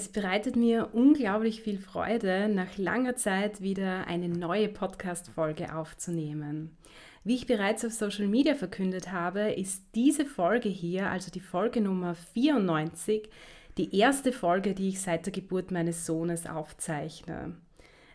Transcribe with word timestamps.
Es 0.00 0.08
bereitet 0.08 0.56
mir 0.56 0.88
unglaublich 0.94 1.60
viel 1.60 1.76
Freude, 1.76 2.48
nach 2.48 2.78
langer 2.78 3.16
Zeit 3.16 3.60
wieder 3.60 4.06
eine 4.06 4.30
neue 4.30 4.70
Podcast-Folge 4.70 5.76
aufzunehmen. 5.76 6.74
Wie 7.22 7.34
ich 7.34 7.46
bereits 7.46 7.84
auf 7.84 7.92
Social 7.92 8.26
Media 8.26 8.54
verkündet 8.54 9.12
habe, 9.12 9.52
ist 9.52 9.84
diese 9.94 10.24
Folge 10.24 10.70
hier, 10.70 11.10
also 11.10 11.30
die 11.30 11.40
Folge 11.40 11.82
Nummer 11.82 12.14
94, 12.14 13.28
die 13.76 13.94
erste 13.94 14.32
Folge, 14.32 14.72
die 14.72 14.88
ich 14.88 15.02
seit 15.02 15.26
der 15.26 15.34
Geburt 15.34 15.70
meines 15.70 16.06
Sohnes 16.06 16.46
aufzeichne. 16.46 17.56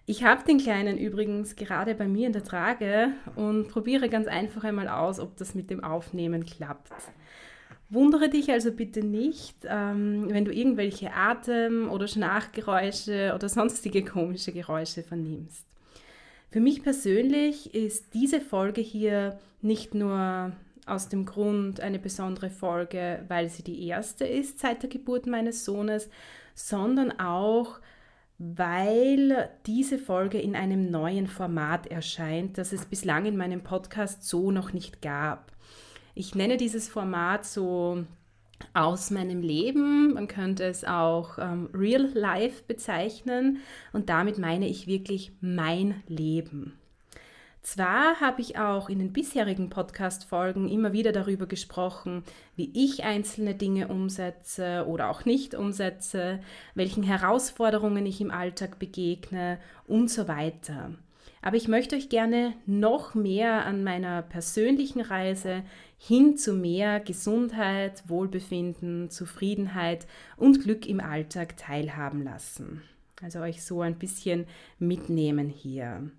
Ich 0.08 0.24
habe 0.24 0.44
den 0.44 0.58
Kleinen 0.58 0.98
übrigens 0.98 1.56
gerade 1.56 1.94
bei 1.94 2.08
mir 2.08 2.26
in 2.26 2.34
der 2.34 2.44
Trage 2.44 3.10
und 3.36 3.68
probiere 3.68 4.10
ganz 4.10 4.26
einfach 4.26 4.64
einmal 4.64 4.88
aus, 4.88 5.20
ob 5.20 5.38
das 5.38 5.54
mit 5.54 5.70
dem 5.70 5.84
Aufnehmen 5.84 6.48
klappt. 6.48 6.94
Wundere 7.90 8.30
dich 8.30 8.52
also 8.52 8.72
bitte 8.72 9.04
nicht, 9.04 9.58
ähm, 9.66 10.26
wenn 10.30 10.46
du 10.46 10.52
irgendwelche 10.52 11.14
Atem- 11.14 11.90
oder 11.90 12.08
Schnarchgeräusche 12.08 13.34
oder 13.36 13.48
sonstige 13.48 14.04
komische 14.04 14.52
Geräusche 14.52 15.04
vernimmst. 15.04 15.66
Für 16.50 16.60
mich 16.60 16.82
persönlich 16.82 17.76
ist 17.76 18.14
diese 18.14 18.42
Folge 18.42 18.82
hier 18.82 19.38
nicht 19.62 19.94
nur 19.94 20.54
aus 20.86 21.10
dem 21.10 21.26
Grund 21.26 21.80
eine 21.80 22.00
besondere 22.00 22.50
Folge, 22.50 23.24
weil 23.28 23.50
sie 23.50 23.64
die 23.64 23.88
erste 23.88 24.26
ist 24.26 24.60
seit 24.60 24.82
der 24.82 24.90
Geburt 24.90 25.28
meines 25.28 25.66
Sohnes, 25.66 26.10
sondern 26.54 27.20
auch, 27.20 27.80
weil 28.38 29.50
diese 29.66 29.98
Folge 29.98 30.40
in 30.40 30.56
einem 30.56 30.90
neuen 30.92 31.28
Format 31.28 31.88
erscheint, 31.88 32.58
das 32.58 32.74
es 32.74 32.86
bislang 32.86 33.26
in 33.26 33.38
meinem 33.38 33.62
Podcast 33.62 34.28
so 34.28 34.52
noch 34.52 34.74
nicht 34.74 35.02
gab. 35.02 35.55
Ich 36.18 36.34
nenne 36.34 36.56
dieses 36.56 36.88
Format 36.88 37.46
so 37.46 38.06
aus 38.74 39.12
meinem 39.12 39.42
Leben. 39.42 40.14
Man 40.14 40.30
könnte 40.30 40.64
es 40.64 40.86
auch 40.86 41.38
ähm, 41.38 41.70
Real 41.74 42.10
Life 42.14 42.64
bezeichnen 42.66 43.60
und 43.92 44.08
damit 44.08 44.38
meine 44.38 44.66
ich 44.70 44.88
wirklich 44.88 45.34
mein 45.42 46.02
Leben. 46.08 46.80
Zwar 47.64 48.22
habe 48.22 48.40
ich 48.40 48.58
auch 48.58 48.88
in 48.88 49.00
den 49.00 49.12
bisherigen 49.12 49.70
Podcast-Folgen 49.70 50.70
immer 50.70 50.94
wieder 50.94 51.12
darüber 51.12 51.48
gesprochen, 51.48 52.24
wie 52.56 52.72
ich 52.74 53.04
einzelne 53.04 53.54
Dinge 53.54 53.90
umsetze 53.90 54.86
oder 54.88 55.10
auch 55.10 55.26
nicht 55.26 55.54
umsetze, 55.54 56.40
welchen 56.76 57.04
Herausforderungen 57.04 58.06
ich 58.06 58.22
im 58.22 58.32
Alltag 58.32 58.80
begegne 58.80 59.60
und 59.86 60.10
so 60.10 60.30
weiter. 60.30 60.92
Aber 61.46 61.58
ich 61.58 61.68
möchte 61.68 61.96
euch 61.96 62.10
gerne 62.10 62.54
noch 62.66 63.14
mehr 63.14 63.66
an 63.66 63.84
meiner 63.84 64.24
persönlichen 64.24 65.00
Reise 65.00 65.64
hin 66.08 66.38
zu 66.38 66.54
mehr 66.54 67.00
Gesundheit, 67.00 68.04
Wohlbefinden, 68.08 69.10
Zufriedenheit 69.10 70.06
und 70.38 70.62
Glück 70.62 70.86
im 70.86 71.00
Alltag 71.00 71.58
teilhaben 71.58 72.24
lassen. 72.24 72.84
Also 73.24 73.40
euch 73.40 73.64
so 73.64 73.82
ein 73.82 73.98
bisschen 73.98 74.46
mitnehmen 74.78 75.50
hier. 75.50 76.12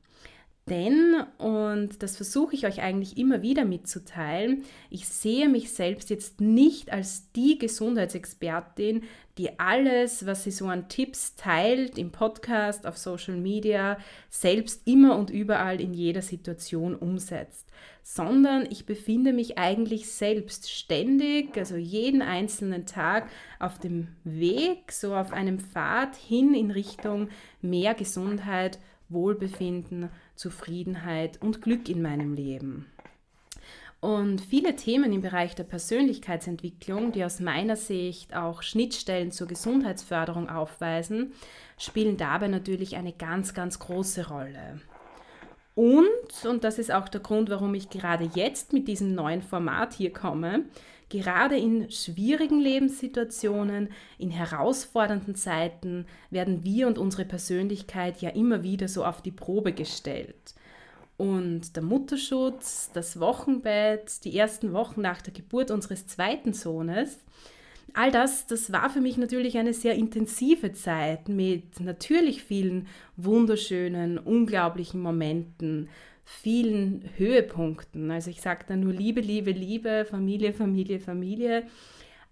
Denn, 0.68 1.22
und 1.38 2.02
das 2.02 2.16
versuche 2.16 2.56
ich 2.56 2.66
euch 2.66 2.82
eigentlich 2.82 3.16
immer 3.16 3.42
wieder 3.42 3.64
mitzuteilen, 3.64 4.64
ich 4.90 5.06
sehe 5.06 5.48
mich 5.48 5.70
selbst 5.70 6.10
jetzt 6.10 6.40
nicht 6.40 6.90
als 6.90 7.30
die 7.30 7.56
Gesundheitsexpertin, 7.56 9.04
die 9.38 9.58
alles, 9.58 10.24
was 10.24 10.44
sie 10.44 10.50
so 10.50 10.66
an 10.66 10.88
Tipps 10.88 11.34
teilt, 11.36 11.98
im 11.98 12.10
Podcast, 12.10 12.86
auf 12.86 12.96
Social 12.96 13.36
Media, 13.36 13.98
selbst 14.30 14.86
immer 14.86 15.16
und 15.16 15.30
überall 15.30 15.80
in 15.80 15.92
jeder 15.92 16.22
Situation 16.22 16.94
umsetzt, 16.94 17.68
sondern 18.02 18.66
ich 18.70 18.86
befinde 18.86 19.32
mich 19.32 19.58
eigentlich 19.58 20.08
selbst 20.08 20.70
ständig, 20.70 21.56
also 21.58 21.76
jeden 21.76 22.22
einzelnen 22.22 22.86
Tag 22.86 23.28
auf 23.58 23.78
dem 23.78 24.08
Weg, 24.24 24.90
so 24.90 25.14
auf 25.14 25.32
einem 25.32 25.58
Pfad 25.58 26.16
hin 26.16 26.54
in 26.54 26.70
Richtung 26.70 27.28
mehr 27.60 27.94
Gesundheit, 27.94 28.78
Wohlbefinden, 29.08 30.08
Zufriedenheit 30.34 31.40
und 31.42 31.62
Glück 31.62 31.88
in 31.88 32.02
meinem 32.02 32.34
Leben. 32.34 32.86
Und 34.00 34.40
viele 34.40 34.76
Themen 34.76 35.12
im 35.12 35.22
Bereich 35.22 35.54
der 35.54 35.64
Persönlichkeitsentwicklung, 35.64 37.12
die 37.12 37.24
aus 37.24 37.40
meiner 37.40 37.76
Sicht 37.76 38.36
auch 38.36 38.62
Schnittstellen 38.62 39.32
zur 39.32 39.48
Gesundheitsförderung 39.48 40.48
aufweisen, 40.48 41.32
spielen 41.78 42.16
dabei 42.16 42.48
natürlich 42.48 42.96
eine 42.96 43.12
ganz, 43.12 43.54
ganz 43.54 43.78
große 43.78 44.28
Rolle. 44.28 44.80
Und, 45.74 46.06
und 46.48 46.64
das 46.64 46.78
ist 46.78 46.92
auch 46.92 47.08
der 47.08 47.20
Grund, 47.20 47.50
warum 47.50 47.74
ich 47.74 47.90
gerade 47.90 48.30
jetzt 48.34 48.72
mit 48.72 48.88
diesem 48.88 49.14
neuen 49.14 49.42
Format 49.42 49.92
hier 49.94 50.12
komme, 50.12 50.64
Gerade 51.08 51.56
in 51.56 51.88
schwierigen 51.88 52.60
Lebenssituationen, 52.60 53.90
in 54.18 54.30
herausfordernden 54.30 55.36
Zeiten 55.36 56.06
werden 56.30 56.64
wir 56.64 56.88
und 56.88 56.98
unsere 56.98 57.24
Persönlichkeit 57.24 58.20
ja 58.22 58.30
immer 58.30 58.64
wieder 58.64 58.88
so 58.88 59.04
auf 59.04 59.22
die 59.22 59.30
Probe 59.30 59.72
gestellt. 59.72 60.54
Und 61.16 61.76
der 61.76 61.82
Mutterschutz, 61.82 62.90
das 62.92 63.18
Wochenbett, 63.20 64.24
die 64.24 64.36
ersten 64.36 64.72
Wochen 64.72 65.00
nach 65.00 65.22
der 65.22 65.32
Geburt 65.32 65.70
unseres 65.70 66.06
zweiten 66.06 66.52
Sohnes, 66.52 67.18
all 67.94 68.10
das, 68.10 68.46
das 68.46 68.70
war 68.70 68.90
für 68.90 69.00
mich 69.00 69.16
natürlich 69.16 69.56
eine 69.56 69.72
sehr 69.72 69.94
intensive 69.94 70.72
Zeit 70.72 71.28
mit 71.28 71.80
natürlich 71.80 72.42
vielen 72.42 72.86
wunderschönen, 73.16 74.18
unglaublichen 74.18 75.00
Momenten, 75.00 75.88
vielen 76.24 77.08
Höhepunkten. 77.16 78.10
Also 78.10 78.30
ich 78.30 78.42
sage 78.42 78.66
da 78.68 78.76
nur 78.76 78.92
Liebe, 78.92 79.22
Liebe, 79.22 79.52
Liebe, 79.52 80.04
Familie, 80.04 80.52
Familie, 80.52 81.00
Familie. 81.00 81.66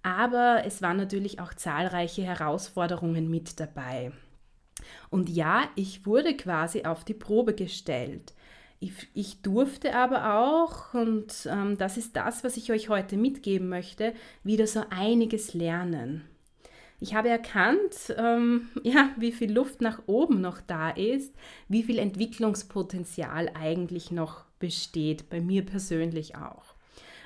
Aber 0.03 0.65
es 0.67 0.83
waren 0.83 0.99
natürlich 0.99 1.41
auch 1.41 1.55
zahlreiche 1.55 2.23
Herausforderungen 2.23 3.31
mit 3.31 3.59
dabei. 3.59 4.13
Und 5.09 5.31
ja, 5.31 5.63
ich 5.77 6.05
wurde 6.05 6.37
quasi 6.37 6.85
auf 6.85 7.05
die 7.05 7.15
Probe 7.15 7.55
gestellt. 7.55 8.35
Ich, 8.85 8.93
ich 9.15 9.41
durfte 9.41 9.95
aber 9.95 10.39
auch, 10.39 10.93
und 10.93 11.49
ähm, 11.51 11.79
das 11.79 11.97
ist 11.97 12.17
das, 12.17 12.45
was 12.45 12.59
ich 12.59 12.71
euch 12.71 12.91
heute 12.91 13.17
mitgeben 13.17 13.71
möchte, 13.71 14.13
wieder 14.43 14.67
so 14.67 14.83
einiges 14.91 15.55
lernen. 15.55 16.29
Ich 17.01 17.15
habe 17.15 17.31
erkannt, 17.31 18.15
ähm, 18.19 18.69
ja, 18.83 19.09
wie 19.17 19.33
viel 19.33 19.51
Luft 19.51 19.81
nach 19.81 20.03
oben 20.05 20.43
noch 20.43 20.61
da 20.61 20.91
ist, 20.91 21.33
wie 21.67 21.83
viel 21.83 21.99
Entwicklungspotenzial 21.99 23.53
eigentlich 23.55 24.11
noch 24.11 24.45
besteht, 24.59 25.31
bei 25.31 25.41
mir 25.41 25.65
persönlich 25.65 26.37
auch. 26.37 26.75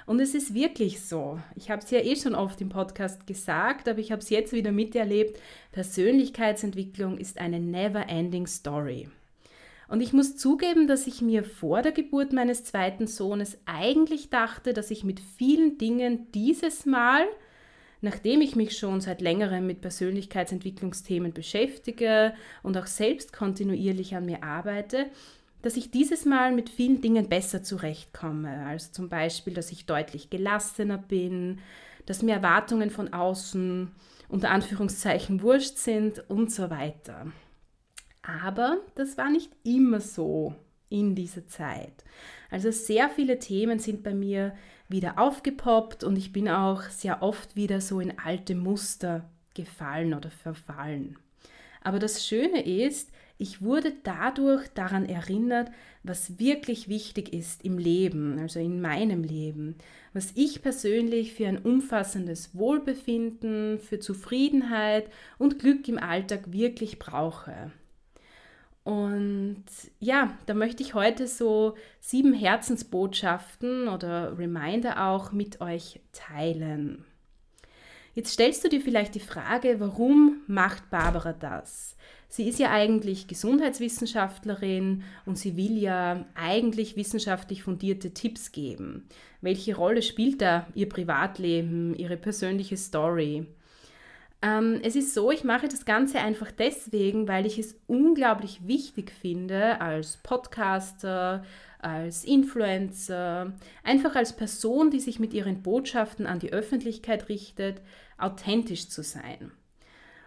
Und 0.06 0.20
es 0.20 0.37
ist 0.37 0.54
wirklich 0.54 1.00
so. 1.00 1.40
Ich 1.56 1.72
habe 1.72 1.82
es 1.82 1.90
ja 1.90 1.99
eh 1.99 2.14
schon 2.14 2.37
oft 2.37 2.61
im 2.61 2.69
Podcast 2.69 3.26
gesagt, 3.26 3.88
aber 3.88 3.99
ich 3.99 4.12
habe 4.12 4.22
es 4.22 4.31
jetzt 4.31 4.52
wieder 4.52 4.70
miterlebt. 4.70 5.40
Persönlichkeitsentwicklung 5.72 7.19
ist 7.19 7.38
eine 7.38 7.58
never-ending 7.58 8.46
Story. 8.46 9.08
Und 9.88 10.00
ich 10.00 10.12
muss 10.12 10.37
zugeben, 10.37 10.87
dass 10.87 11.06
ich 11.06 11.23
mir 11.23 11.43
vor 11.43 11.82
der 11.82 11.93
Geburt 11.93 12.32
meines 12.32 12.64
zweiten 12.64 13.06
Sohnes 13.06 13.58
eigentlich 13.64 14.31
dachte, 14.31 14.75
dass 14.75 14.90
ich 14.90 15.02
mit 15.02 15.20
vielen 15.20 15.79
Dingen 15.79 16.31
dieses 16.32 16.87
Mal 16.87 17.26
Nachdem 18.00 18.40
ich 18.40 18.55
mich 18.55 18.79
schon 18.79 19.00
seit 19.00 19.20
längerem 19.20 19.67
mit 19.67 19.81
Persönlichkeitsentwicklungsthemen 19.81 21.32
beschäftige 21.32 22.32
und 22.62 22.76
auch 22.76 22.87
selbst 22.87 23.32
kontinuierlich 23.32 24.14
an 24.14 24.26
mir 24.26 24.44
arbeite, 24.44 25.06
dass 25.62 25.76
ich 25.76 25.90
dieses 25.90 26.25
Mal 26.25 26.52
mit 26.52 26.70
vielen 26.70 27.00
Dingen 27.00 27.29
besser 27.29 27.64
zurechtkomme. 27.64 28.67
Also 28.67 28.93
zum 28.93 29.08
Beispiel, 29.08 29.55
dass 29.55 29.73
ich 29.73 29.87
deutlich 29.87 30.31
gelassener 30.31 30.99
bin, 30.99 31.58
dass 32.06 32.23
mir 32.23 32.35
Erwartungen 32.35 32.90
von 32.90 33.12
außen 33.12 33.90
unter 34.29 34.50
Anführungszeichen 34.50 35.43
wurscht 35.43 35.79
sind 35.79 36.23
und 36.31 36.52
so 36.52 36.70
weiter. 36.70 37.26
Aber 38.28 38.76
das 38.94 39.16
war 39.16 39.30
nicht 39.30 39.50
immer 39.64 40.00
so. 40.00 40.54
in 40.90 41.14
dieser 41.14 41.46
Zeit. 41.46 42.04
Also 42.50 42.70
sehr 42.70 43.10
viele 43.10 43.38
Themen 43.38 43.78
sind 43.78 44.02
bei 44.02 44.14
mir 44.14 44.54
wieder 44.88 45.19
aufgepoppt 45.19 46.02
und 46.02 46.16
ich 46.16 46.32
bin 46.32 46.48
auch 46.48 46.82
sehr 46.84 47.22
oft 47.22 47.56
wieder 47.56 47.82
so 47.82 48.00
in 48.00 48.19
alte 48.19 48.54
Muster 48.54 49.28
gefallen 49.54 50.14
oder 50.14 50.30
verfallen. 50.30 51.19
Aber 51.82 51.98
das 51.98 52.26
Schöne 52.26 52.64
ist, 52.64 53.10
ich 53.36 53.60
wurde 53.62 53.92
dadurch 54.02 54.66
daran 54.69 55.04
erinnert, 55.04 55.70
was 56.02 56.38
wirklich 56.38 56.88
wichtig 56.88 57.32
ist 57.32 57.64
im 57.64 57.76
Leben, 57.76 58.38
also 58.38 58.58
in 58.58 58.80
meinem 58.80 59.25
Leben, 59.25 59.76
was 60.14 60.32
ich 60.34 60.62
persönlich 60.62 61.34
für 61.34 61.46
ein 61.46 61.58
umfassendes 61.58 62.54
Wohlbefinden, 62.54 63.78
für 63.78 64.00
Zufriedenheit 64.00 65.10
und 65.36 65.58
Glück 65.58 65.86
im 65.86 65.98
Alltag 65.98 66.50
wirklich 66.50 66.98
brauche. 66.98 67.70
Und 68.88 69.67
ja, 70.00 70.35
da 70.46 70.55
möchte 70.55 70.82
ich 70.82 70.94
heute 70.94 71.26
so 71.26 71.75
sieben 72.00 72.32
Herzensbotschaften 72.32 73.87
oder 73.87 74.38
Reminder 74.38 75.11
auch 75.11 75.31
mit 75.31 75.61
euch 75.61 76.00
teilen. 76.12 77.05
Jetzt 78.14 78.32
stellst 78.32 78.64
du 78.64 78.70
dir 78.70 78.81
vielleicht 78.81 79.14
die 79.14 79.20
Frage, 79.20 79.79
warum 79.79 80.40
macht 80.46 80.88
Barbara 80.88 81.35
das? 81.35 81.99
Sie 82.29 82.49
ist 82.49 82.58
ja 82.58 82.70
eigentlich 82.70 83.29
Gesundheitswissenschaftlerin 83.29 85.02
und 85.26 85.37
sie 85.37 85.58
will 85.58 85.76
ja 85.76 86.25
eigentlich 86.35 86.96
wissenschaftlich 86.96 87.62
fundierte 87.62 88.14
Tipps 88.14 88.52
geben. 88.52 89.06
Welche 89.43 89.76
Rolle 89.76 90.00
spielt 90.00 90.40
da 90.40 90.67
ihr 90.75 90.88
Privatleben, 90.88 91.94
ihre 91.94 92.17
persönliche 92.17 92.79
Story? 92.79 93.49
Ähm, 94.40 94.81
es 94.85 94.94
ist 94.94 95.14
so, 95.14 95.32
ich 95.32 95.43
mache 95.43 95.67
das 95.67 95.85
Ganze 95.85 96.20
einfach 96.20 96.52
deswegen, 96.52 97.26
weil 97.26 97.44
ich 97.44 97.58
es 97.58 97.76
unglaublich 97.88 98.67
wichtig 98.67 99.11
finde, 99.11 99.81
als 99.81 100.19
Podcaster, 100.19 101.44
als 101.81 102.25
Influencer, 102.25 103.52
einfach 103.82 104.14
als 104.14 104.37
Person, 104.37 104.90
die 104.90 105.00
sich 105.00 105.19
mit 105.19 105.35
ihren 105.35 105.62
Botschaften 105.62 106.26
an 106.26 106.38
die 106.38 106.52
Öffentlichkeit 106.52 107.29
richtet, 107.29 107.82
authentisch 108.17 108.88
zu 108.88 109.02
sein. 109.02 109.52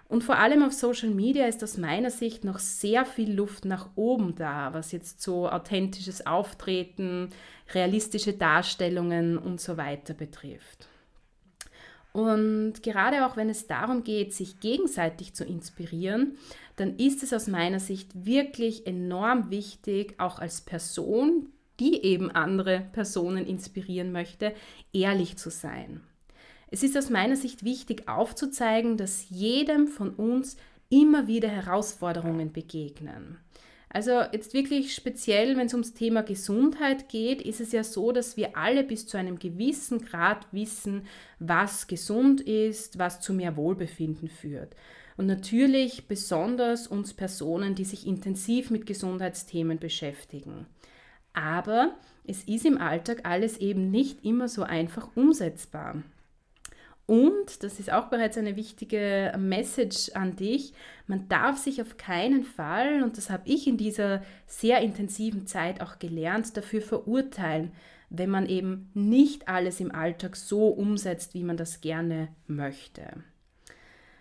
Und 0.09 0.25
vor 0.25 0.37
allem 0.37 0.61
auf 0.61 0.73
Social 0.73 1.09
Media 1.09 1.45
ist 1.45 1.63
aus 1.63 1.77
meiner 1.77 2.11
Sicht 2.11 2.43
noch 2.43 2.59
sehr 2.59 3.05
viel 3.05 3.31
Luft 3.31 3.63
nach 3.63 3.91
oben 3.95 4.35
da, 4.35 4.73
was 4.73 4.91
jetzt 4.91 5.21
so 5.21 5.49
authentisches 5.49 6.25
Auftreten, 6.27 7.29
realistische 7.73 8.33
Darstellungen 8.33 9.37
und 9.37 9.61
so 9.61 9.77
weiter 9.77 10.13
betrifft. 10.13 10.90
Und 12.13 12.83
gerade 12.83 13.25
auch 13.25 13.37
wenn 13.37 13.49
es 13.49 13.67
darum 13.67 14.03
geht, 14.03 14.33
sich 14.33 14.59
gegenseitig 14.59 15.33
zu 15.33 15.45
inspirieren, 15.45 16.37
dann 16.75 16.97
ist 16.97 17.23
es 17.23 17.33
aus 17.33 17.47
meiner 17.47 17.79
Sicht 17.79 18.25
wirklich 18.25 18.85
enorm 18.85 19.49
wichtig, 19.49 20.15
auch 20.17 20.39
als 20.39 20.61
Person, 20.61 21.47
die 21.79 22.03
eben 22.03 22.29
andere 22.29 22.85
Personen 22.91 23.45
inspirieren 23.45 24.11
möchte, 24.11 24.53
ehrlich 24.93 25.37
zu 25.37 25.49
sein. 25.49 26.01
Es 26.69 26.83
ist 26.83 26.97
aus 26.97 27.09
meiner 27.09 27.35
Sicht 27.35 27.63
wichtig 27.63 28.07
aufzuzeigen, 28.07 28.97
dass 28.97 29.29
jedem 29.29 29.87
von 29.87 30.11
uns 30.11 30.57
immer 30.89 31.27
wieder 31.27 31.49
Herausforderungen 31.49 32.51
begegnen. 32.51 33.37
Also 33.93 34.21
jetzt 34.31 34.53
wirklich 34.53 34.95
speziell, 34.95 35.57
wenn 35.57 35.67
es 35.67 35.73
ums 35.73 35.93
Thema 35.93 36.23
Gesundheit 36.23 37.09
geht, 37.09 37.41
ist 37.41 37.59
es 37.59 37.73
ja 37.73 37.83
so, 37.83 38.13
dass 38.13 38.37
wir 38.37 38.55
alle 38.55 38.85
bis 38.85 39.05
zu 39.05 39.17
einem 39.17 39.37
gewissen 39.37 40.05
Grad 40.05 40.47
wissen, 40.53 41.07
was 41.39 41.87
gesund 41.87 42.39
ist, 42.39 42.99
was 42.99 43.19
zu 43.19 43.33
mehr 43.33 43.57
Wohlbefinden 43.57 44.29
führt. 44.29 44.75
Und 45.17 45.25
natürlich 45.25 46.07
besonders 46.07 46.87
uns 46.87 47.13
Personen, 47.13 47.75
die 47.75 47.83
sich 47.83 48.07
intensiv 48.07 48.69
mit 48.69 48.85
Gesundheitsthemen 48.85 49.77
beschäftigen. 49.77 50.67
Aber 51.33 51.97
es 52.25 52.45
ist 52.45 52.65
im 52.65 52.77
Alltag 52.77 53.21
alles 53.23 53.57
eben 53.57 53.91
nicht 53.91 54.23
immer 54.23 54.47
so 54.47 54.63
einfach 54.63 55.09
umsetzbar. 55.15 56.01
Und, 57.11 57.61
das 57.61 57.81
ist 57.81 57.91
auch 57.91 58.05
bereits 58.05 58.37
eine 58.37 58.55
wichtige 58.55 59.33
Message 59.37 60.11
an 60.13 60.37
dich, 60.37 60.71
man 61.07 61.27
darf 61.27 61.57
sich 61.57 61.81
auf 61.81 61.97
keinen 61.97 62.45
Fall, 62.45 63.03
und 63.03 63.17
das 63.17 63.29
habe 63.29 63.43
ich 63.43 63.67
in 63.67 63.75
dieser 63.75 64.23
sehr 64.47 64.79
intensiven 64.79 65.45
Zeit 65.45 65.81
auch 65.81 65.99
gelernt, 65.99 66.55
dafür 66.55 66.81
verurteilen, 66.81 67.73
wenn 68.09 68.29
man 68.29 68.45
eben 68.45 68.91
nicht 68.93 69.49
alles 69.49 69.81
im 69.81 69.93
Alltag 69.93 70.37
so 70.37 70.69
umsetzt, 70.69 71.33
wie 71.33 71.43
man 71.43 71.57
das 71.57 71.81
gerne 71.81 72.29
möchte. 72.47 73.03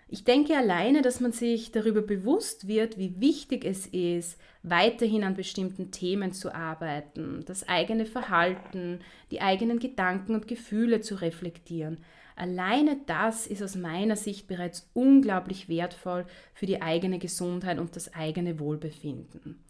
Ich 0.08 0.24
denke 0.24 0.56
alleine, 0.56 1.02
dass 1.02 1.20
man 1.20 1.30
sich 1.30 1.70
darüber 1.70 2.02
bewusst 2.02 2.66
wird, 2.66 2.98
wie 2.98 3.20
wichtig 3.20 3.64
es 3.64 3.86
ist, 3.86 4.36
weiterhin 4.64 5.22
an 5.22 5.36
bestimmten 5.36 5.92
Themen 5.92 6.32
zu 6.32 6.52
arbeiten, 6.52 7.44
das 7.46 7.68
eigene 7.68 8.04
Verhalten, 8.04 8.98
die 9.30 9.40
eigenen 9.42 9.78
Gedanken 9.78 10.34
und 10.34 10.48
Gefühle 10.48 11.02
zu 11.02 11.14
reflektieren, 11.14 11.98
Alleine 12.40 12.96
das 13.04 13.46
ist 13.46 13.62
aus 13.62 13.76
meiner 13.76 14.16
Sicht 14.16 14.48
bereits 14.48 14.88
unglaublich 14.94 15.68
wertvoll 15.68 16.24
für 16.54 16.64
die 16.64 16.80
eigene 16.80 17.18
Gesundheit 17.18 17.78
und 17.78 17.96
das 17.96 18.14
eigene 18.14 18.58
Wohlbefinden. 18.58 19.62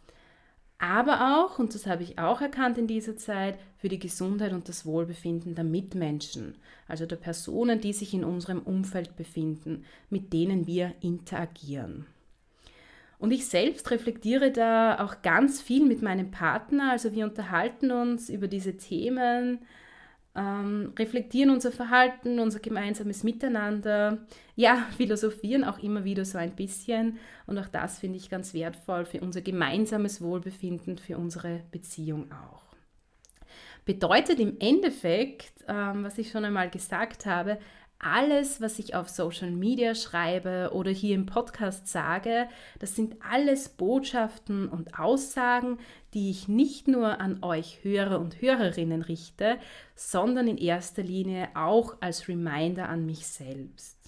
Aber 0.79 1.45
auch, 1.45 1.59
und 1.59 1.75
das 1.75 1.89
habe 1.89 2.05
ich 2.05 2.21
auch 2.21 2.41
erkannt 2.41 2.79
in 2.79 2.87
dieser 2.87 3.17
Zeit, 3.17 3.59
für 3.77 3.89
die 3.89 3.99
Gesundheit 3.99 4.53
und 4.53 4.69
das 4.69 4.87
Wohlbefinden 4.87 5.57
der 5.57 5.65
Mitmenschen, 5.65 6.55
also 6.87 7.07
der 7.07 7.17
Personen, 7.17 7.81
die 7.81 7.93
sich 7.93 8.15
in 8.15 8.23
unserem 8.23 8.61
Umfeld 8.61 9.17
befinden, 9.17 9.85
mit 10.09 10.33
denen 10.33 10.69
wir 10.69 10.95
interagieren. 11.01 12.07
Und 13.19 13.33
ich 13.33 13.49
selbst 13.49 13.91
reflektiere 13.91 14.53
da 14.53 15.05
auch 15.05 15.23
ganz 15.23 15.61
viel 15.61 15.85
mit 15.85 16.03
meinem 16.03 16.31
Partner, 16.31 16.93
also 16.93 17.13
wir 17.17 17.25
unterhalten 17.25 17.91
uns 17.91 18.29
über 18.29 18.47
diese 18.47 18.77
Themen, 18.77 19.59
ähm, 20.37 20.93
reflektieren 20.99 21.51
unser 21.51 21.73
Verhalten, 21.73 22.39
unser 22.39 22.61
gemeinsames 22.61 23.25
Miteinander, 23.25 24.19
ja, 24.55 24.87
philosophieren 24.97 25.65
auch 25.65 25.79
immer 25.79 26.05
wieder 26.05 26.25
so 26.25 26.39
ein 26.39 26.55
bisschen 26.55 27.19
und 27.47 27.59
auch 27.59 27.69
das 27.69 27.99
finde 27.99 28.19
ich 28.19 28.31
ganz 28.31 28.55
wertvoll 28.55 29.05
für 29.05 29.21
unser 29.21 29.41
gemeinsames 29.41 30.21
Wohlbefinden, 30.21 30.99
für 30.99 31.19
unsere 31.19 31.63
Beziehung 31.71 32.31
auch. 32.33 32.63
Bedeutet 33.85 34.39
im 34.39 34.57
Endeffekt, 34.61 35.65
ähm, 35.67 36.05
was 36.05 36.19
ich 36.19 36.31
schon 36.31 36.45
einmal 36.45 36.71
gesagt 36.71 37.27
habe, 37.27 37.59
alles, 38.01 38.63
was 38.63 38.79
ich 38.79 38.95
auf 38.95 39.09
Social 39.09 39.51
Media 39.51 39.95
schreibe 39.95 40.71
oder 40.73 40.91
hier 40.91 41.15
im 41.15 41.27
Podcast 41.27 41.87
sage, 41.87 42.49
das 42.79 42.97
sind 42.97 43.17
alles 43.21 43.69
Botschaften 43.69 44.69
und 44.69 44.99
Aussagen, 44.99 45.79
die 46.15 46.31
ich 46.31 46.49
nicht 46.49 46.89
nur 46.89 47.21
an 47.21 47.43
euch 47.43 47.85
Hörer 47.85 48.19
und 48.19 48.41
Hörerinnen 48.41 49.03
richte, 49.03 49.59
sondern 49.95 50.49
in 50.49 50.57
erster 50.57 51.03
Linie 51.03 51.49
auch 51.55 51.97
als 52.01 52.27
Reminder 52.27 52.89
an 52.89 53.05
mich 53.05 53.27
selbst. 53.27 53.99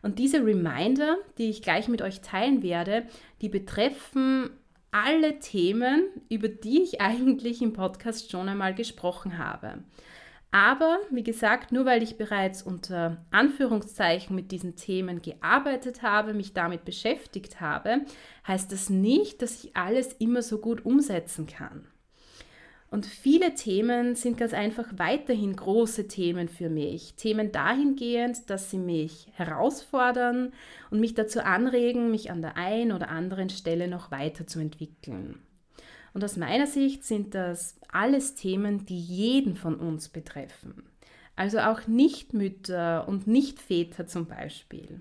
Und 0.00 0.18
diese 0.18 0.44
Reminder, 0.44 1.18
die 1.38 1.50
ich 1.50 1.62
gleich 1.62 1.88
mit 1.88 2.00
euch 2.00 2.22
teilen 2.22 2.62
werde, 2.62 3.06
die 3.42 3.48
betreffen 3.50 4.50
alle 4.90 5.40
Themen, 5.40 6.04
über 6.30 6.48
die 6.48 6.82
ich 6.82 7.00
eigentlich 7.02 7.60
im 7.60 7.74
Podcast 7.74 8.30
schon 8.30 8.48
einmal 8.48 8.74
gesprochen 8.74 9.36
habe. 9.36 9.84
Aber 10.54 11.00
wie 11.10 11.24
gesagt, 11.24 11.72
nur 11.72 11.84
weil 11.84 12.04
ich 12.04 12.16
bereits 12.16 12.62
unter 12.62 13.16
Anführungszeichen 13.32 14.36
mit 14.36 14.52
diesen 14.52 14.76
Themen 14.76 15.20
gearbeitet 15.20 16.02
habe, 16.02 16.32
mich 16.32 16.52
damit 16.52 16.84
beschäftigt 16.84 17.60
habe, 17.60 18.02
heißt 18.46 18.70
das 18.70 18.88
nicht, 18.88 19.42
dass 19.42 19.64
ich 19.64 19.76
alles 19.76 20.12
immer 20.12 20.42
so 20.42 20.58
gut 20.58 20.86
umsetzen 20.86 21.48
kann. 21.48 21.88
Und 22.88 23.04
viele 23.04 23.56
Themen 23.56 24.14
sind 24.14 24.38
ganz 24.38 24.54
einfach 24.54 24.86
weiterhin 24.96 25.56
große 25.56 26.06
Themen 26.06 26.48
für 26.48 26.70
mich. 26.70 27.14
Themen 27.16 27.50
dahingehend, 27.50 28.48
dass 28.48 28.70
sie 28.70 28.78
mich 28.78 29.26
herausfordern 29.32 30.52
und 30.92 31.00
mich 31.00 31.14
dazu 31.14 31.42
anregen, 31.42 32.12
mich 32.12 32.30
an 32.30 32.42
der 32.42 32.56
einen 32.56 32.92
oder 32.92 33.08
anderen 33.08 33.50
Stelle 33.50 33.88
noch 33.88 34.12
weiterzuentwickeln. 34.12 35.40
Und 36.14 36.24
aus 36.24 36.36
meiner 36.36 36.66
Sicht 36.66 37.04
sind 37.04 37.34
das 37.34 37.78
alles 37.88 38.34
Themen, 38.34 38.86
die 38.86 38.98
jeden 38.98 39.56
von 39.56 39.74
uns 39.74 40.08
betreffen. 40.08 40.84
Also 41.36 41.58
auch 41.58 41.86
Nichtmütter 41.88 43.06
und 43.08 43.26
Nichtväter 43.26 44.06
zum 44.06 44.26
Beispiel. 44.26 45.00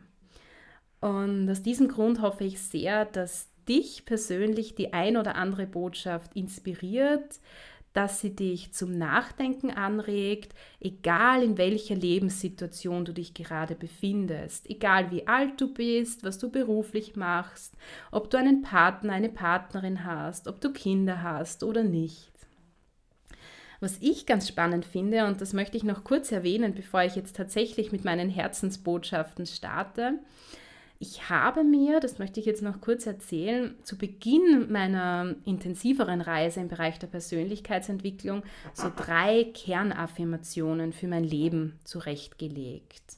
Und 0.99 1.49
aus 1.49 1.61
diesem 1.61 1.87
Grund 1.87 2.21
hoffe 2.21 2.43
ich 2.43 2.59
sehr, 2.59 3.05
dass 3.05 3.49
dich 3.69 4.05
persönlich 4.05 4.75
die 4.75 4.93
ein 4.93 5.15
oder 5.15 5.35
andere 5.35 5.67
Botschaft 5.67 6.35
inspiriert, 6.35 7.39
dass 7.93 8.19
sie 8.19 8.35
dich 8.35 8.73
zum 8.73 8.97
Nachdenken 8.97 9.69
anregt, 9.69 10.53
egal 10.79 11.43
in 11.43 11.57
welcher 11.57 11.95
Lebenssituation 11.95 13.05
du 13.05 13.13
dich 13.13 13.35
gerade 13.35 13.75
befindest, 13.75 14.69
egal 14.69 15.11
wie 15.11 15.27
alt 15.27 15.61
du 15.61 15.71
bist, 15.71 16.23
was 16.23 16.39
du 16.39 16.49
beruflich 16.49 17.15
machst, 17.15 17.75
ob 18.11 18.31
du 18.31 18.37
einen 18.37 18.63
Partner, 18.63 19.13
eine 19.13 19.29
Partnerin 19.29 20.03
hast, 20.03 20.47
ob 20.47 20.59
du 20.59 20.73
Kinder 20.73 21.21
hast 21.21 21.63
oder 21.63 21.83
nicht. 21.83 22.31
Was 23.79 23.97
ich 23.99 24.25
ganz 24.25 24.47
spannend 24.47 24.85
finde, 24.85 25.25
und 25.25 25.41
das 25.41 25.53
möchte 25.53 25.77
ich 25.77 25.83
noch 25.83 26.03
kurz 26.03 26.31
erwähnen, 26.31 26.73
bevor 26.73 27.03
ich 27.03 27.15
jetzt 27.15 27.35
tatsächlich 27.35 27.91
mit 27.91 28.05
meinen 28.05 28.29
Herzensbotschaften 28.29 29.45
starte, 29.45 30.19
ich 31.03 31.29
habe 31.29 31.65
mir, 31.65 31.99
das 31.99 32.17
möchte 32.17 32.39
ich 32.39 32.45
jetzt 32.45 32.61
noch 32.61 32.79
kurz 32.79 33.05
erzählen, 33.05 33.75
zu 33.83 33.97
Beginn 33.97 34.71
meiner 34.71 35.35
intensiveren 35.43 36.21
Reise 36.21 36.61
im 36.61 36.69
Bereich 36.69 36.97
der 36.97 37.07
Persönlichkeitsentwicklung 37.07 38.41
so 38.73 38.89
drei 38.95 39.51
Kernaffirmationen 39.53 40.93
für 40.93 41.09
mein 41.09 41.25
Leben 41.25 41.77
zurechtgelegt. 41.83 43.17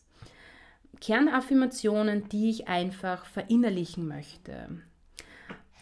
Kernaffirmationen, 1.00 2.28
die 2.30 2.50
ich 2.50 2.68
einfach 2.68 3.28
verinnerlichen 3.28 4.08
möchte. 4.08 4.82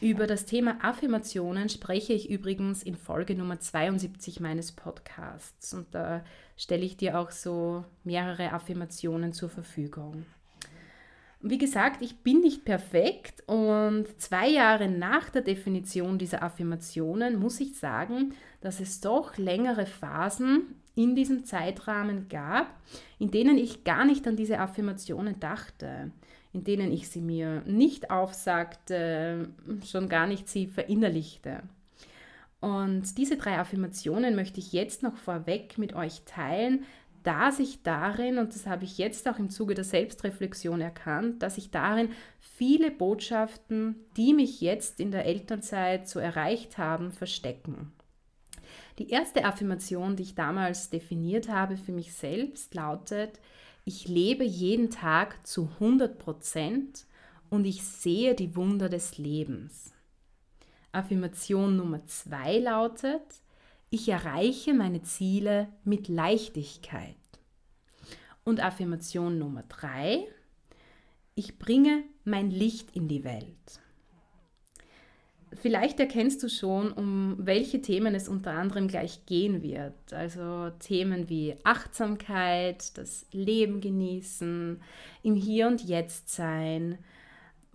Über 0.01 0.27
das 0.27 0.45
Thema 0.45 0.83
Affirmationen 0.83 1.69
spreche 1.69 2.12
ich 2.12 2.29
übrigens 2.29 2.83
in 2.83 2.98
Folge 2.98 3.33
Nummer 3.33 3.62
72 3.62 4.41
meines 4.41 4.74
Podcasts 4.74 5.74
und 5.74 5.88
da 5.95 6.25
stelle 6.57 6.83
ich 6.83 6.98
dir 6.98 7.17
auch 7.17 7.31
so 7.31 7.86
mehrere 8.03 8.51
Affirmationen 8.51 9.31
zur 9.31 9.48
Verfügung. 9.48 10.25
Wie 11.45 11.57
gesagt, 11.57 12.01
ich 12.01 12.19
bin 12.19 12.39
nicht 12.39 12.63
perfekt 12.63 13.43
und 13.47 14.05
zwei 14.17 14.47
Jahre 14.47 14.88
nach 14.88 15.29
der 15.29 15.41
Definition 15.41 16.17
dieser 16.17 16.41
Affirmationen 16.41 17.38
muss 17.38 17.59
ich 17.59 17.77
sagen, 17.77 18.33
dass 18.62 18.79
es 18.79 19.01
doch 19.01 19.38
längere 19.38 19.85
Phasen 19.85 20.75
in 20.95 21.15
diesem 21.15 21.43
Zeitrahmen 21.43 22.29
gab, 22.29 22.67
in 23.19 23.29
denen 23.29 23.57
ich 23.57 23.83
gar 23.83 24.05
nicht 24.05 24.25
an 24.25 24.38
diese 24.38 24.57
Affirmationen 24.57 25.38
dachte, 25.41 26.12
in 26.53 26.63
denen 26.63 26.93
ich 26.93 27.09
sie 27.09 27.19
mir 27.19 27.62
nicht 27.65 28.09
aufsagte, 28.09 29.50
schon 29.85 30.07
gar 30.07 30.27
nicht 30.27 30.47
sie 30.47 30.67
verinnerlichte. 30.67 31.63
Und 32.62 33.17
diese 33.17 33.35
drei 33.35 33.59
Affirmationen 33.59 34.38
möchte 34.38 34.62
ich 34.62 34.71
jetzt 34.71 35.03
noch 35.03 35.17
vorweg 35.17 35.77
mit 35.77 35.93
euch 35.93 36.21
teilen, 36.23 36.85
da 37.24 37.51
sich 37.51 37.84
darin, 37.84 38.38
und 38.38 38.53
das 38.53 38.68
habe 38.68 38.84
ich 38.84 38.98
jetzt 38.98 39.27
auch 39.27 39.39
im 39.39 39.50
Zuge 39.50 39.74
der 39.74 39.84
Selbstreflexion 39.84 40.82
erkannt, 40.82 41.42
dass 41.42 41.56
sich 41.56 41.72
darin 41.72 42.10
viele 42.39 42.92
Botschaften, 42.92 43.96
die 44.18 44.34
mich 44.34 44.62
jetzt 44.62 45.00
in 45.00 45.12
der 45.12 45.25
Elternzeit 45.25 46.08
so 46.08 46.20
erreicht 46.20 46.77
haben, 46.77 47.12
verstecken. 47.12 47.94
Die 49.00 49.10
erste 49.10 49.46
Affirmation, 49.46 50.15
die 50.15 50.24
ich 50.24 50.36
damals 50.36 50.89
definiert 50.89 51.50
habe 51.50 51.77
für 51.77 51.92
mich 51.92 52.13
selbst, 52.13 52.75
lautet, 52.75 53.39
ich 53.86 54.08
lebe 54.08 54.44
jeden 54.44 54.92
Tag 54.92 55.46
zu 55.46 55.70
100 55.80 56.18
Prozent 56.18 57.06
und 57.50 57.65
ich 57.65 57.84
sehe 57.84 58.36
die 58.36 58.56
Wunder 58.56 58.89
des 58.89 59.18
Lebens. 59.18 59.94
Affirmation 60.92 61.75
Nummer 61.75 62.06
zwei 62.06 62.60
lautet, 62.60 63.42
ich 63.93 64.09
erreiche 64.09 64.73
meine 64.73 65.03
Ziele 65.03 65.67
mit 65.83 66.07
Leichtigkeit. 66.07 67.15
Und 68.43 68.59
Affirmation 68.59 69.38
Nummer 69.38 69.63
drei, 69.69 70.25
ich 71.35 71.59
bringe 71.59 72.03
mein 72.25 72.50
Licht 72.50 72.95
in 72.95 73.07
die 73.07 73.23
Welt. 73.23 73.79
Vielleicht 75.62 76.00
erkennst 76.00 76.41
du 76.41 76.50
schon, 76.50 76.91
um 76.91 77.35
welche 77.38 77.83
Themen 77.83 78.15
es 78.15 78.27
unter 78.27 78.53
anderem 78.53 78.88
gleich 78.88 79.27
gehen 79.27 79.62
wird. 79.62 80.12
Also 80.12 80.71
Themen 80.79 81.29
wie 81.29 81.55
Achtsamkeit, 81.63 82.97
das 82.97 83.27
Leben 83.31 83.79
genießen, 83.79 84.81
im 85.21 85.35
Hier 85.35 85.67
und 85.67 85.83
Jetzt 85.83 86.29
sein, 86.29 86.97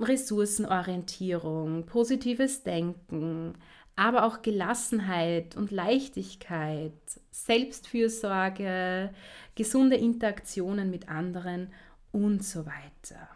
Ressourcenorientierung, 0.00 1.86
positives 1.86 2.64
Denken, 2.64 3.54
aber 3.98 4.24
auch 4.24 4.42
Gelassenheit 4.42 5.56
und 5.56 5.72
Leichtigkeit, 5.72 6.92
Selbstfürsorge, 7.32 9.10
gesunde 9.56 9.96
Interaktionen 9.96 10.88
mit 10.88 11.08
anderen 11.08 11.72
und 12.12 12.44
so 12.44 12.64
weiter. 12.64 13.28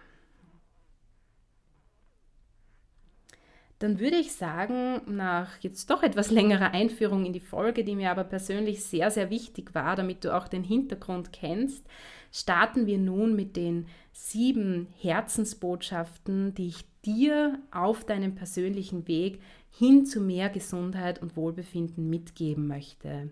Dann 3.80 3.98
würde 3.98 4.18
ich 4.18 4.32
sagen, 4.32 5.00
nach 5.06 5.58
jetzt 5.62 5.90
doch 5.90 6.04
etwas 6.04 6.30
längerer 6.30 6.70
Einführung 6.70 7.26
in 7.26 7.32
die 7.32 7.40
Folge, 7.40 7.82
die 7.82 7.96
mir 7.96 8.12
aber 8.12 8.22
persönlich 8.22 8.84
sehr, 8.84 9.10
sehr 9.10 9.30
wichtig 9.30 9.74
war, 9.74 9.96
damit 9.96 10.22
du 10.24 10.32
auch 10.32 10.46
den 10.46 10.62
Hintergrund 10.62 11.32
kennst, 11.32 11.84
starten 12.30 12.86
wir 12.86 12.98
nun 12.98 13.34
mit 13.34 13.56
den 13.56 13.86
sieben 14.12 14.86
Herzensbotschaften, 15.00 16.54
die 16.54 16.68
ich 16.68 16.84
dir 17.04 17.58
auf 17.72 18.04
deinem 18.04 18.36
persönlichen 18.36 19.08
Weg 19.08 19.40
hin 19.72 20.06
zu 20.06 20.20
mehr 20.20 20.48
Gesundheit 20.48 21.20
und 21.20 21.36
Wohlbefinden 21.36 22.08
mitgeben 22.08 22.66
möchte. 22.66 23.30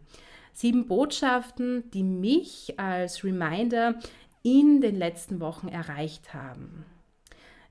Sieben 0.53 0.87
Botschaften, 0.87 1.85
die 1.93 2.03
mich 2.03 2.79
als 2.79 3.23
Reminder 3.25 3.99
in 4.43 4.81
den 4.81 4.97
letzten 4.97 5.41
Wochen 5.41 5.69
erreicht 5.69 6.35
haben. 6.35 6.85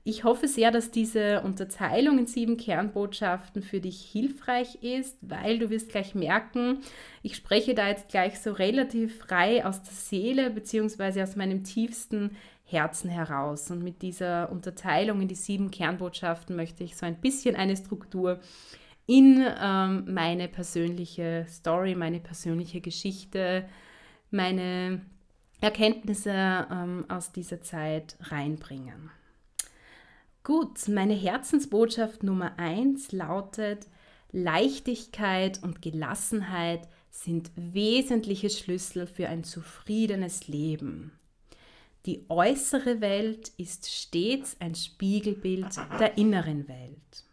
Ich 0.02 0.24
hoffe 0.24 0.48
sehr, 0.48 0.70
dass 0.70 0.90
diese 0.90 1.42
Unterteilung 1.42 2.18
in 2.18 2.26
sieben 2.26 2.56
Kernbotschaften 2.56 3.62
für 3.62 3.80
dich 3.80 4.00
hilfreich 4.00 4.82
ist, 4.82 5.18
weil 5.20 5.58
du 5.58 5.68
wirst 5.68 5.90
gleich 5.90 6.14
merken, 6.14 6.78
ich 7.22 7.36
spreche 7.36 7.74
da 7.74 7.88
jetzt 7.88 8.08
gleich 8.08 8.40
so 8.40 8.52
relativ 8.52 9.18
frei 9.18 9.64
aus 9.64 9.82
der 9.82 9.92
Seele 9.92 10.50
bzw. 10.50 11.22
aus 11.22 11.36
meinem 11.36 11.64
tiefsten 11.64 12.36
Herzen 12.72 13.10
heraus. 13.10 13.70
Und 13.70 13.82
mit 13.82 14.02
dieser 14.02 14.50
Unterteilung 14.50 15.20
in 15.20 15.28
die 15.28 15.34
sieben 15.34 15.70
Kernbotschaften 15.70 16.56
möchte 16.56 16.84
ich 16.84 16.96
so 16.96 17.06
ein 17.06 17.20
bisschen 17.20 17.56
eine 17.56 17.76
Struktur 17.76 18.40
in 19.06 19.44
ähm, 19.60 20.04
meine 20.12 20.48
persönliche 20.48 21.46
Story, 21.48 21.94
meine 21.94 22.20
persönliche 22.20 22.80
Geschichte, 22.80 23.68
meine 24.30 25.00
Erkenntnisse 25.60 26.32
ähm, 26.70 27.04
aus 27.08 27.32
dieser 27.32 27.60
Zeit 27.60 28.16
reinbringen. 28.20 29.10
Gut, 30.42 30.88
meine 30.88 31.14
Herzensbotschaft 31.14 32.22
Nummer 32.22 32.58
eins 32.58 33.12
lautet, 33.12 33.88
Leichtigkeit 34.32 35.62
und 35.62 35.82
Gelassenheit 35.82 36.88
sind 37.10 37.50
wesentliche 37.56 38.48
Schlüssel 38.48 39.06
für 39.06 39.28
ein 39.28 39.44
zufriedenes 39.44 40.48
Leben. 40.48 41.12
Die 42.06 42.24
äußere 42.28 43.00
Welt 43.00 43.52
ist 43.58 43.90
stets 43.90 44.56
ein 44.58 44.74
Spiegelbild 44.74 45.76
der 45.98 46.16
inneren 46.16 46.66
Welt. 46.66 47.24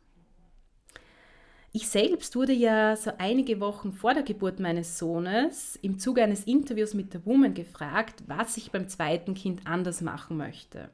Ich 1.72 1.88
selbst 1.88 2.36
wurde 2.36 2.54
ja 2.54 2.96
so 2.96 3.12
einige 3.18 3.60
Wochen 3.60 3.94
vor 3.94 4.14
der 4.14 4.24
Geburt 4.24 4.60
meines 4.60 4.98
Sohnes 4.98 5.78
im 5.82 6.00
Zuge 6.00 6.24
eines 6.24 6.44
Interviews 6.46 6.94
mit 6.94 7.14
der 7.14 7.26
Woman 7.26 7.54
gefragt, 7.54 8.24
was 8.28 8.58
ich 8.58 8.72
beim 8.72 8.90
zweiten 8.90 9.36
Kind 9.36 9.68
anders 9.68 10.02
machen 10.02 10.38
möchte. 10.38 10.90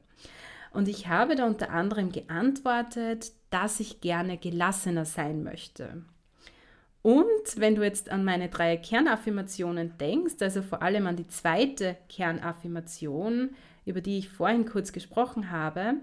Und 0.72 0.88
ich 0.88 1.08
habe 1.08 1.36
da 1.36 1.46
unter 1.46 1.70
anderem 1.70 2.12
geantwortet, 2.12 3.32
dass 3.50 3.80
ich 3.80 4.00
gerne 4.00 4.36
gelassener 4.36 5.04
sein 5.04 5.42
möchte. 5.42 6.04
Und 7.04 7.58
wenn 7.58 7.74
du 7.74 7.82
jetzt 7.82 8.08
an 8.08 8.24
meine 8.24 8.48
drei 8.48 8.78
Kernaffirmationen 8.78 9.98
denkst, 9.98 10.36
also 10.40 10.62
vor 10.62 10.80
allem 10.80 11.06
an 11.06 11.16
die 11.16 11.26
zweite 11.26 11.98
Kernaffirmation, 12.08 13.50
über 13.84 14.00
die 14.00 14.16
ich 14.16 14.30
vorhin 14.30 14.64
kurz 14.64 14.90
gesprochen 14.90 15.50
habe, 15.50 15.96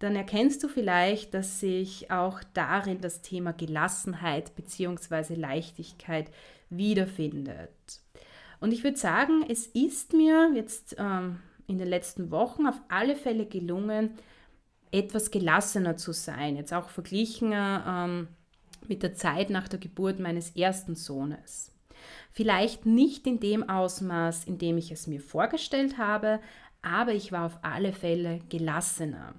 dann 0.00 0.16
erkennst 0.16 0.64
du 0.64 0.68
vielleicht, 0.68 1.34
dass 1.34 1.60
sich 1.60 2.10
auch 2.10 2.40
darin 2.52 3.00
das 3.00 3.22
Thema 3.22 3.52
Gelassenheit 3.52 4.56
bzw. 4.56 5.36
Leichtigkeit 5.36 6.32
wiederfindet. 6.68 7.70
Und 8.58 8.72
ich 8.72 8.82
würde 8.82 8.96
sagen, 8.96 9.44
es 9.48 9.68
ist 9.68 10.14
mir 10.14 10.50
jetzt 10.56 10.96
ähm, 10.98 11.38
in 11.68 11.78
den 11.78 11.86
letzten 11.86 12.32
Wochen 12.32 12.66
auf 12.66 12.80
alle 12.88 13.14
Fälle 13.14 13.46
gelungen, 13.46 14.18
etwas 14.90 15.30
gelassener 15.30 15.96
zu 15.96 16.10
sein, 16.10 16.56
jetzt 16.56 16.74
auch 16.74 16.88
verglichen 16.88 17.52
ähm, 17.54 18.26
mit 18.88 19.02
der 19.02 19.14
Zeit 19.14 19.50
nach 19.50 19.68
der 19.68 19.78
Geburt 19.78 20.18
meines 20.18 20.56
ersten 20.56 20.94
Sohnes. 20.94 21.72
Vielleicht 22.32 22.86
nicht 22.86 23.26
in 23.26 23.40
dem 23.40 23.68
Ausmaß, 23.68 24.44
in 24.44 24.58
dem 24.58 24.78
ich 24.78 24.92
es 24.92 25.06
mir 25.06 25.20
vorgestellt 25.20 25.98
habe, 25.98 26.40
aber 26.82 27.12
ich 27.12 27.32
war 27.32 27.46
auf 27.46 27.58
alle 27.62 27.92
Fälle 27.92 28.40
gelassener. 28.48 29.34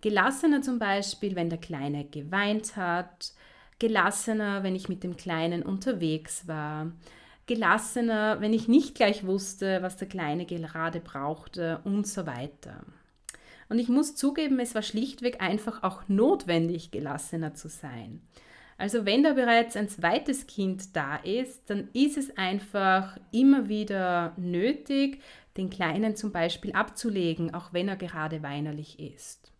Gelassener 0.00 0.62
zum 0.62 0.78
Beispiel, 0.78 1.36
wenn 1.36 1.50
der 1.50 1.60
Kleine 1.60 2.04
geweint 2.06 2.76
hat, 2.76 3.34
gelassener, 3.78 4.62
wenn 4.62 4.74
ich 4.74 4.88
mit 4.88 5.04
dem 5.04 5.16
Kleinen 5.16 5.62
unterwegs 5.62 6.48
war, 6.48 6.92
gelassener, 7.46 8.40
wenn 8.40 8.54
ich 8.54 8.68
nicht 8.68 8.94
gleich 8.94 9.26
wusste, 9.26 9.82
was 9.82 9.96
der 9.96 10.08
Kleine 10.08 10.46
gerade 10.46 11.00
brauchte 11.00 11.80
und 11.84 12.06
so 12.06 12.26
weiter. 12.26 12.84
Und 13.70 13.78
ich 13.78 13.88
muss 13.88 14.16
zugeben, 14.16 14.58
es 14.58 14.74
war 14.74 14.82
schlichtweg 14.82 15.40
einfach 15.40 15.84
auch 15.84 16.02
notwendig, 16.08 16.90
gelassener 16.90 17.54
zu 17.54 17.68
sein. 17.68 18.20
Also 18.76 19.06
wenn 19.06 19.22
da 19.22 19.34
bereits 19.34 19.76
ein 19.76 19.88
zweites 19.88 20.46
Kind 20.46 20.96
da 20.96 21.16
ist, 21.16 21.70
dann 21.70 21.88
ist 21.92 22.18
es 22.18 22.36
einfach 22.36 23.16
immer 23.30 23.68
wieder 23.68 24.32
nötig, 24.36 25.20
den 25.56 25.70
Kleinen 25.70 26.16
zum 26.16 26.32
Beispiel 26.32 26.72
abzulegen, 26.72 27.54
auch 27.54 27.72
wenn 27.72 27.88
er 27.88 27.96
gerade 27.96 28.42
weinerlich 28.42 28.98
ist. 28.98 29.52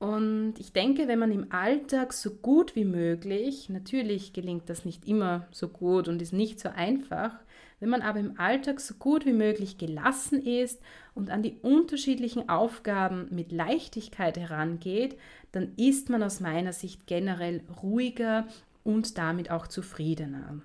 Und 0.00 0.54
ich 0.58 0.72
denke, 0.72 1.06
wenn 1.06 1.18
man 1.20 1.30
im 1.30 1.52
Alltag 1.52 2.12
so 2.12 2.30
gut 2.30 2.74
wie 2.74 2.84
möglich, 2.84 3.68
natürlich 3.68 4.32
gelingt 4.32 4.68
das 4.68 4.84
nicht 4.84 5.06
immer 5.06 5.46
so 5.52 5.68
gut 5.68 6.08
und 6.08 6.20
ist 6.20 6.32
nicht 6.32 6.58
so 6.58 6.68
einfach, 6.68 7.32
Wenn 7.80 7.90
man 7.90 8.02
aber 8.02 8.18
im 8.18 8.38
Alltag 8.38 8.80
so 8.80 8.94
gut 8.94 9.24
wie 9.24 9.32
möglich 9.32 9.78
gelassen 9.78 10.42
ist 10.42 10.80
und 11.14 11.30
an 11.30 11.42
die 11.42 11.56
unterschiedlichen 11.62 12.48
Aufgaben 12.48 13.28
mit 13.30 13.52
Leichtigkeit 13.52 14.36
herangeht, 14.36 15.16
dann 15.52 15.74
ist 15.76 16.08
man 16.08 16.22
aus 16.22 16.40
meiner 16.40 16.72
Sicht 16.72 17.06
generell 17.06 17.62
ruhiger 17.82 18.48
und 18.84 19.16
damit 19.16 19.50
auch 19.50 19.66
zufriedener. 19.68 20.60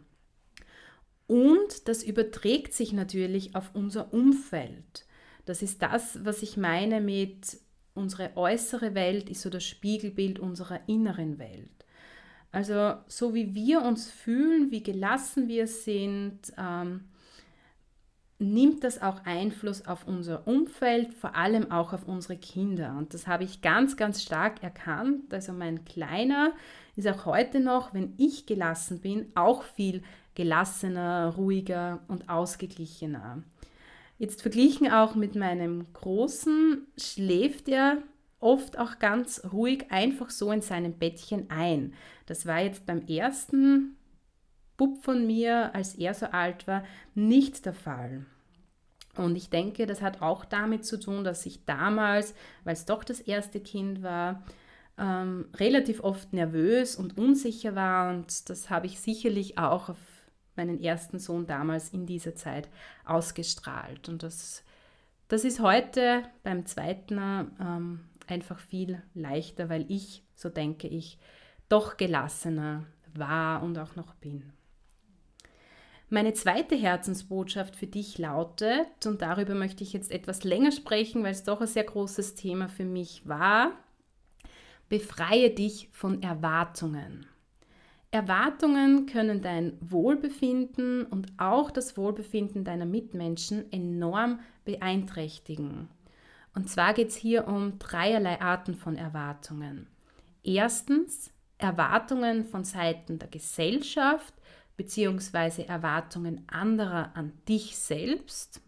Und 1.28 1.88
das 1.88 2.04
überträgt 2.04 2.74
sich 2.74 2.94
natürlich 2.94 3.56
auf 3.56 3.72
unser 3.74 4.14
Umfeld. 4.14 5.06
Das 5.46 5.62
ist 5.62 5.82
das, 5.82 6.24
was 6.24 6.42
ich 6.42 6.58
meine 6.58 7.02
mit 7.02 7.58
unsere 7.94 8.36
äußere 8.36 8.96
Welt 8.96 9.30
ist 9.30 9.42
so 9.42 9.50
das 9.50 9.64
Spiegelbild 9.64 10.40
unserer 10.40 10.80
inneren 10.88 11.38
Welt. 11.38 11.83
Also 12.54 12.94
so 13.08 13.34
wie 13.34 13.56
wir 13.56 13.82
uns 13.82 14.10
fühlen, 14.12 14.70
wie 14.70 14.84
gelassen 14.84 15.48
wir 15.48 15.66
sind, 15.66 16.54
ähm, 16.56 17.06
nimmt 18.38 18.84
das 18.84 19.02
auch 19.02 19.26
Einfluss 19.26 19.88
auf 19.88 20.08
unser 20.08 20.48
Umfeld, 20.48 21.16
vor 21.16 21.36
allem 21.36 21.72
auch 21.72 21.94
auf 21.94 22.08
unsere 22.08 22.38
Kinder. 22.38 22.96
Und 22.98 23.16
das 23.16 23.26
habe 23.26 23.44
ich 23.44 23.62
ganz, 23.62 23.98
ganz 23.98 24.22
stark 24.22 24.62
erkannt. 24.62 25.34
Also 25.34 25.52
mein 25.52 25.84
Kleiner 25.84 26.52
ist 26.96 27.08
auch 27.08 27.26
heute 27.26 27.60
noch, 27.60 27.96
wenn 27.96 28.14
ich 28.18 28.46
gelassen 28.46 29.02
bin, 29.02 29.32
auch 29.34 29.64
viel 29.64 30.04
gelassener, 30.36 31.34
ruhiger 31.36 32.02
und 32.08 32.30
ausgeglichener. 32.30 33.42
Jetzt 34.20 34.44
verglichen 34.44 34.92
auch 34.92 35.16
mit 35.16 35.36
meinem 35.36 35.92
Großen 35.94 36.86
schläft 36.98 37.68
er 37.68 37.98
oft 38.44 38.78
auch 38.78 39.00
ganz 39.00 39.42
ruhig 39.52 39.92
einfach 39.92 40.30
so 40.30 40.52
in 40.52 40.62
seinem 40.62 40.94
Bettchen 40.94 41.50
ein. 41.50 41.94
Das 42.26 42.46
war 42.46 42.62
jetzt 42.62 42.86
beim 42.86 43.06
ersten 43.08 43.96
Bub 44.78 45.04
von 45.04 45.26
mir, 45.26 45.74
als 45.74 45.96
er 45.96 46.14
so 46.14 46.28
alt 46.28 46.68
war, 46.68 46.84
nicht 47.16 47.66
der 47.66 47.74
Fall. 47.74 48.26
Und 49.16 49.36
ich 49.36 49.50
denke, 49.50 49.86
das 49.86 50.02
hat 50.02 50.22
auch 50.22 50.44
damit 50.44 50.86
zu 50.86 51.00
tun, 51.00 51.24
dass 51.24 51.46
ich 51.46 51.66
damals, 51.66 52.34
weil 52.64 52.74
es 52.74 52.86
doch 52.86 53.04
das 53.04 53.20
erste 53.20 53.60
Kind 53.60 54.02
war, 54.02 54.44
ähm, 54.98 55.46
relativ 55.56 56.04
oft 56.04 56.34
nervös 56.34 56.96
und 56.96 57.18
unsicher 57.18 57.76
war. 57.76 58.10
Und 58.10 58.50
das 58.50 58.70
habe 58.70 58.88
ich 58.88 59.00
sicherlich 59.00 59.58
auch 59.58 59.90
auf 59.90 59.98
meinen 60.56 60.82
ersten 60.82 61.20
Sohn 61.20 61.46
damals 61.46 61.90
in 61.90 62.06
dieser 62.06 62.36
Zeit 62.36 62.70
ausgestrahlt. 63.06 64.10
Und 64.10 64.24
das, 64.24 64.64
das 65.28 65.46
ist 65.46 65.60
heute 65.60 66.24
beim 66.44 66.66
zweiten 66.66 67.20
ähm, 67.60 68.00
einfach 68.28 68.60
viel 68.60 69.02
leichter, 69.14 69.70
weil 69.70 69.86
ich, 69.90 70.24
so 70.36 70.50
denke 70.50 70.88
ich, 70.88 71.18
doch 71.70 71.98
gelassener 71.98 72.86
war 73.14 73.64
und 73.64 73.78
auch 73.78 73.96
noch 73.96 74.16
bin. 74.16 74.54
Meine 76.10 76.34
zweite 76.34 76.76
Herzensbotschaft 76.76 77.76
für 77.76 77.88
dich 77.88 78.20
lautet, 78.20 79.06
und 79.06 79.22
darüber 79.22 79.56
möchte 79.56 79.84
ich 79.84 79.94
jetzt 79.94 80.12
etwas 80.12 80.44
länger 80.44 80.72
sprechen, 80.72 81.24
weil 81.24 81.32
es 81.32 81.44
doch 81.44 81.62
ein 81.62 81.68
sehr 81.68 81.86
großes 81.86 82.36
Thema 82.36 82.68
für 82.68 82.86
mich 82.86 83.28
war, 83.28 83.72
befreie 84.90 85.50
dich 85.50 85.90
von 85.92 86.22
Erwartungen. 86.22 87.26
Erwartungen 88.12 89.08
können 89.08 89.42
dein 89.42 89.76
Wohlbefinden 89.82 91.04
und 91.04 91.34
auch 91.38 91.72
das 91.72 91.98
Wohlbefinden 91.98 92.64
deiner 92.64 92.86
Mitmenschen 92.86 93.72
enorm 93.72 94.40
beeinträchtigen. 94.66 95.88
Und 96.56 96.70
zwar 96.70 96.94
geht 96.94 97.10
es 97.10 97.16
hier 97.16 97.48
um 97.48 97.80
dreierlei 97.80 98.40
Arten 98.40 98.76
von 98.76 98.96
Erwartungen. 98.96 99.88
Erstens 100.44 101.32
Erwartungen 101.58 102.46
von 102.46 102.64
Seiten 102.64 103.18
der 103.20 103.30
Gesellschaft 103.30 104.34
bzw. 104.78 105.64
Erwartungen 105.64 106.44
anderer 106.48 107.16
an 107.16 107.34
dich 107.48 107.78
selbst. 107.78 108.62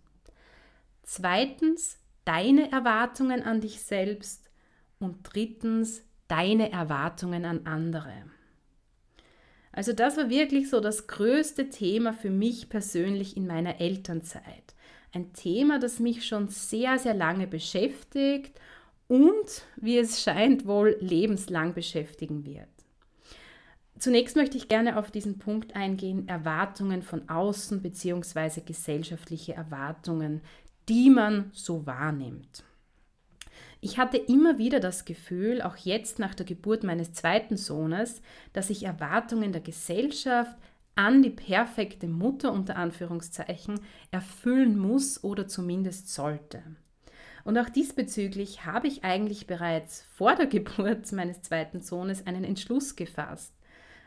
Zweitens 1.04 2.00
deine 2.24 2.72
Erwartungen 2.72 3.44
an 3.44 3.62
dich 3.62 3.82
selbst. 3.82 4.50
Und 4.98 5.20
drittens 5.24 6.04
deine 6.27 6.72
Erwartungen 6.72 7.46
an 7.46 7.68
andere. 7.68 8.13
Also 9.72 9.92
das 9.92 10.15
war 10.15 10.30
wirklich 10.30 10.70
so 10.70 10.80
das 10.80 11.06
größte 11.08 11.70
Thema 11.70 12.13
für 12.13 12.30
mich 12.30 12.69
persönlich 12.69 13.36
in 13.36 13.45
meiner 13.45 13.82
Elternzeit 13.82 14.75
ein 15.15 15.34
Thema, 15.34 15.80
das 15.80 15.99
mich 15.99 16.28
schon 16.28 16.49
sehr, 16.49 16.99
sehr 16.99 17.13
lange 17.13 17.47
beschäftigt 17.47 18.60
und, 19.08 19.63
wie 19.78 19.97
es 19.97 20.21
scheint, 20.21 20.67
wohl 20.67 20.97
lebenslang 20.99 21.73
beschäftigen 21.73 22.45
wird. 22.45 22.67
Zunächst 23.97 24.36
möchte 24.36 24.58
ich 24.58 24.67
gerne 24.67 24.97
auf 24.97 25.10
diesen 25.10 25.39
Punkt 25.39 25.75
eingehen, 25.75 26.28
Erwartungen 26.28 27.01
von 27.01 27.30
außen 27.30 27.82
bzw. 27.82 28.62
gesellschaftliche 28.62 29.54
Erwartungen, 29.54 30.41
die 30.89 31.10
man 31.10 31.49
so 31.54 31.86
wahrnimmt. 31.86 32.63
Ich 33.80 33.97
hatte 33.97 34.17
immer 34.17 34.58
wieder 34.58 34.80
das 34.82 35.06
Gefühl, 35.06 35.62
auch 35.62 35.78
jetzt 35.78 36.19
nach 36.19 36.36
der 36.36 36.45
Geburt 36.45 36.84
meines 36.84 37.13
zweiten 37.13 37.56
Sohnes, 37.56 38.21
dass 38.51 38.69
ich 38.69 38.84
Erwartungen 38.84 39.54
der 39.54 39.62
Gesellschaft 39.62 40.58
an 40.95 41.21
die 41.21 41.29
perfekte 41.29 42.08
Mutter 42.08 42.51
unter 42.51 42.77
Anführungszeichen 42.77 43.79
erfüllen 44.12 44.77
muss 44.77 45.23
oder 45.23 45.47
zumindest 45.47 46.13
sollte. 46.13 46.63
Und 47.43 47.58
auch 47.58 47.69
diesbezüglich 47.69 48.65
habe 48.65 48.88
ich 48.88 49.03
eigentlich 49.03 49.45
bereits 49.45 50.03
vor 50.15 50.36
der 50.36 50.47
Geburt 50.47 51.12
meines 51.12 51.41
zweiten 51.41 51.81
Sohnes 51.81 52.25
einen 52.25 52.43
Entschluss 52.43 52.95
gefasst. 52.95 53.53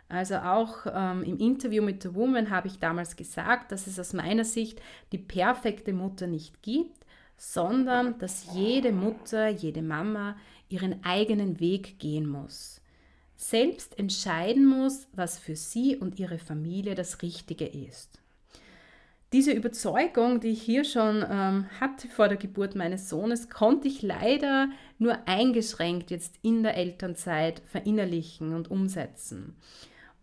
Also 0.08 0.36
auch 0.36 0.86
ähm, 0.90 1.22
im 1.22 1.38
Interview 1.38 1.82
mit 1.82 2.02
The 2.02 2.14
Woman 2.14 2.48
habe 2.48 2.68
ich 2.68 2.78
damals 2.78 3.14
gesagt, 3.14 3.70
dass 3.72 3.86
es 3.86 3.98
aus 4.00 4.14
meiner 4.14 4.44
Sicht 4.44 4.80
die 5.12 5.18
perfekte 5.18 5.92
Mutter 5.92 6.26
nicht 6.26 6.62
gibt, 6.62 7.04
sondern 7.36 8.18
dass 8.18 8.54
jede 8.54 8.90
Mutter, 8.90 9.48
jede 9.48 9.82
Mama 9.82 10.36
ihren 10.70 11.04
eigenen 11.04 11.60
Weg 11.60 11.98
gehen 11.98 12.26
muss 12.26 12.77
selbst 13.38 13.98
entscheiden 13.98 14.66
muss, 14.66 15.06
was 15.14 15.38
für 15.38 15.56
sie 15.56 15.96
und 15.96 16.18
ihre 16.18 16.38
Familie 16.38 16.94
das 16.94 17.22
Richtige 17.22 17.66
ist. 17.66 18.20
Diese 19.32 19.52
Überzeugung, 19.52 20.40
die 20.40 20.48
ich 20.48 20.62
hier 20.62 20.84
schon 20.84 21.24
ähm, 21.30 21.66
hatte 21.80 22.08
vor 22.08 22.28
der 22.28 22.36
Geburt 22.36 22.74
meines 22.74 23.08
Sohnes, 23.08 23.48
konnte 23.48 23.86
ich 23.86 24.02
leider 24.02 24.70
nur 24.98 25.28
eingeschränkt 25.28 26.10
jetzt 26.10 26.34
in 26.42 26.62
der 26.62 26.76
Elternzeit 26.76 27.62
verinnerlichen 27.66 28.54
und 28.54 28.70
umsetzen. 28.70 29.54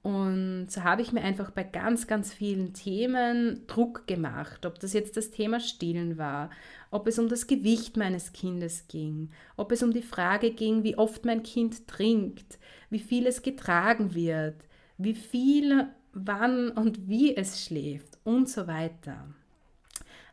Und 0.01 0.67
so 0.69 0.84
habe 0.84 1.01
ich 1.01 1.13
mir 1.13 1.21
einfach 1.21 1.51
bei 1.51 1.63
ganz, 1.63 2.08
ganz 2.08 2.34
vielen 2.34 2.73
Themen 2.73 3.65
Druck 3.65 4.08
gemacht, 4.08 4.65
ob 4.65 4.80
das 4.80 4.93
jetzt 4.93 5.17
das 5.17 5.32
Thema 5.32 5.60
Stillen 5.60 6.17
war, 6.17 6.49
ob 6.96 7.08
es 7.08 7.20
um 7.20 7.28
das 7.28 7.46
Gewicht 7.46 7.98
meines 7.98 8.32
Kindes 8.32 8.88
ging, 8.88 9.30
ob 9.58 9.74
es 9.74 9.84
um 9.84 9.92
die 9.92 10.02
Frage 10.02 10.52
ging, 10.52 10.84
wie 10.84 10.98
oft 10.98 11.26
mein 11.26 11.44
Kind 11.44 11.90
trinkt, 11.90 12.58
wie 12.90 13.00
viel 13.00 13.28
es 13.28 13.42
getragen 13.42 14.16
wird, 14.16 14.56
wie 14.98 15.14
viel, 15.14 15.88
wann 16.14 16.70
und 16.70 17.10
wie 17.10 17.36
es 17.36 17.66
schläft 17.66 18.18
und 18.24 18.48
so 18.48 18.68
weiter. 18.68 19.28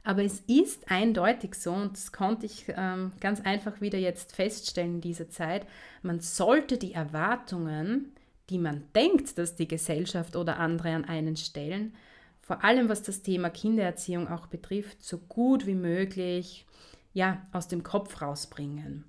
Aber 0.04 0.22
es 0.22 0.38
ist 0.46 0.88
eindeutig 0.88 1.56
so, 1.56 1.72
und 1.72 1.94
das 1.94 2.12
konnte 2.12 2.46
ich 2.46 2.66
ähm, 2.68 3.10
ganz 3.18 3.40
einfach 3.40 3.80
wieder 3.80 3.98
jetzt 3.98 4.36
feststellen 4.36 4.94
in 4.94 5.00
dieser 5.00 5.28
Zeit, 5.30 5.66
man 6.02 6.20
sollte 6.20 6.78
die 6.78 6.92
Erwartungen, 6.92 8.12
die 8.50 8.58
man 8.58 8.84
denkt, 8.94 9.36
dass 9.36 9.56
die 9.56 9.66
Gesellschaft 9.66 10.36
oder 10.36 10.60
andere 10.60 10.90
an 10.90 11.06
einen 11.06 11.36
stellen, 11.36 11.92
vor 12.42 12.64
allem 12.64 12.88
was 12.88 13.02
das 13.02 13.22
Thema 13.22 13.48
Kindererziehung 13.48 14.28
auch 14.28 14.46
betrifft, 14.46 15.02
so 15.02 15.18
gut 15.18 15.66
wie 15.66 15.74
möglich 15.74 16.66
ja, 17.14 17.46
aus 17.52 17.68
dem 17.68 17.82
Kopf 17.82 18.20
rausbringen. 18.20 19.04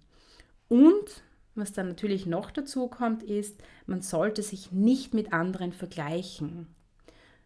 Und 0.70 1.24
was 1.56 1.72
dann 1.72 1.88
natürlich 1.88 2.26
noch 2.26 2.52
dazu 2.52 2.88
kommt, 2.88 3.24
ist, 3.24 3.62
man 3.86 4.02
sollte 4.02 4.42
sich 4.42 4.72
nicht 4.72 5.14
mit 5.14 5.34
anderen 5.34 5.72
vergleichen. 5.72 6.68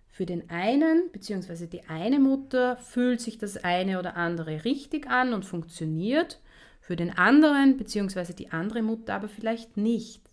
Für 0.08 0.26
den 0.26 0.50
einen 0.50 1.12
bzw. 1.12 1.68
die 1.68 1.84
eine 1.84 2.20
Mutter 2.20 2.78
fühlt 2.78 3.22
sich 3.22 3.38
das 3.38 3.58
eine 3.64 4.00
oder 4.00 4.16
andere 4.16 4.66
richtig 4.66 5.08
an 5.08 5.34
und 5.34 5.46
funktioniert, 5.46 6.40
für 6.80 6.96
den 6.96 7.18
anderen 7.18 7.78
bzw. 7.78 8.34
die 8.34 8.52
andere 8.52 8.82
Mutter 8.82 9.14
aber 9.14 9.28
vielleicht 9.28 9.78
nicht. 9.78 10.27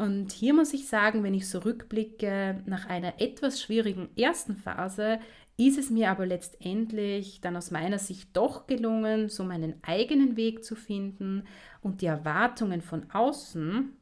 Und 0.00 0.32
hier 0.32 0.54
muss 0.54 0.72
ich 0.72 0.88
sagen, 0.88 1.22
wenn 1.22 1.34
ich 1.34 1.46
so 1.46 1.58
rückblicke, 1.58 2.62
nach 2.64 2.86
einer 2.86 3.20
etwas 3.20 3.60
schwierigen 3.60 4.08
ersten 4.16 4.56
Phase 4.56 5.20
ist 5.58 5.76
es 5.76 5.90
mir 5.90 6.10
aber 6.10 6.24
letztendlich 6.24 7.42
dann 7.42 7.54
aus 7.54 7.70
meiner 7.70 7.98
Sicht 7.98 8.34
doch 8.34 8.66
gelungen, 8.66 9.28
so 9.28 9.44
meinen 9.44 9.74
eigenen 9.82 10.38
Weg 10.38 10.64
zu 10.64 10.74
finden 10.74 11.44
und 11.82 12.00
die 12.00 12.06
Erwartungen 12.06 12.80
von 12.80 13.10
außen, 13.10 13.94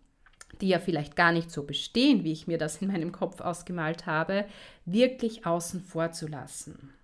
die 0.61 0.69
ja 0.69 0.79
vielleicht 0.79 1.17
gar 1.17 1.33
nicht 1.33 1.51
so 1.51 1.65
bestehen, 1.65 2.23
wie 2.23 2.31
ich 2.31 2.47
mir 2.47 2.59
das 2.59 2.81
in 2.81 2.93
meinem 2.93 3.11
Kopf 3.11 3.41
ausgemalt 3.41 4.07
habe, 4.07 4.45
wirklich 4.85 5.47
außen 5.47 5.81
vor 5.81 6.13
zu 6.13 6.29
lassen. 6.29 6.95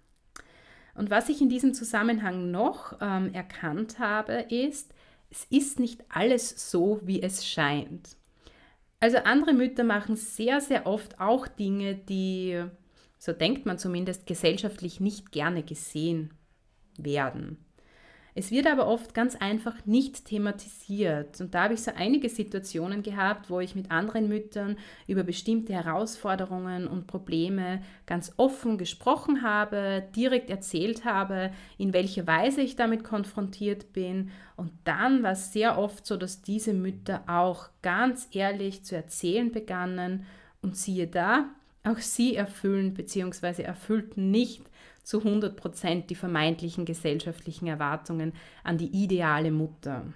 Und 0.94 1.10
was 1.10 1.28
ich 1.28 1.40
in 1.40 1.48
diesem 1.48 1.74
Zusammenhang 1.74 2.52
noch 2.52 2.96
ähm, 3.00 3.34
erkannt 3.34 3.98
habe, 3.98 4.34
ist, 4.34 4.94
es 5.32 5.46
ist 5.50 5.80
nicht 5.80 6.04
alles 6.10 6.70
so, 6.70 7.00
wie 7.02 7.20
es 7.20 7.44
scheint. 7.44 8.16
Also 9.00 9.18
andere 9.18 9.52
Mütter 9.52 9.84
machen 9.84 10.16
sehr, 10.16 10.60
sehr 10.60 10.86
oft 10.86 11.20
auch 11.20 11.46
Dinge, 11.46 11.94
die 11.94 12.64
so 13.24 13.32
denkt 13.32 13.64
man 13.64 13.78
zumindest, 13.78 14.26
gesellschaftlich 14.26 15.00
nicht 15.00 15.32
gerne 15.32 15.62
gesehen 15.62 16.34
werden. 16.98 17.56
Es 18.36 18.50
wird 18.50 18.66
aber 18.66 18.88
oft 18.88 19.14
ganz 19.14 19.36
einfach 19.36 19.86
nicht 19.86 20.24
thematisiert. 20.24 21.40
Und 21.40 21.54
da 21.54 21.64
habe 21.64 21.74
ich 21.74 21.82
so 21.82 21.92
einige 21.94 22.28
Situationen 22.28 23.04
gehabt, 23.04 23.48
wo 23.48 23.60
ich 23.60 23.76
mit 23.76 23.92
anderen 23.92 24.28
Müttern 24.28 24.76
über 25.06 25.22
bestimmte 25.22 25.72
Herausforderungen 25.72 26.88
und 26.88 27.06
Probleme 27.06 27.80
ganz 28.06 28.32
offen 28.36 28.76
gesprochen 28.76 29.42
habe, 29.42 30.02
direkt 30.16 30.50
erzählt 30.50 31.04
habe, 31.04 31.52
in 31.78 31.92
welcher 31.92 32.26
Weise 32.26 32.60
ich 32.60 32.74
damit 32.74 33.04
konfrontiert 33.04 33.92
bin. 33.92 34.32
Und 34.56 34.72
dann 34.82 35.22
war 35.22 35.32
es 35.32 35.52
sehr 35.52 35.78
oft 35.78 36.04
so, 36.04 36.16
dass 36.16 36.42
diese 36.42 36.72
Mütter 36.72 37.22
auch 37.28 37.68
ganz 37.82 38.28
ehrlich 38.32 38.84
zu 38.84 38.96
erzählen 38.96 39.52
begannen. 39.52 40.26
Und 40.60 40.76
siehe 40.76 41.06
da, 41.06 41.50
auch 41.84 41.98
sie 41.98 42.34
erfüllen 42.34 42.94
bzw. 42.94 43.62
erfüllten 43.62 44.32
nicht 44.32 44.64
zu 45.04 45.18
100 45.18 45.56
Prozent 45.56 46.10
die 46.10 46.14
vermeintlichen 46.16 46.84
gesellschaftlichen 46.84 47.68
Erwartungen 47.68 48.32
an 48.64 48.78
die 48.78 48.88
ideale 49.04 49.52
Mutter. 49.52 50.06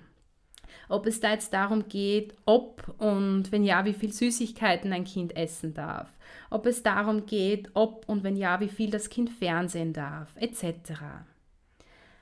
Ob 0.88 1.06
es 1.06 1.20
da 1.20 1.32
jetzt 1.32 1.52
darum 1.52 1.88
geht, 1.88 2.34
ob 2.46 2.94
und 2.98 3.52
wenn 3.52 3.64
ja, 3.64 3.84
wie 3.84 3.92
viel 3.92 4.12
Süßigkeiten 4.12 4.92
ein 4.92 5.04
Kind 5.04 5.36
essen 5.36 5.74
darf. 5.74 6.08
Ob 6.50 6.66
es 6.66 6.82
darum 6.82 7.26
geht, 7.26 7.70
ob 7.74 8.08
und 8.08 8.24
wenn 8.24 8.36
ja, 8.36 8.60
wie 8.60 8.68
viel 8.68 8.90
das 8.90 9.10
Kind 9.10 9.30
fernsehen 9.30 9.92
darf, 9.92 10.34
etc. 10.36 10.94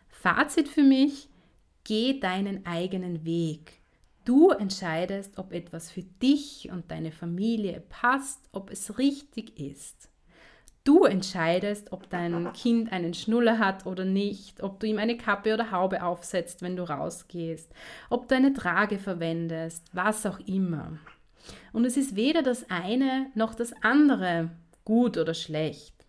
Fazit 0.08 0.68
für 0.68 0.82
mich, 0.82 1.28
geh 1.84 2.18
deinen 2.18 2.66
eigenen 2.66 3.24
Weg. 3.24 3.80
Du 4.24 4.50
entscheidest, 4.50 5.38
ob 5.38 5.52
etwas 5.52 5.92
für 5.92 6.02
dich 6.02 6.68
und 6.72 6.90
deine 6.90 7.12
Familie 7.12 7.80
passt, 7.88 8.48
ob 8.50 8.70
es 8.70 8.98
richtig 8.98 9.60
ist. 9.60 10.08
Du 10.86 11.04
entscheidest, 11.04 11.90
ob 11.90 12.08
dein 12.10 12.52
Kind 12.52 12.92
einen 12.92 13.12
Schnuller 13.12 13.58
hat 13.58 13.86
oder 13.86 14.04
nicht, 14.04 14.62
ob 14.62 14.78
du 14.78 14.86
ihm 14.86 14.98
eine 14.98 15.16
Kappe 15.16 15.52
oder 15.52 15.72
Haube 15.72 16.04
aufsetzt, 16.04 16.62
wenn 16.62 16.76
du 16.76 16.88
rausgehst, 16.88 17.72
ob 18.08 18.28
du 18.28 18.36
eine 18.36 18.52
Trage 18.52 19.00
verwendest, 19.00 19.84
was 19.92 20.24
auch 20.26 20.38
immer. 20.38 20.96
Und 21.72 21.86
es 21.86 21.96
ist 21.96 22.14
weder 22.14 22.44
das 22.44 22.70
eine 22.70 23.26
noch 23.34 23.56
das 23.56 23.72
andere 23.82 24.52
gut 24.84 25.18
oder 25.18 25.34
schlecht. 25.34 26.06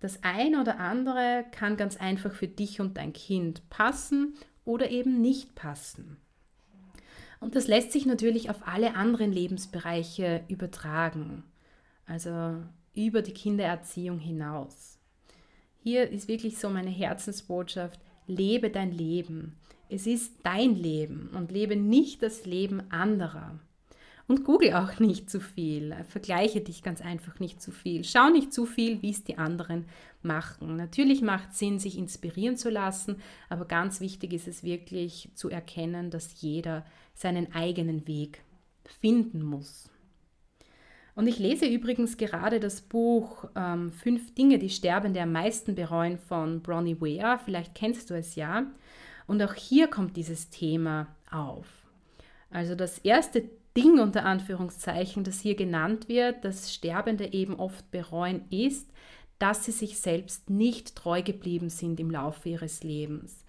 Das 0.00 0.24
eine 0.24 0.58
oder 0.62 0.80
andere 0.80 1.44
kann 1.52 1.76
ganz 1.76 1.98
einfach 1.98 2.32
für 2.32 2.48
dich 2.48 2.80
und 2.80 2.96
dein 2.96 3.12
Kind 3.12 3.68
passen 3.68 4.32
oder 4.64 4.90
eben 4.90 5.20
nicht 5.20 5.54
passen. 5.54 6.16
Und 7.38 7.54
das 7.54 7.66
lässt 7.66 7.92
sich 7.92 8.06
natürlich 8.06 8.48
auf 8.48 8.66
alle 8.66 8.94
anderen 8.94 9.30
Lebensbereiche 9.30 10.42
übertragen. 10.48 11.44
Also 12.06 12.62
über 12.96 13.22
die 13.22 13.34
Kindererziehung 13.34 14.18
hinaus. 14.18 14.98
Hier 15.78 16.10
ist 16.10 16.26
wirklich 16.26 16.58
so 16.58 16.68
meine 16.68 16.90
Herzensbotschaft, 16.90 18.00
lebe 18.26 18.70
dein 18.70 18.90
Leben. 18.90 19.56
Es 19.88 20.06
ist 20.06 20.32
dein 20.42 20.74
Leben 20.74 21.30
und 21.32 21.52
lebe 21.52 21.76
nicht 21.76 22.22
das 22.22 22.44
Leben 22.44 22.90
anderer. 22.90 23.60
Und 24.28 24.42
google 24.42 24.74
auch 24.74 24.98
nicht 24.98 25.30
zu 25.30 25.38
viel. 25.40 25.94
Vergleiche 26.08 26.60
dich 26.60 26.82
ganz 26.82 27.00
einfach 27.00 27.38
nicht 27.38 27.62
zu 27.62 27.70
viel. 27.70 28.02
Schau 28.02 28.28
nicht 28.28 28.52
zu 28.52 28.66
viel, 28.66 29.00
wie 29.00 29.10
es 29.10 29.22
die 29.22 29.38
anderen 29.38 29.84
machen. 30.22 30.74
Natürlich 30.74 31.22
macht 31.22 31.52
es 31.52 31.60
Sinn, 31.60 31.78
sich 31.78 31.96
inspirieren 31.96 32.56
zu 32.56 32.68
lassen, 32.68 33.20
aber 33.48 33.66
ganz 33.66 34.00
wichtig 34.00 34.32
ist 34.32 34.48
es 34.48 34.64
wirklich 34.64 35.30
zu 35.34 35.48
erkennen, 35.48 36.10
dass 36.10 36.40
jeder 36.40 36.84
seinen 37.14 37.54
eigenen 37.54 38.08
Weg 38.08 38.42
finden 39.00 39.42
muss. 39.44 39.88
Und 41.16 41.26
ich 41.26 41.38
lese 41.38 41.66
übrigens 41.66 42.18
gerade 42.18 42.60
das 42.60 42.82
Buch 42.82 43.46
ähm, 43.56 43.90
Fünf 43.90 44.34
Dinge, 44.34 44.58
die 44.58 44.68
Sterbende 44.68 45.20
am 45.22 45.32
meisten 45.32 45.74
bereuen 45.74 46.18
von 46.18 46.60
Bronnie 46.60 47.00
Ware. 47.00 47.40
Vielleicht 47.42 47.74
kennst 47.74 48.10
du 48.10 48.14
es 48.14 48.36
ja. 48.36 48.66
Und 49.26 49.42
auch 49.42 49.54
hier 49.54 49.88
kommt 49.88 50.16
dieses 50.16 50.50
Thema 50.50 51.08
auf. 51.30 51.66
Also 52.50 52.74
das 52.74 52.98
erste 52.98 53.44
Ding 53.74 53.98
unter 53.98 54.26
Anführungszeichen, 54.26 55.24
das 55.24 55.40
hier 55.40 55.54
genannt 55.54 56.08
wird, 56.08 56.44
das 56.44 56.72
Sterbende 56.72 57.32
eben 57.32 57.56
oft 57.56 57.90
bereuen, 57.90 58.44
ist, 58.50 58.90
dass 59.38 59.64
sie 59.64 59.72
sich 59.72 59.98
selbst 59.98 60.50
nicht 60.50 60.96
treu 60.96 61.22
geblieben 61.22 61.70
sind 61.70 61.98
im 61.98 62.10
Laufe 62.10 62.50
ihres 62.50 62.82
Lebens, 62.82 63.44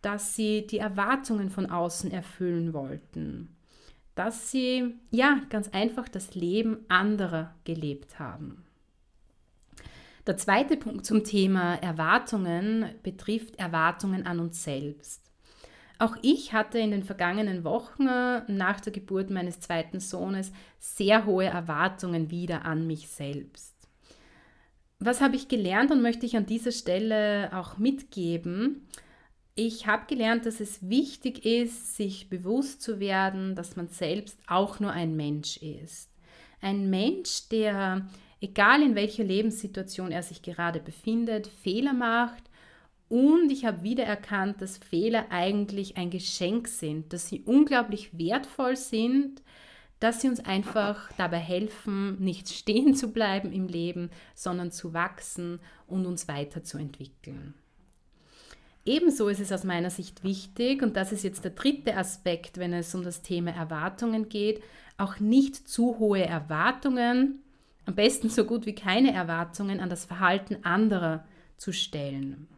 dass 0.00 0.34
sie 0.34 0.66
die 0.66 0.78
Erwartungen 0.78 1.50
von 1.50 1.66
außen 1.66 2.10
erfüllen 2.10 2.72
wollten, 2.74 3.48
dass 4.14 4.50
sie 4.50 4.94
ja 5.10 5.40
ganz 5.48 5.68
einfach 5.68 6.08
das 6.08 6.34
Leben 6.34 6.84
anderer 6.88 7.54
gelebt 7.64 8.18
haben. 8.18 8.64
Der 10.26 10.36
zweite 10.36 10.76
Punkt 10.76 11.04
zum 11.04 11.24
Thema 11.24 11.74
Erwartungen 11.76 12.90
betrifft 13.02 13.56
Erwartungen 13.58 14.24
an 14.24 14.38
uns 14.38 14.62
selbst. 14.62 15.22
Auch 15.98 16.16
ich 16.22 16.52
hatte 16.52 16.78
in 16.78 16.90
den 16.90 17.04
vergangenen 17.04 17.64
Wochen 17.64 18.04
nach 18.04 18.80
der 18.80 18.92
Geburt 18.92 19.30
meines 19.30 19.60
zweiten 19.60 20.00
Sohnes 20.00 20.52
sehr 20.78 21.26
hohe 21.26 21.44
Erwartungen 21.44 22.30
wieder 22.30 22.64
an 22.64 22.86
mich 22.86 23.08
selbst. 23.08 23.72
Was 24.98 25.20
habe 25.20 25.34
ich 25.34 25.48
gelernt 25.48 25.90
und 25.90 26.02
möchte 26.02 26.26
ich 26.26 26.36
an 26.36 26.46
dieser 26.46 26.72
Stelle 26.72 27.50
auch 27.52 27.78
mitgeben? 27.78 28.86
Ich 29.54 29.86
habe 29.86 30.06
gelernt, 30.06 30.46
dass 30.46 30.60
es 30.60 30.88
wichtig 30.88 31.44
ist, 31.44 31.96
sich 31.96 32.30
bewusst 32.30 32.80
zu 32.80 33.00
werden, 33.00 33.54
dass 33.54 33.76
man 33.76 33.88
selbst 33.88 34.38
auch 34.46 34.80
nur 34.80 34.92
ein 34.92 35.14
Mensch 35.14 35.58
ist. 35.58 36.10
Ein 36.62 36.88
Mensch, 36.88 37.48
der, 37.50 38.08
egal 38.40 38.82
in 38.82 38.94
welcher 38.94 39.24
Lebenssituation 39.24 40.10
er 40.10 40.22
sich 40.22 40.40
gerade 40.40 40.80
befindet, 40.80 41.48
Fehler 41.48 41.92
macht. 41.92 42.44
Und 43.10 43.52
ich 43.52 43.66
habe 43.66 43.82
wieder 43.82 44.04
erkannt, 44.04 44.62
dass 44.62 44.78
Fehler 44.78 45.26
eigentlich 45.28 45.98
ein 45.98 46.08
Geschenk 46.08 46.66
sind, 46.66 47.12
dass 47.12 47.28
sie 47.28 47.42
unglaublich 47.42 48.16
wertvoll 48.16 48.76
sind, 48.76 49.42
dass 50.00 50.22
sie 50.22 50.28
uns 50.28 50.40
einfach 50.40 51.12
dabei 51.18 51.38
helfen, 51.38 52.18
nicht 52.24 52.48
stehen 52.48 52.94
zu 52.94 53.12
bleiben 53.12 53.52
im 53.52 53.68
Leben, 53.68 54.08
sondern 54.34 54.72
zu 54.72 54.94
wachsen 54.94 55.60
und 55.86 56.06
uns 56.06 56.26
weiterzuentwickeln. 56.26 57.52
Ebenso 58.84 59.28
ist 59.28 59.40
es 59.40 59.52
aus 59.52 59.64
meiner 59.64 59.90
Sicht 59.90 60.24
wichtig, 60.24 60.82
und 60.82 60.96
das 60.96 61.12
ist 61.12 61.22
jetzt 61.22 61.44
der 61.44 61.52
dritte 61.52 61.96
Aspekt, 61.96 62.58
wenn 62.58 62.72
es 62.72 62.94
um 62.94 63.04
das 63.04 63.22
Thema 63.22 63.52
Erwartungen 63.52 64.28
geht, 64.28 64.62
auch 64.98 65.20
nicht 65.20 65.68
zu 65.68 65.98
hohe 65.98 66.24
Erwartungen, 66.24 67.42
am 67.86 67.94
besten 67.94 68.28
so 68.28 68.44
gut 68.44 68.66
wie 68.66 68.74
keine 68.74 69.12
Erwartungen 69.12 69.80
an 69.80 69.88
das 69.88 70.04
Verhalten 70.04 70.64
anderer 70.64 71.24
zu 71.56 71.72
stellen. 71.72 72.48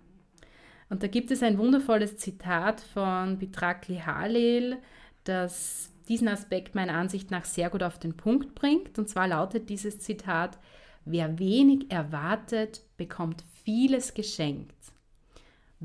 Und 0.88 1.02
da 1.02 1.08
gibt 1.08 1.30
es 1.30 1.42
ein 1.42 1.58
wundervolles 1.58 2.16
Zitat 2.16 2.80
von 2.80 3.38
Bitrakli 3.38 4.02
Halil, 4.04 4.78
das 5.24 5.90
diesen 6.08 6.28
Aspekt 6.28 6.74
meiner 6.74 6.94
Ansicht 6.94 7.30
nach 7.30 7.44
sehr 7.44 7.70
gut 7.70 7.82
auf 7.82 7.98
den 7.98 8.16
Punkt 8.16 8.54
bringt. 8.54 8.98
Und 8.98 9.08
zwar 9.08 9.28
lautet 9.28 9.70
dieses 9.70 9.98
Zitat, 9.98 10.58
wer 11.04 11.38
wenig 11.38 11.90
erwartet, 11.90 12.82
bekommt 12.96 13.42
vieles 13.64 14.14
geschenkt. 14.14 14.74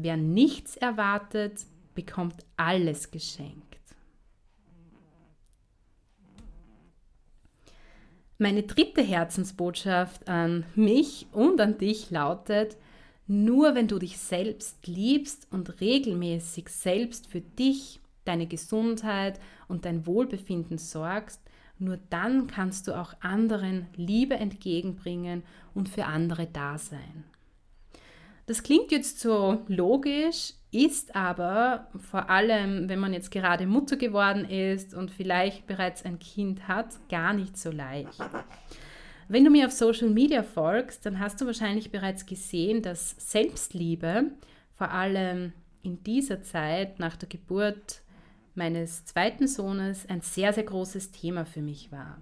Wer 0.01 0.15
nichts 0.15 0.77
erwartet, 0.77 1.65
bekommt 1.93 2.45
alles 2.55 3.11
geschenkt. 3.11 3.65
Meine 8.37 8.63
dritte 8.63 9.01
Herzensbotschaft 9.01 10.29
an 10.29 10.65
mich 10.73 11.27
und 11.33 11.59
an 11.59 11.77
dich 11.77 12.11
lautet, 12.11 12.77
nur 13.27 13.75
wenn 13.75 13.89
du 13.89 13.99
dich 13.99 14.17
selbst 14.19 14.87
liebst 14.87 15.47
und 15.51 15.81
regelmäßig 15.81 16.69
selbst 16.69 17.27
für 17.27 17.41
dich, 17.41 17.99
deine 18.23 18.47
Gesundheit 18.47 19.37
und 19.67 19.83
dein 19.83 20.07
Wohlbefinden 20.07 20.77
sorgst, 20.77 21.41
nur 21.77 21.97
dann 22.09 22.47
kannst 22.47 22.87
du 22.87 22.97
auch 22.97 23.15
anderen 23.19 23.87
Liebe 23.97 24.35
entgegenbringen 24.35 25.43
und 25.73 25.89
für 25.89 26.05
andere 26.05 26.47
da 26.47 26.77
sein. 26.77 27.25
Das 28.49 28.63
klingt 28.63 28.91
jetzt 28.91 29.19
so 29.19 29.61
logisch, 29.67 30.53
ist 30.71 31.15
aber 31.15 31.87
vor 32.09 32.31
allem, 32.31 32.89
wenn 32.89 32.97
man 32.97 33.13
jetzt 33.13 33.29
gerade 33.29 33.67
Mutter 33.67 33.95
geworden 33.95 34.43
ist 34.43 34.95
und 34.95 35.11
vielleicht 35.11 35.67
bereits 35.67 36.03
ein 36.03 36.17
Kind 36.17 36.67
hat, 36.67 36.87
gar 37.09 37.33
nicht 37.33 37.55
so 37.59 37.69
leicht. 37.69 38.19
Wenn 39.27 39.45
du 39.45 39.51
mir 39.51 39.67
auf 39.67 39.71
Social 39.71 40.09
Media 40.09 40.41
folgst, 40.41 41.05
dann 41.05 41.19
hast 41.19 41.39
du 41.39 41.45
wahrscheinlich 41.45 41.91
bereits 41.91 42.25
gesehen, 42.25 42.81
dass 42.81 43.11
Selbstliebe 43.19 44.31
vor 44.75 44.89
allem 44.89 45.53
in 45.83 46.01
dieser 46.01 46.41
Zeit 46.41 46.97
nach 46.97 47.17
der 47.17 47.29
Geburt 47.29 48.01
meines 48.55 49.05
zweiten 49.05 49.47
Sohnes 49.47 50.09
ein 50.09 50.21
sehr, 50.21 50.53
sehr 50.53 50.63
großes 50.63 51.11
Thema 51.11 51.45
für 51.45 51.61
mich 51.61 51.91
war. 51.91 52.17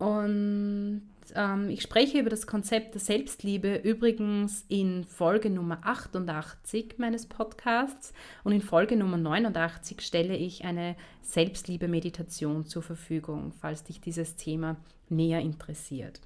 Und 0.00 1.02
ähm, 1.34 1.68
ich 1.68 1.82
spreche 1.82 2.18
über 2.18 2.30
das 2.30 2.46
Konzept 2.46 2.94
der 2.94 3.00
Selbstliebe 3.00 3.76
übrigens 3.76 4.64
in 4.68 5.04
Folge 5.04 5.50
Nummer 5.50 5.78
88 5.82 6.94
meines 6.98 7.26
Podcasts 7.26 8.12
und 8.44 8.52
in 8.52 8.62
Folge 8.62 8.96
Nummer 8.96 9.16
89 9.16 10.00
stelle 10.00 10.36
ich 10.36 10.64
eine 10.64 10.96
Selbstliebe-Meditation 11.22 12.66
zur 12.66 12.82
Verfügung, 12.82 13.52
falls 13.52 13.84
dich 13.84 14.00
dieses 14.00 14.36
Thema 14.36 14.76
näher 15.08 15.40
interessiert. 15.40 16.20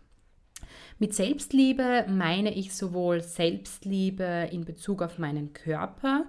Mit 0.99 1.15
Selbstliebe 1.15 2.07
meine 2.09 2.55
ich 2.55 2.75
sowohl 2.75 3.23
Selbstliebe 3.23 4.49
in 4.51 4.65
Bezug 4.65 5.03
auf 5.03 5.19
meinen 5.19 5.53
Körper 5.53 6.27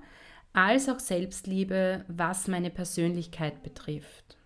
als 0.53 0.89
auch 0.89 0.99
Selbstliebe, 0.99 2.03
was 2.07 2.47
meine 2.47 2.69
Persönlichkeit 2.69 3.63
betrifft. 3.63 4.36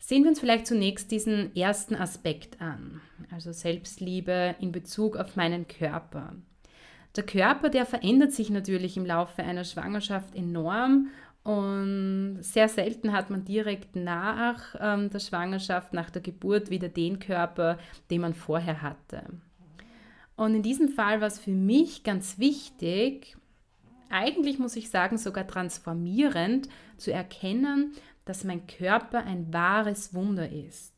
Sehen 0.00 0.24
wir 0.24 0.30
uns 0.30 0.40
vielleicht 0.40 0.66
zunächst 0.66 1.10
diesen 1.10 1.54
ersten 1.54 1.94
Aspekt 1.94 2.60
an, 2.60 3.00
also 3.30 3.52
Selbstliebe 3.52 4.56
in 4.58 4.72
Bezug 4.72 5.16
auf 5.16 5.36
meinen 5.36 5.68
Körper. 5.68 6.32
Der 7.16 7.24
Körper, 7.24 7.68
der 7.68 7.86
verändert 7.86 8.32
sich 8.32 8.50
natürlich 8.50 8.96
im 8.96 9.04
Laufe 9.04 9.42
einer 9.42 9.64
Schwangerschaft 9.64 10.34
enorm 10.34 11.08
und 11.42 12.38
sehr 12.40 12.68
selten 12.68 13.12
hat 13.12 13.30
man 13.30 13.44
direkt 13.44 13.94
nach 13.94 14.74
ähm, 14.80 15.10
der 15.10 15.20
Schwangerschaft, 15.20 15.92
nach 15.92 16.10
der 16.10 16.22
Geburt 16.22 16.70
wieder 16.70 16.88
den 16.88 17.18
Körper, 17.18 17.78
den 18.10 18.22
man 18.22 18.34
vorher 18.34 18.82
hatte. 18.82 19.22
Und 20.36 20.54
in 20.54 20.62
diesem 20.62 20.88
Fall 20.88 21.20
war 21.20 21.28
es 21.28 21.38
für 21.38 21.50
mich 21.50 22.04
ganz 22.04 22.38
wichtig, 22.38 23.36
eigentlich 24.10 24.58
muss 24.58 24.76
ich 24.76 24.90
sagen 24.90 25.18
sogar 25.18 25.46
transformierend, 25.46 26.68
zu 26.96 27.12
erkennen, 27.12 27.92
dass 28.24 28.44
mein 28.44 28.66
Körper 28.66 29.24
ein 29.24 29.52
wahres 29.52 30.14
Wunder 30.14 30.50
ist. 30.50 30.94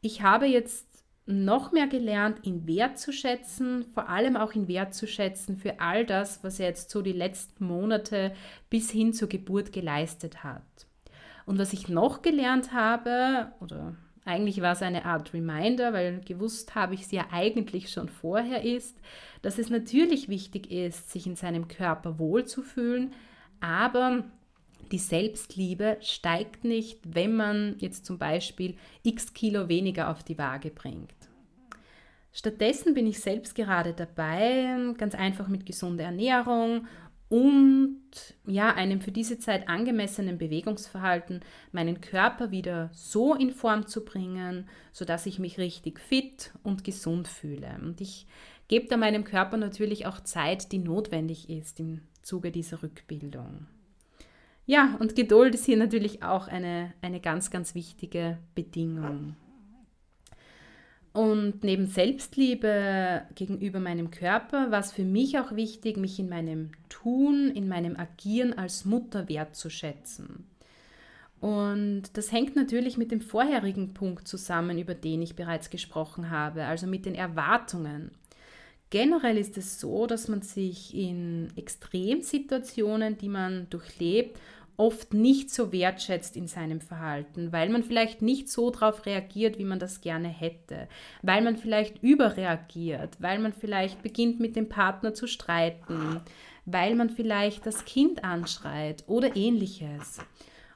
Ich 0.00 0.22
habe 0.22 0.46
jetzt 0.46 0.86
noch 1.26 1.72
mehr 1.72 1.86
gelernt, 1.86 2.44
ihn 2.44 2.66
wertzuschätzen, 2.66 3.86
vor 3.94 4.08
allem 4.08 4.36
auch 4.36 4.52
ihn 4.52 4.68
wertzuschätzen 4.68 5.56
für 5.56 5.80
all 5.80 6.04
das, 6.04 6.44
was 6.44 6.60
er 6.60 6.68
jetzt 6.68 6.90
so 6.90 7.00
die 7.00 7.12
letzten 7.12 7.66
Monate 7.66 8.34
bis 8.68 8.90
hin 8.90 9.14
zur 9.14 9.28
Geburt 9.28 9.72
geleistet 9.72 10.44
hat. 10.44 10.86
Und 11.46 11.58
was 11.58 11.72
ich 11.72 11.88
noch 11.88 12.20
gelernt 12.20 12.72
habe, 12.72 13.52
oder 13.60 13.94
eigentlich 14.24 14.60
war 14.60 14.72
es 14.72 14.82
eine 14.82 15.04
Art 15.04 15.32
Reminder, 15.34 15.92
weil 15.92 16.20
gewusst 16.20 16.74
habe 16.74 16.94
ich 16.94 17.02
es 17.02 17.10
ja 17.10 17.26
eigentlich 17.30 17.90
schon 17.90 18.08
vorher 18.08 18.62
ist, 18.62 18.96
dass 19.42 19.58
es 19.58 19.70
natürlich 19.70 20.28
wichtig 20.28 20.70
ist, 20.70 21.10
sich 21.10 21.26
in 21.26 21.36
seinem 21.36 21.68
Körper 21.68 22.18
wohlzufühlen, 22.18 23.12
aber 23.60 24.24
die 24.92 24.98
Selbstliebe 24.98 25.96
steigt 26.00 26.64
nicht, 26.64 27.00
wenn 27.04 27.34
man 27.34 27.76
jetzt 27.78 28.06
zum 28.06 28.18
Beispiel 28.18 28.76
x 29.02 29.34
Kilo 29.34 29.68
weniger 29.68 30.10
auf 30.10 30.22
die 30.22 30.38
Waage 30.38 30.70
bringt. 30.70 31.14
Stattdessen 32.32 32.94
bin 32.94 33.06
ich 33.06 33.20
selbst 33.20 33.54
gerade 33.54 33.92
dabei, 33.92 34.76
ganz 34.98 35.14
einfach 35.14 35.46
mit 35.46 35.66
gesunder 35.66 36.04
Ernährung 36.04 36.88
und 37.28 38.00
ja, 38.46 38.74
einem 38.74 39.00
für 39.00 39.12
diese 39.12 39.38
Zeit 39.38 39.68
angemessenen 39.68 40.36
Bewegungsverhalten 40.38 41.40
meinen 41.72 42.00
Körper 42.00 42.50
wieder 42.50 42.90
so 42.92 43.34
in 43.34 43.50
Form 43.50 43.86
zu 43.86 44.04
bringen, 44.04 44.68
sodass 44.92 45.26
ich 45.26 45.38
mich 45.38 45.58
richtig 45.58 46.00
fit 46.00 46.52
und 46.62 46.84
gesund 46.84 47.28
fühle. 47.28 47.78
Und 47.82 48.00
ich 48.00 48.26
gebe 48.68 48.86
da 48.88 48.96
meinem 48.96 49.24
Körper 49.24 49.56
natürlich 49.56 50.06
auch 50.06 50.20
Zeit, 50.20 50.72
die 50.72 50.78
notwendig 50.78 51.48
ist 51.48 51.80
im 51.80 52.02
Zuge 52.22 52.50
dieser 52.50 52.82
Rückbildung. 52.82 53.66
Ja, 54.66 54.96
und 54.98 55.14
Geduld 55.14 55.54
ist 55.54 55.66
hier 55.66 55.76
natürlich 55.76 56.22
auch 56.22 56.48
eine, 56.48 56.92
eine 57.02 57.20
ganz, 57.20 57.50
ganz 57.50 57.74
wichtige 57.74 58.38
Bedingung. 58.54 59.36
Und 61.12 61.62
neben 61.62 61.86
Selbstliebe 61.86 63.22
gegenüber 63.36 63.78
meinem 63.78 64.10
Körper 64.10 64.72
war 64.72 64.80
es 64.80 64.90
für 64.90 65.04
mich 65.04 65.38
auch 65.38 65.54
wichtig, 65.54 65.96
mich 65.96 66.18
in 66.18 66.28
meinem 66.28 66.72
Tun, 66.88 67.52
in 67.54 67.68
meinem 67.68 67.96
Agieren 67.96 68.52
als 68.52 68.84
Mutter 68.84 69.28
wertzuschätzen. 69.28 70.46
Und 71.40 72.04
das 72.14 72.32
hängt 72.32 72.56
natürlich 72.56 72.96
mit 72.96 73.12
dem 73.12 73.20
vorherigen 73.20 73.94
Punkt 73.94 74.26
zusammen, 74.26 74.78
über 74.78 74.94
den 74.94 75.22
ich 75.22 75.36
bereits 75.36 75.70
gesprochen 75.70 76.30
habe, 76.30 76.64
also 76.64 76.86
mit 76.86 77.06
den 77.06 77.14
Erwartungen. 77.14 78.10
Generell 78.94 79.38
ist 79.38 79.58
es 79.58 79.80
so, 79.80 80.06
dass 80.06 80.28
man 80.28 80.42
sich 80.42 80.94
in 80.94 81.48
Extremsituationen, 81.56 83.18
die 83.18 83.28
man 83.28 83.66
durchlebt, 83.68 84.38
oft 84.76 85.12
nicht 85.12 85.50
so 85.50 85.72
wertschätzt 85.72 86.36
in 86.36 86.46
seinem 86.46 86.80
Verhalten, 86.80 87.50
weil 87.50 87.70
man 87.70 87.82
vielleicht 87.82 88.22
nicht 88.22 88.48
so 88.48 88.70
darauf 88.70 89.04
reagiert, 89.04 89.58
wie 89.58 89.64
man 89.64 89.80
das 89.80 90.00
gerne 90.00 90.28
hätte, 90.28 90.86
weil 91.22 91.42
man 91.42 91.56
vielleicht 91.56 92.04
überreagiert, 92.04 93.20
weil 93.20 93.40
man 93.40 93.52
vielleicht 93.52 94.00
beginnt 94.00 94.38
mit 94.38 94.54
dem 94.54 94.68
Partner 94.68 95.12
zu 95.12 95.26
streiten, 95.26 96.20
weil 96.64 96.94
man 96.94 97.10
vielleicht 97.10 97.66
das 97.66 97.84
Kind 97.84 98.22
anschreit 98.22 99.02
oder 99.08 99.34
ähnliches. 99.34 100.18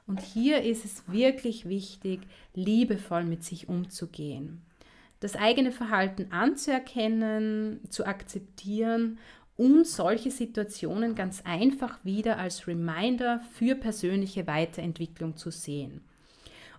Und 0.07 0.19
hier 0.19 0.63
ist 0.63 0.83
es 0.83 1.09
wirklich 1.09 1.69
wichtig, 1.69 2.19
liebevoll 2.53 3.23
mit 3.23 3.45
sich 3.45 3.69
umzugehen. 3.69 4.65
Das 5.19 5.35
eigene 5.35 5.71
Verhalten 5.71 6.31
anzuerkennen, 6.31 7.81
zu 7.89 8.05
akzeptieren 8.05 9.19
und 9.57 9.85
solche 9.85 10.31
Situationen 10.31 11.15
ganz 11.15 11.41
einfach 11.43 11.99
wieder 12.05 12.37
als 12.37 12.67
Reminder 12.67 13.41
für 13.51 13.75
persönliche 13.75 14.47
Weiterentwicklung 14.47 15.35
zu 15.35 15.51
sehen. 15.51 16.01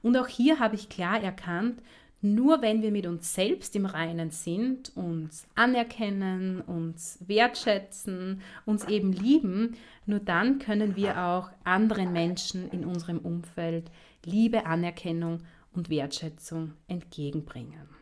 Und 0.02 0.16
auch 0.16 0.28
hier 0.28 0.58
habe 0.58 0.76
ich 0.76 0.88
klar 0.88 1.22
erkannt, 1.22 1.82
nur 2.22 2.60
wenn 2.62 2.82
wir 2.82 2.90
mit 2.90 3.06
uns 3.06 3.34
selbst 3.34 3.74
im 3.76 3.86
Reinen 3.86 4.30
sind, 4.30 4.94
uns 4.94 5.46
anerkennen, 5.54 6.60
uns 6.60 7.18
wertschätzen, 7.26 8.42
uns 8.66 8.84
eben 8.88 9.12
lieben, 9.12 9.76
nur 10.04 10.20
dann 10.20 10.58
können 10.58 10.96
wir 10.96 11.18
auch 11.18 11.50
anderen 11.64 12.12
Menschen 12.12 12.70
in 12.70 12.84
unserem 12.84 13.18
Umfeld 13.18 13.90
Liebe, 14.24 14.66
Anerkennung 14.66 15.40
und 15.72 15.88
Wertschätzung 15.88 16.72
entgegenbringen. 16.88 17.99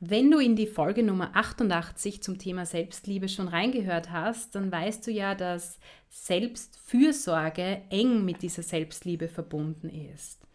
Wenn 0.00 0.30
du 0.30 0.38
in 0.38 0.56
die 0.56 0.66
Folge 0.66 1.02
Nummer 1.02 1.30
88 1.34 2.22
zum 2.22 2.36
Thema 2.36 2.66
Selbstliebe 2.66 3.30
schon 3.30 3.48
reingehört 3.48 4.10
hast, 4.10 4.54
dann 4.54 4.70
weißt 4.70 5.06
du 5.06 5.10
ja, 5.10 5.34
dass 5.34 5.78
Selbstfürsorge 6.10 7.80
eng 7.88 8.22
mit 8.24 8.42
dieser 8.42 8.62
Selbstliebe 8.62 9.26
verbunden 9.26 9.88
ist. 9.88 10.46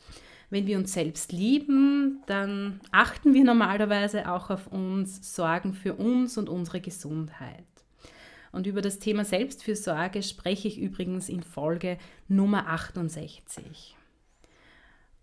Wenn 0.51 0.67
wir 0.67 0.77
uns 0.77 0.93
selbst 0.93 1.31
lieben, 1.31 2.21
dann 2.27 2.81
achten 2.91 3.33
wir 3.33 3.43
normalerweise 3.43 4.31
auch 4.31 4.51
auf 4.51 4.67
uns, 4.67 5.33
sorgen 5.33 5.73
für 5.73 5.95
uns 5.95 6.37
und 6.37 6.47
unsere 6.47 6.79
Gesundheit. 6.79 7.63
Und 8.51 8.67
über 8.67 8.81
das 8.81 8.99
Thema 8.99 9.25
Selbstfürsorge 9.25 10.21
spreche 10.21 10.67
ich 10.67 10.77
übrigens 10.77 11.29
in 11.29 11.41
Folge 11.41 11.97
Nummer 12.27 12.67
68. 12.67 13.95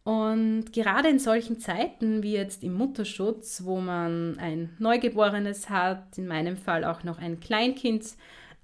Und 0.09 0.73
gerade 0.73 1.11
in 1.11 1.18
solchen 1.18 1.61
Zeiten 1.61 2.23
wie 2.23 2.33
jetzt 2.33 2.64
im 2.64 2.73
Mutterschutz, 2.73 3.64
wo 3.64 3.79
man 3.79 4.38
ein 4.38 4.75
Neugeborenes 4.79 5.68
hat, 5.68 6.16
in 6.16 6.27
meinem 6.27 6.57
Fall 6.57 6.87
auch 6.87 7.05
noch 7.05 7.18
ein 7.18 7.40
Kleinkind 7.40 8.14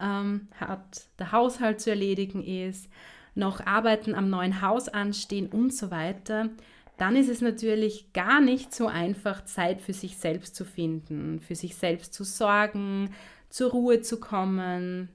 ähm, 0.00 0.48
hat, 0.59 1.02
der 1.18 1.33
Haushalt 1.33 1.83
zu 1.83 1.90
erledigen 1.90 2.42
ist, 2.42 2.88
noch 3.35 3.61
Arbeiten 3.66 4.14
am 4.14 4.30
neuen 4.30 4.62
Haus 4.62 4.88
anstehen 4.88 5.48
und 5.48 5.74
so 5.74 5.90
weiter, 5.90 6.48
dann 6.96 7.14
ist 7.14 7.28
es 7.28 7.42
natürlich 7.42 8.14
gar 8.14 8.40
nicht 8.40 8.74
so 8.74 8.87
einfach, 8.87 9.44
Zeit 9.44 9.83
für 9.83 9.92
sich 9.92 10.16
selbst 10.16 10.57
zu 10.57 10.64
finden, 10.64 11.40
für 11.40 11.57
sich 11.57 11.76
selbst 11.76 12.14
zu 12.14 12.24
sorgen, 12.24 13.11
zur 13.50 13.72
Ruhe 13.72 14.00
zu 14.00 14.18
kommen, 14.18 15.11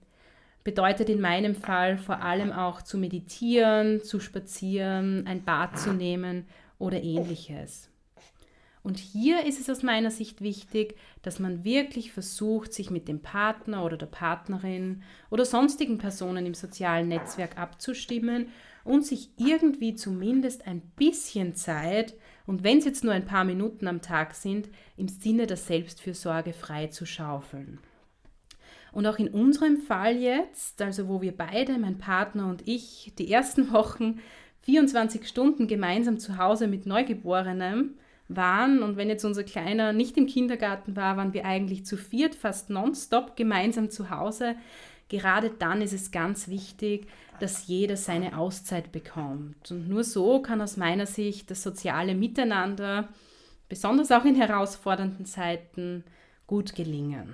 bedeutet 0.69 1.09
in 1.09 1.19
meinem 1.19 1.55
Fall 1.55 1.97
vor 1.97 2.21
allem 2.21 2.51
auch 2.51 2.83
zu 2.83 2.99
meditieren, 2.99 4.03
zu 4.03 4.19
spazieren, 4.19 5.25
ein 5.25 5.43
Bad 5.43 5.79
zu 5.79 5.93
nehmen 5.93 6.45
oder 6.77 7.01
ähnliches. 7.01 7.89
Und 8.83 8.99
hier 8.99 9.47
ist 9.47 9.59
es 9.59 9.67
aus 9.67 9.81
meiner 9.81 10.11
Sicht 10.11 10.41
wichtig, 10.41 10.95
dass 11.23 11.39
man 11.39 11.63
wirklich 11.63 12.11
versucht, 12.11 12.71
sich 12.71 12.91
mit 12.91 13.07
dem 13.07 13.19
Partner 13.19 13.83
oder 13.83 13.97
der 13.97 14.05
Partnerin 14.05 15.01
oder 15.31 15.43
sonstigen 15.43 15.97
Personen 15.97 16.45
im 16.45 16.53
sozialen 16.53 17.07
Netzwerk 17.07 17.57
abzustimmen 17.57 18.49
und 18.83 19.03
sich 19.03 19.31
irgendwie 19.37 19.95
zumindest 19.95 20.67
ein 20.67 20.81
bisschen 20.97 21.55
Zeit, 21.55 22.13
und 22.45 22.63
wenn 22.63 22.77
es 22.77 22.85
jetzt 22.85 23.03
nur 23.03 23.13
ein 23.13 23.25
paar 23.25 23.43
Minuten 23.43 23.87
am 23.87 24.03
Tag 24.03 24.35
sind, 24.35 24.69
im 24.97 25.07
Sinne 25.07 25.47
der 25.47 25.57
Selbstfürsorge 25.57 26.53
frei 26.53 26.87
zu 26.87 27.07
schaufeln. 27.07 27.79
Und 28.91 29.05
auch 29.05 29.19
in 29.19 29.29
unserem 29.29 29.77
Fall 29.77 30.17
jetzt, 30.17 30.81
also 30.81 31.07
wo 31.07 31.21
wir 31.21 31.35
beide, 31.35 31.77
mein 31.77 31.97
Partner 31.97 32.47
und 32.47 32.67
ich, 32.67 33.13
die 33.17 33.31
ersten 33.31 33.71
Wochen 33.73 34.19
24 34.61 35.27
Stunden 35.27 35.67
gemeinsam 35.67 36.19
zu 36.19 36.37
Hause 36.37 36.67
mit 36.67 36.85
Neugeborenem 36.85 37.95
waren 38.27 38.83
und 38.83 38.97
wenn 38.97 39.09
jetzt 39.09 39.25
unser 39.25 39.43
Kleiner 39.43 39.91
nicht 39.91 40.15
im 40.17 40.27
Kindergarten 40.27 40.95
war, 40.95 41.17
waren 41.17 41.33
wir 41.33 41.45
eigentlich 41.45 41.85
zu 41.85 41.97
viert, 41.97 42.35
fast 42.35 42.69
nonstop 42.69 43.35
gemeinsam 43.35 43.89
zu 43.89 44.11
Hause. 44.11 44.55
Gerade 45.07 45.49
dann 45.49 45.81
ist 45.81 45.93
es 45.93 46.11
ganz 46.11 46.47
wichtig, 46.47 47.07
dass 47.39 47.65
jeder 47.67 47.97
seine 47.97 48.37
Auszeit 48.37 48.91
bekommt. 48.91 49.71
Und 49.71 49.89
nur 49.89 50.03
so 50.03 50.41
kann 50.41 50.61
aus 50.61 50.77
meiner 50.77 51.07
Sicht 51.07 51.49
das 51.49 51.63
soziale 51.63 52.13
Miteinander, 52.13 53.09
besonders 53.67 54.11
auch 54.11 54.25
in 54.25 54.35
herausfordernden 54.35 55.25
Zeiten, 55.25 56.03
gut 56.45 56.75
gelingen 56.75 57.33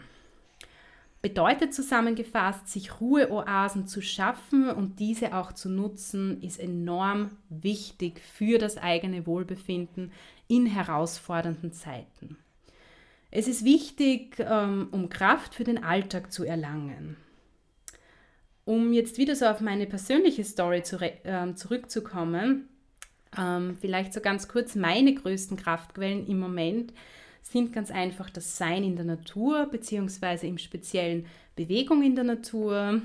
bedeutet 1.25 1.73
zusammengefasst, 1.73 2.67
sich 2.67 3.01
Ruheoasen 3.01 3.87
zu 3.87 4.03
schaffen 4.03 4.69
und 4.69 4.99
diese 4.99 5.35
auch 5.35 5.53
zu 5.53 5.69
nutzen, 5.69 6.39
ist 6.43 6.59
enorm 6.59 7.31
wichtig 7.49 8.21
für 8.21 8.59
das 8.59 8.77
eigene 8.77 9.25
Wohlbefinden 9.25 10.11
in 10.47 10.67
herausfordernden 10.67 11.71
Zeiten. 11.71 12.37
Es 13.31 13.47
ist 13.47 13.65
wichtig, 13.65 14.37
ähm, 14.37 14.89
um 14.91 15.09
Kraft 15.09 15.55
für 15.55 15.63
den 15.63 15.83
Alltag 15.83 16.31
zu 16.31 16.43
erlangen. 16.43 17.17
Um 18.63 18.93
jetzt 18.93 19.17
wieder 19.17 19.35
so 19.35 19.47
auf 19.47 19.61
meine 19.61 19.87
persönliche 19.87 20.43
Story 20.43 20.83
zu, 20.83 21.01
äh, 21.01 21.55
zurückzukommen, 21.55 22.69
ähm, 23.35 23.75
vielleicht 23.81 24.13
so 24.13 24.21
ganz 24.21 24.47
kurz, 24.47 24.75
meine 24.75 25.15
größten 25.15 25.57
Kraftquellen 25.57 26.27
im 26.27 26.37
Moment 26.37 26.93
sind 27.47 27.73
ganz 27.73 27.91
einfach 27.91 28.29
das 28.29 28.57
Sein 28.57 28.83
in 28.83 28.95
der 28.95 29.05
Natur, 29.05 29.67
beziehungsweise 29.67 30.47
im 30.47 30.57
speziellen 30.57 31.27
Bewegung 31.55 32.01
in 32.01 32.15
der 32.15 32.23
Natur. 32.23 33.01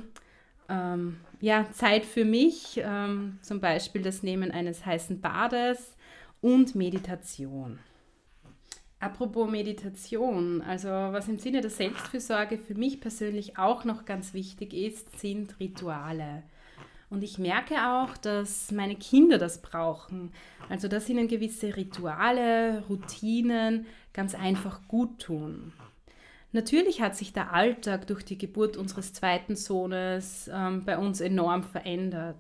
Ähm, 0.69 1.21
ja, 1.41 1.67
Zeit 1.73 2.05
für 2.05 2.25
mich, 2.25 2.81
ähm, 2.83 3.39
zum 3.43 3.61
Beispiel 3.61 4.03
das 4.03 4.23
Nehmen 4.23 4.51
eines 4.51 4.85
heißen 4.85 5.21
Bades 5.21 5.95
und 6.41 6.75
Meditation. 6.75 7.79
Apropos 8.99 9.51
Meditation, 9.51 10.63
also 10.63 10.89
was 10.89 11.29
im 11.29 11.39
Sinne 11.39 11.61
der 11.61 11.71
Selbstfürsorge 11.71 12.59
für 12.59 12.75
mich 12.75 13.01
persönlich 13.01 13.59
auch 13.59 13.85
noch 13.85 14.05
ganz 14.05 14.35
wichtig 14.35 14.75
ist, 14.75 15.19
sind 15.19 15.59
Rituale. 15.61 16.43
Und 17.11 17.25
ich 17.25 17.39
merke 17.39 17.75
auch, 17.89 18.17
dass 18.17 18.71
meine 18.71 18.95
Kinder 18.95 19.37
das 19.37 19.61
brauchen. 19.61 20.33
Also, 20.69 20.87
dass 20.87 21.09
ihnen 21.09 21.27
gewisse 21.27 21.77
Rituale, 21.77 22.85
Routinen 22.89 23.87
ganz 24.13 24.37
einfach 24.37 24.87
gut 24.87 25.21
tun. 25.21 25.73
Natürlich 26.53 27.01
hat 27.01 27.17
sich 27.17 27.33
der 27.33 27.53
Alltag 27.53 28.07
durch 28.07 28.25
die 28.25 28.39
Geburt 28.39 28.77
unseres 28.77 29.13
zweiten 29.13 29.57
Sohnes 29.57 30.51
ähm, 30.53 30.85
bei 30.85 30.99
uns 30.99 31.21
enorm 31.21 31.63
verändert. 31.63 32.37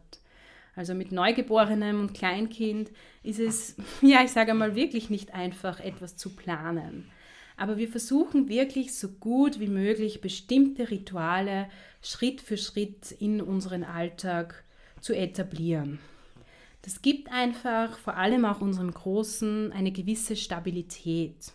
Also 0.74 0.94
mit 0.94 1.12
Neugeborenem 1.12 2.00
und 2.00 2.14
Kleinkind 2.14 2.90
ist 3.22 3.40
es, 3.40 3.76
ja, 4.02 4.22
ich 4.24 4.30
sage 4.30 4.54
mal, 4.54 4.74
wirklich 4.74 5.11
nicht 5.11 5.35
einfach, 5.35 5.80
etwas 5.80 6.16
zu 6.16 6.35
planen. 6.35 7.11
Aber 7.56 7.76
wir 7.76 7.88
versuchen 7.88 8.48
wirklich 8.48 8.94
so 8.94 9.09
gut 9.09 9.61
wie 9.61 9.68
möglich 9.68 10.22
bestimmte 10.22 10.90
Rituale 10.90 11.68
Schritt 12.02 12.40
für 12.40 12.56
Schritt 12.56 13.12
in 13.12 13.40
unseren 13.40 13.84
Alltag 13.84 14.64
zu 15.00 15.14
etablieren. 15.14 15.98
Das 16.82 17.02
gibt 17.02 17.30
einfach 17.30 17.98
vor 17.98 18.16
allem 18.16 18.44
auch 18.44 18.60
unserem 18.60 18.92
Großen 18.92 19.72
eine 19.72 19.92
gewisse 19.92 20.34
Stabilität. 20.34 21.52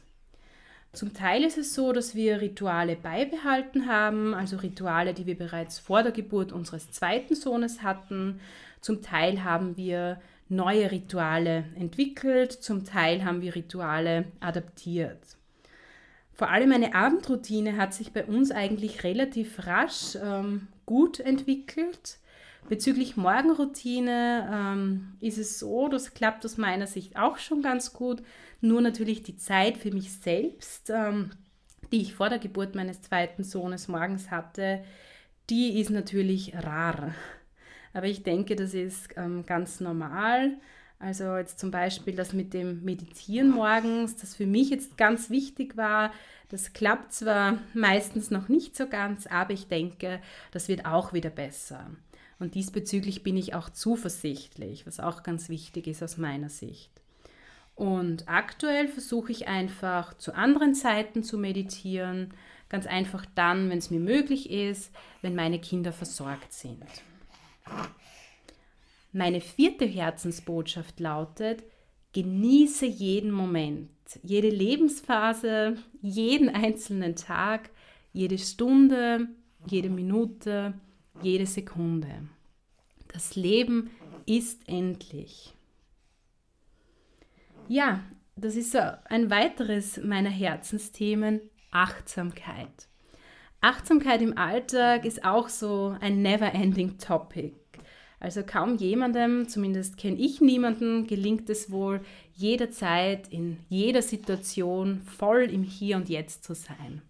Zum 0.93 1.13
Teil 1.13 1.43
ist 1.43 1.57
es 1.57 1.73
so, 1.73 1.91
dass 1.91 2.15
wir 2.15 2.39
Rituale 2.39 2.95
beibehalten 2.95 3.87
haben, 3.87 4.33
also 4.33 4.57
Rituale, 4.57 5.13
die 5.13 5.25
wir 5.25 5.37
bereits 5.37 5.77
vor 5.77 6.03
der 6.03 6.13
Geburt 6.13 6.53
unseres 6.53 6.91
zweiten 6.91 7.35
Sohnes 7.35 7.81
hatten. 7.81 8.39
Zum 8.79 9.01
Teil 9.01 9.43
haben 9.43 9.75
wir 9.75 10.21
neue 10.47 10.91
Rituale 10.91 11.65
entwickelt, 11.75 12.51
zum 12.53 12.85
Teil 12.85 13.25
haben 13.25 13.41
wir 13.41 13.55
Rituale 13.55 14.25
adaptiert. 14.39 15.19
Vor 16.35 16.49
allem 16.49 16.73
eine 16.73 16.93
Abendroutine 16.93 17.77
hat 17.77 17.93
sich 17.93 18.11
bei 18.11 18.25
uns 18.25 18.51
eigentlich 18.51 19.03
relativ 19.03 19.65
rasch 19.65 20.17
ähm, 20.21 20.67
gut 20.85 21.21
entwickelt. 21.21 22.19
Bezüglich 22.67 23.15
Morgenroutine 23.15 24.49
ähm, 24.51 25.13
ist 25.21 25.37
es 25.37 25.59
so, 25.59 25.87
das 25.87 26.13
klappt 26.13 26.45
aus 26.45 26.57
meiner 26.57 26.87
Sicht 26.87 27.15
auch 27.15 27.37
schon 27.37 27.61
ganz 27.61 27.93
gut. 27.93 28.21
Nur 28.59 28.81
natürlich 28.81 29.23
die 29.23 29.37
Zeit 29.37 29.77
für 29.77 29.91
mich 29.91 30.11
selbst, 30.11 30.89
ähm, 30.89 31.31
die 31.91 32.01
ich 32.01 32.15
vor 32.15 32.27
der 32.27 32.39
Geburt 32.39 32.75
meines 32.75 33.01
zweiten 33.01 33.43
Sohnes 33.43 33.87
morgens 33.87 34.29
hatte, 34.29 34.83
die 35.49 35.79
ist 35.79 35.89
natürlich 35.89 36.53
rar. 36.53 37.13
Aber 37.93 38.07
ich 38.07 38.23
denke, 38.23 38.57
das 38.57 38.73
ist 38.73 39.09
ähm, 39.15 39.45
ganz 39.45 39.79
normal. 39.79 40.57
Also 41.05 41.37
jetzt 41.37 41.59
zum 41.59 41.69
Beispiel 41.69 42.15
das 42.15 42.33
mit 42.33 42.55
dem 42.55 42.83
Meditieren 42.83 43.51
morgens, 43.51 44.15
das 44.15 44.33
für 44.33 44.47
mich 44.47 44.71
jetzt 44.71 44.97
ganz 44.97 45.29
wichtig 45.29 45.77
war. 45.77 46.11
Das 46.49 46.73
klappt 46.73 47.13
zwar 47.13 47.59
meistens 47.75 48.31
noch 48.31 48.49
nicht 48.49 48.75
so 48.75 48.87
ganz, 48.87 49.27
aber 49.27 49.53
ich 49.53 49.67
denke, 49.67 50.19
das 50.49 50.67
wird 50.67 50.87
auch 50.87 51.13
wieder 51.13 51.29
besser. 51.29 51.91
Und 52.39 52.55
diesbezüglich 52.55 53.21
bin 53.21 53.37
ich 53.37 53.53
auch 53.53 53.69
zuversichtlich, 53.69 54.87
was 54.87 54.99
auch 54.99 55.21
ganz 55.21 55.47
wichtig 55.47 55.85
ist 55.85 56.01
aus 56.01 56.17
meiner 56.17 56.49
Sicht. 56.49 56.89
Und 57.75 58.27
aktuell 58.27 58.87
versuche 58.87 59.31
ich 59.31 59.47
einfach 59.47 60.15
zu 60.15 60.33
anderen 60.33 60.73
Zeiten 60.73 61.21
zu 61.21 61.37
meditieren, 61.37 62.33
ganz 62.67 62.87
einfach 62.87 63.27
dann, 63.35 63.69
wenn 63.69 63.77
es 63.77 63.91
mir 63.91 63.99
möglich 63.99 64.49
ist, 64.49 64.91
wenn 65.21 65.35
meine 65.35 65.59
Kinder 65.59 65.93
versorgt 65.93 66.51
sind. 66.51 66.83
Meine 69.17 69.39
vierte 69.39 69.85
Herzensbotschaft 69.85 70.99
lautet, 70.99 71.63
genieße 72.11 72.85
jeden 72.85 73.31
Moment, 73.31 73.89
jede 74.23 74.49
Lebensphase, 74.49 75.77
jeden 76.01 76.49
einzelnen 76.49 77.15
Tag, 77.15 77.69
jede 78.11 78.37
Stunde, 78.37 79.29
jede 79.67 79.89
Minute, 79.89 80.73
jede 81.21 81.45
Sekunde. 81.45 82.27
Das 83.07 83.37
Leben 83.37 83.89
ist 84.25 84.67
endlich. 84.67 85.53
Ja, 87.69 88.03
das 88.35 88.57
ist 88.57 88.75
ein 88.75 89.29
weiteres 89.29 89.95
meiner 89.95 90.29
Herzensthemen, 90.29 91.39
Achtsamkeit. 91.71 92.89
Achtsamkeit 93.61 94.21
im 94.21 94.37
Alltag 94.37 95.05
ist 95.05 95.23
auch 95.23 95.47
so 95.47 95.95
ein 96.01 96.21
never-ending 96.21 96.97
Topic. 96.97 97.53
Also 98.19 98.43
kaum 98.43 98.77
jemandem, 98.77 99.47
zumindest 99.47 99.97
kenne 99.97 100.17
ich 100.17 100.41
niemanden, 100.41 101.07
gelingt 101.07 101.49
es 101.49 101.69
wohl, 101.69 102.01
jederzeit 102.33 103.27
in 103.27 103.57
jeder 103.69 104.01
Situation 104.01 105.01
voll 105.01 105.43
im 105.43 105.63
Hier 105.63 105.97
und 105.97 106.09
Jetzt 106.09 106.43
zu 106.43 106.55
sein. 106.55 107.01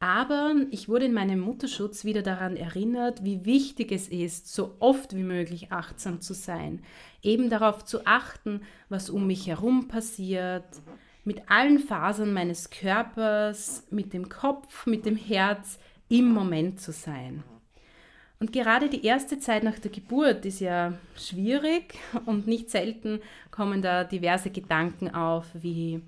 Aber 0.00 0.54
ich 0.70 0.88
wurde 0.88 1.06
in 1.06 1.14
meinem 1.14 1.40
Mutterschutz 1.40 2.04
wieder 2.04 2.20
daran 2.20 2.56
erinnert, 2.56 3.24
wie 3.24 3.46
wichtig 3.46 3.90
es 3.90 4.08
ist, 4.08 4.52
so 4.52 4.74
oft 4.78 5.16
wie 5.16 5.22
möglich 5.22 5.72
achtsam 5.72 6.20
zu 6.20 6.34
sein, 6.34 6.82
eben 7.22 7.48
darauf 7.48 7.84
zu 7.86 8.04
achten, 8.04 8.60
was 8.90 9.08
um 9.08 9.26
mich 9.26 9.46
herum 9.46 9.88
passiert, 9.88 10.66
mit 11.24 11.48
allen 11.48 11.78
Fasern 11.78 12.34
meines 12.34 12.68
Körpers, 12.68 13.86
mit 13.90 14.12
dem 14.12 14.28
Kopf, 14.28 14.84
mit 14.84 15.06
dem 15.06 15.16
Herz 15.16 15.78
im 16.08 16.32
Moment 16.32 16.80
zu 16.80 16.92
sein. 16.92 17.42
Und 18.44 18.52
gerade 18.52 18.90
die 18.90 19.06
erste 19.06 19.38
Zeit 19.38 19.64
nach 19.64 19.78
der 19.78 19.90
Geburt 19.90 20.44
ist 20.44 20.60
ja 20.60 20.92
schwierig 21.16 21.94
und 22.26 22.46
nicht 22.46 22.68
selten 22.68 23.20
kommen 23.50 23.80
da 23.80 24.04
diverse 24.04 24.50
Gedanken 24.50 25.14
auf, 25.14 25.46
wie 25.54 26.02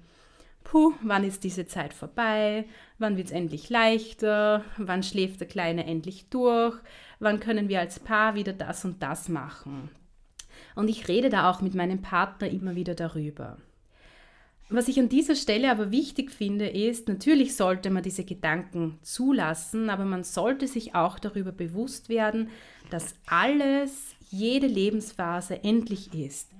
puh, 0.62 0.92
wann 1.00 1.24
ist 1.24 1.44
diese 1.44 1.66
Zeit 1.66 1.94
vorbei, 1.94 2.66
wann 2.98 3.16
wird 3.16 3.28
es 3.28 3.32
endlich 3.32 3.70
leichter, 3.70 4.62
wann 4.76 5.02
schläft 5.02 5.40
der 5.40 5.48
Kleine 5.48 5.86
endlich 5.86 6.28
durch, 6.28 6.76
wann 7.20 7.40
können 7.40 7.70
wir 7.70 7.80
als 7.80 8.00
Paar 8.00 8.34
wieder 8.34 8.52
das 8.52 8.84
und 8.84 9.02
das 9.02 9.30
machen. 9.30 9.88
Und 10.74 10.88
ich 10.88 11.08
rede 11.08 11.30
da 11.30 11.48
auch 11.50 11.62
mit 11.62 11.74
meinem 11.74 12.02
Partner 12.02 12.50
immer 12.50 12.74
wieder 12.74 12.94
darüber. 12.94 13.56
Was 14.68 14.88
ich 14.88 14.98
an 14.98 15.08
dieser 15.08 15.36
Stelle 15.36 15.70
aber 15.70 15.92
wichtig 15.92 16.32
finde, 16.32 16.66
ist, 16.66 17.06
natürlich 17.06 17.54
sollte 17.54 17.88
man 17.90 18.02
diese 18.02 18.24
Gedanken 18.24 18.98
zulassen, 19.02 19.90
aber 19.90 20.04
man 20.04 20.24
sollte 20.24 20.66
sich 20.66 20.96
auch 20.96 21.20
darüber 21.20 21.52
bewusst 21.52 22.08
werden, 22.08 22.48
dass 22.90 23.14
alles, 23.26 24.14
jede 24.28 24.66
Lebensphase 24.66 25.62
endlich 25.62 26.12
ist. 26.14 26.50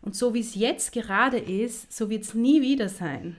Und 0.00 0.14
so 0.14 0.32
wie 0.32 0.40
es 0.40 0.54
jetzt 0.54 0.92
gerade 0.92 1.38
ist, 1.38 1.92
so 1.92 2.08
wird 2.08 2.22
es 2.22 2.34
nie 2.34 2.62
wieder 2.62 2.88
sein. 2.88 3.36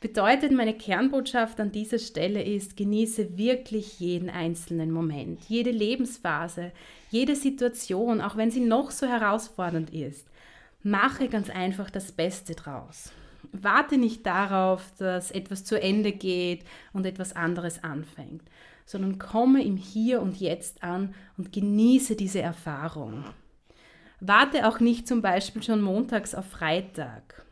Bedeutet, 0.00 0.52
meine 0.52 0.74
Kernbotschaft 0.74 1.60
an 1.60 1.72
dieser 1.72 1.98
Stelle 1.98 2.42
ist, 2.42 2.76
genieße 2.76 3.36
wirklich 3.36 4.00
jeden 4.00 4.30
einzelnen 4.30 4.90
Moment, 4.90 5.40
jede 5.48 5.70
Lebensphase, 5.70 6.72
jede 7.10 7.36
Situation, 7.36 8.22
auch 8.22 8.36
wenn 8.36 8.50
sie 8.50 8.60
noch 8.60 8.90
so 8.90 9.06
herausfordernd 9.06 9.92
ist. 9.92 10.26
Mache 10.84 11.28
ganz 11.28 11.50
einfach 11.50 11.90
das 11.90 12.12
Beste 12.12 12.54
draus. 12.54 13.10
Warte 13.50 13.98
nicht 13.98 14.24
darauf, 14.24 14.92
dass 14.98 15.32
etwas 15.32 15.64
zu 15.64 15.80
Ende 15.80 16.12
geht 16.12 16.64
und 16.92 17.06
etwas 17.06 17.34
anderes 17.34 17.82
anfängt, 17.82 18.42
sondern 18.86 19.18
komme 19.18 19.64
im 19.64 19.76
Hier 19.76 20.22
und 20.22 20.38
Jetzt 20.38 20.84
an 20.84 21.14
und 21.36 21.52
genieße 21.52 22.14
diese 22.14 22.40
Erfahrung. 22.40 23.24
Warte 24.20 24.68
auch 24.68 24.78
nicht 24.78 25.08
zum 25.08 25.22
Beispiel 25.22 25.62
schon 25.62 25.82
montags 25.82 26.34
auf 26.34 26.46
Freitag 26.46 27.44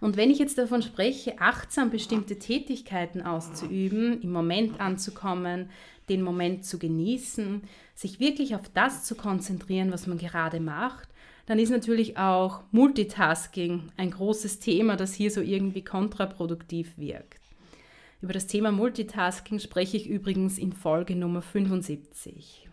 und 0.00 0.16
wenn 0.16 0.30
ich 0.30 0.38
jetzt 0.38 0.58
davon 0.58 0.82
spreche, 0.82 1.40
achtsam 1.40 1.90
bestimmte 1.90 2.38
Tätigkeiten 2.38 3.22
auszuüben, 3.22 4.20
im 4.20 4.32
Moment 4.32 4.80
anzukommen, 4.80 5.70
den 6.08 6.22
Moment 6.22 6.66
zu 6.66 6.78
genießen, 6.78 7.62
sich 7.94 8.20
wirklich 8.20 8.54
auf 8.54 8.68
das 8.74 9.04
zu 9.04 9.14
konzentrieren, 9.14 9.92
was 9.92 10.06
man 10.06 10.18
gerade 10.18 10.60
macht, 10.60 11.08
dann 11.46 11.58
ist 11.58 11.70
natürlich 11.70 12.16
auch 12.16 12.62
Multitasking 12.72 13.90
ein 13.96 14.10
großes 14.10 14.60
Thema, 14.60 14.96
das 14.96 15.14
hier 15.14 15.30
so 15.30 15.40
irgendwie 15.40 15.82
kontraproduktiv 15.82 16.96
wirkt. 16.96 17.40
Über 18.22 18.32
das 18.32 18.46
Thema 18.46 18.72
Multitasking 18.72 19.58
spreche 19.58 19.98
ich 19.98 20.08
übrigens 20.08 20.56
in 20.56 20.72
Folge 20.72 21.14
Nummer 21.14 21.42
75. 21.42 22.68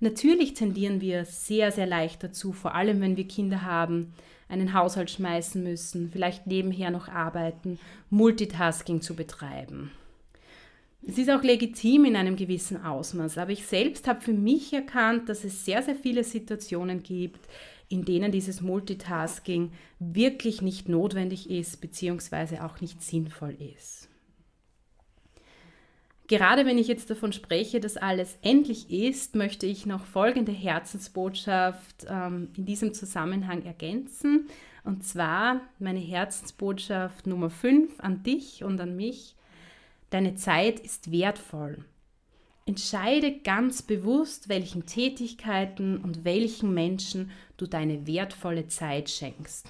Natürlich 0.00 0.54
tendieren 0.54 1.00
wir 1.00 1.24
sehr, 1.24 1.70
sehr 1.70 1.86
leicht 1.86 2.24
dazu, 2.24 2.52
vor 2.52 2.74
allem 2.74 3.00
wenn 3.00 3.16
wir 3.16 3.28
Kinder 3.28 3.62
haben, 3.62 4.12
einen 4.48 4.74
Haushalt 4.74 5.10
schmeißen 5.10 5.62
müssen, 5.62 6.10
vielleicht 6.10 6.46
nebenher 6.46 6.90
noch 6.90 7.08
arbeiten, 7.08 7.78
Multitasking 8.08 9.00
zu 9.00 9.14
betreiben. 9.14 9.92
Es 11.06 11.16
ist 11.16 11.30
auch 11.30 11.42
legitim 11.42 12.04
in 12.04 12.16
einem 12.16 12.36
gewissen 12.36 12.84
Ausmaß, 12.84 13.38
aber 13.38 13.52
ich 13.52 13.64
selbst 13.64 14.06
habe 14.08 14.20
für 14.20 14.32
mich 14.32 14.72
erkannt, 14.72 15.28
dass 15.28 15.44
es 15.44 15.64
sehr, 15.64 15.82
sehr 15.82 15.94
viele 15.94 16.24
Situationen 16.24 17.02
gibt, 17.02 17.40
in 17.90 18.04
denen 18.04 18.32
dieses 18.32 18.62
Multitasking 18.62 19.72
wirklich 19.98 20.62
nicht 20.62 20.88
notwendig 20.88 21.50
ist, 21.50 21.80
beziehungsweise 21.80 22.64
auch 22.64 22.80
nicht 22.80 23.02
sinnvoll 23.02 23.56
ist. 23.74 24.08
Gerade 26.28 26.64
wenn 26.64 26.78
ich 26.78 26.86
jetzt 26.86 27.10
davon 27.10 27.32
spreche, 27.32 27.80
dass 27.80 27.96
alles 27.96 28.38
endlich 28.42 28.88
ist, 28.90 29.34
möchte 29.34 29.66
ich 29.66 29.84
noch 29.84 30.04
folgende 30.04 30.52
Herzensbotschaft 30.52 32.06
ähm, 32.08 32.50
in 32.56 32.64
diesem 32.64 32.94
Zusammenhang 32.94 33.64
ergänzen. 33.64 34.46
Und 34.84 35.04
zwar 35.04 35.60
meine 35.80 35.98
Herzensbotschaft 35.98 37.26
Nummer 37.26 37.50
5 37.50 37.98
an 37.98 38.22
dich 38.22 38.62
und 38.62 38.80
an 38.80 38.94
mich. 38.94 39.34
Deine 40.10 40.36
Zeit 40.36 40.78
ist 40.78 41.10
wertvoll. 41.10 41.84
Entscheide 42.70 43.32
ganz 43.32 43.82
bewusst, 43.82 44.48
welchen 44.48 44.86
Tätigkeiten 44.86 45.96
und 45.96 46.24
welchen 46.24 46.72
Menschen 46.72 47.32
du 47.56 47.66
deine 47.66 48.06
wertvolle 48.06 48.68
Zeit 48.68 49.10
schenkst. 49.10 49.68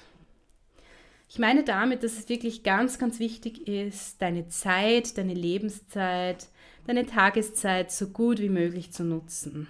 Ich 1.27 1.39
meine 1.39 1.63
damit, 1.63 2.03
dass 2.03 2.19
es 2.19 2.29
wirklich 2.29 2.61
ganz, 2.61 2.99
ganz 2.99 3.17
wichtig 3.17 3.67
ist, 3.67 4.21
deine 4.21 4.49
Zeit, 4.49 5.17
deine 5.17 5.33
Lebenszeit, 5.33 6.47
deine 6.85 7.07
Tageszeit 7.07 7.91
so 7.91 8.09
gut 8.09 8.37
wie 8.37 8.49
möglich 8.49 8.91
zu 8.91 9.03
nutzen. 9.03 9.67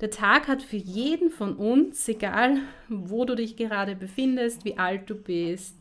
Der 0.00 0.12
Tag 0.12 0.46
hat 0.46 0.62
für 0.62 0.76
jeden 0.76 1.32
von 1.32 1.56
uns, 1.56 2.06
egal 2.06 2.60
wo 2.88 3.24
du 3.24 3.34
dich 3.34 3.56
gerade 3.56 3.96
befindest, 3.96 4.64
wie 4.64 4.78
alt 4.78 5.10
du 5.10 5.16
bist, 5.16 5.74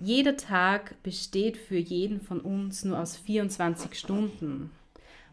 jeder 0.00 0.36
Tag 0.36 1.00
besteht 1.04 1.56
für 1.56 1.78
jeden 1.78 2.20
von 2.20 2.40
uns 2.40 2.84
nur 2.84 2.98
aus 2.98 3.16
24 3.16 3.94
Stunden. 3.96 4.72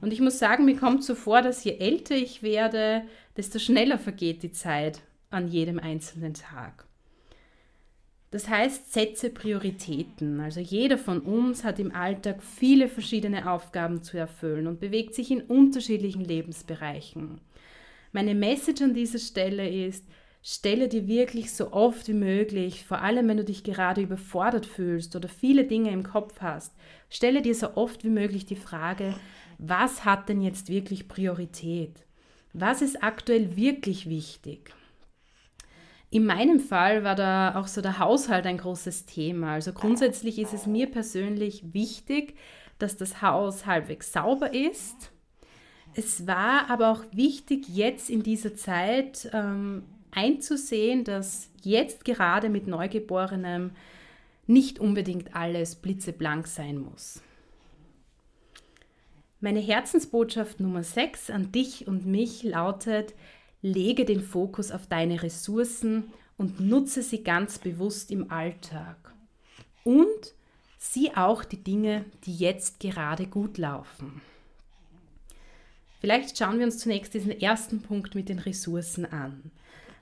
Und 0.02 0.12
ich 0.12 0.20
muss 0.20 0.40
sagen, 0.40 0.66
mir 0.66 0.76
kommt 0.76 1.04
so 1.04 1.16
vor, 1.16 1.42
dass 1.42 1.64
je 1.64 1.78
älter 1.78 2.16
ich 2.16 2.42
werde, 2.42 3.04
desto 3.38 3.60
schneller 3.60 4.00
vergeht 4.00 4.44
die 4.44 4.52
Zeit 4.52 5.02
an 5.30 5.48
jedem 5.48 5.80
einzelnen 5.80 6.34
Tag. 6.34 6.86
Das 8.32 8.48
heißt, 8.48 8.94
setze 8.94 9.30
Prioritäten. 9.30 10.40
Also 10.40 10.62
jeder 10.62 10.98
von 10.98 11.20
uns 11.20 11.64
hat 11.64 11.80
im 11.80 11.94
Alltag 11.94 12.42
viele 12.42 12.88
verschiedene 12.88 13.52
Aufgaben 13.52 14.04
zu 14.04 14.18
erfüllen 14.18 14.68
und 14.68 14.80
bewegt 14.80 15.14
sich 15.14 15.32
in 15.32 15.42
unterschiedlichen 15.42 16.24
Lebensbereichen. 16.24 17.42
Meine 18.14 18.34
Message 18.34 18.82
an 18.82 18.94
dieser 18.94 19.20
Stelle 19.20 19.70
ist, 19.70 20.06
stelle 20.42 20.88
dir 20.88 21.08
wirklich 21.08 21.54
so 21.54 21.72
oft 21.72 22.08
wie 22.08 22.14
möglich, 22.14 22.86
vor 22.86 23.02
allem 23.02 23.28
wenn 23.28 23.38
du 23.38 23.44
dich 23.44 23.64
gerade 23.64 24.02
überfordert 24.02 24.66
fühlst 24.66 25.16
oder 25.16 25.28
viele 25.28 25.66
Dinge 25.66 25.92
im 25.92 26.04
Kopf 26.04 26.40
hast, 26.40 26.74
stelle 27.10 27.42
dir 27.42 27.54
so 27.54 27.76
oft 27.76 28.04
wie 28.04 28.10
möglich 28.10 28.46
die 28.46 28.56
Frage, 28.56 29.14
was 29.62 30.06
hat 30.06 30.28
denn 30.28 30.42
jetzt 30.42 30.70
wirklich 30.70 31.08
Priorität? 31.08 32.04
Was 32.52 32.82
ist 32.82 33.04
aktuell 33.04 33.56
wirklich 33.56 34.10
wichtig? 34.10 34.74
In 36.10 36.26
meinem 36.26 36.60
Fall 36.60 37.04
war 37.04 37.16
da 37.16 37.56
auch 37.56 37.68
so 37.68 37.80
der 37.80 38.00
Haushalt 38.00 38.46
ein 38.48 38.58
großes 38.58 39.06
Thema. 39.06 39.54
Also 39.54 39.72
grundsätzlich 39.72 40.40
ist 40.40 40.54
es 40.54 40.66
mir 40.66 40.88
persönlich 40.88 41.74
wichtig, 41.74 42.36
dass 42.80 42.98
das 42.98 43.22
Haus 43.22 43.68
halbwegs 43.68 44.12
sauber 44.12 44.54
ist. 44.54 45.12
Es 45.94 46.26
war 46.26 46.70
aber 46.70 46.92
auch 46.92 47.04
wichtig, 47.14 47.70
jetzt 47.70 48.10
in 48.10 48.24
dieser 48.24 48.56
Zeit 48.56 49.30
ähm, 49.32 49.84
einzusehen, 50.10 51.04
dass 51.04 51.52
jetzt 51.62 52.04
gerade 52.04 52.50
mit 52.50 52.66
Neugeborenem 52.66 53.72
nicht 54.48 54.80
unbedingt 54.80 55.36
alles 55.36 55.76
blitzeblank 55.76 56.48
sein 56.48 56.80
muss. 56.80 57.22
Meine 59.44 59.60
Herzensbotschaft 59.60 60.60
Nummer 60.60 60.84
6 60.84 61.32
an 61.32 61.52
dich 61.52 61.88
und 61.88 62.06
mich 62.06 62.44
lautet, 62.44 63.16
lege 63.64 64.06
den 64.06 64.22
Fokus 64.22 64.72
auf 64.72 64.86
deine 64.86 65.24
Ressourcen 65.24 66.14
und 66.38 66.60
nutze 66.60 67.02
sie 67.02 67.24
ganz 67.24 67.58
bewusst 67.58 68.12
im 68.12 68.30
Alltag. 68.30 68.98
Und 69.84 70.36
sieh 70.78 71.16
auch 71.16 71.44
die 71.44 71.64
Dinge, 71.64 72.06
die 72.26 72.36
jetzt 72.36 72.80
gerade 72.80 73.26
gut 73.26 73.58
laufen. 73.58 74.22
Vielleicht 76.02 76.38
schauen 76.38 76.60
wir 76.60 76.66
uns 76.66 76.78
zunächst 76.78 77.16
diesen 77.16 77.32
ersten 77.32 77.82
Punkt 77.82 78.14
mit 78.14 78.30
den 78.30 78.38
Ressourcen 78.38 79.12
an. 79.12 79.50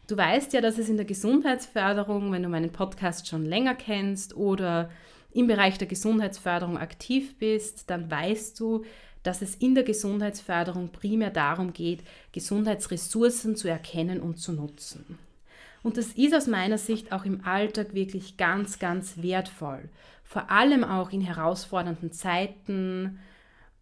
Du 0.08 0.18
weißt 0.18 0.52
ja, 0.52 0.60
dass 0.60 0.78
es 0.78 0.90
in 0.90 0.98
der 0.98 1.06
Gesundheitsförderung, 1.06 2.34
wenn 2.34 2.44
du 2.44 2.50
meinen 2.50 2.74
Podcast 2.74 3.30
schon 3.30 3.46
länger 3.46 3.76
kennst 3.76 4.36
oder 4.36 4.90
im 5.32 5.48
Bereich 5.48 5.78
der 5.78 5.88
Gesundheitsförderung 5.88 6.78
aktiv 6.78 7.38
bist, 7.38 7.90
dann 7.90 8.10
weißt 8.10 8.60
du, 8.60 8.84
dass 9.24 9.42
es 9.42 9.56
in 9.56 9.76
der 9.76 9.84
Gesundheitsförderung 9.84 10.90
primär 10.90 11.30
darum 11.30 11.74
geht, 11.74 12.04
Gesundheitsressourcen 12.32 13.56
zu 13.56 13.68
erkennen 13.68 14.22
und 14.22 14.38
zu 14.38 14.54
nutzen. 14.54 15.20
Und 15.82 15.98
das 15.98 16.08
ist 16.08 16.34
aus 16.34 16.48
meiner 16.48 16.78
Sicht 16.78 17.12
auch 17.12 17.26
im 17.26 17.46
Alltag 17.46 17.94
wirklich 17.94 18.38
ganz, 18.38 18.80
ganz 18.80 19.22
wertvoll. 19.22 19.90
Vor 20.24 20.52
allem 20.52 20.84
auch 20.84 21.12
in 21.12 21.22
herausfordernden 21.22 22.12
Zeiten, 22.12 23.20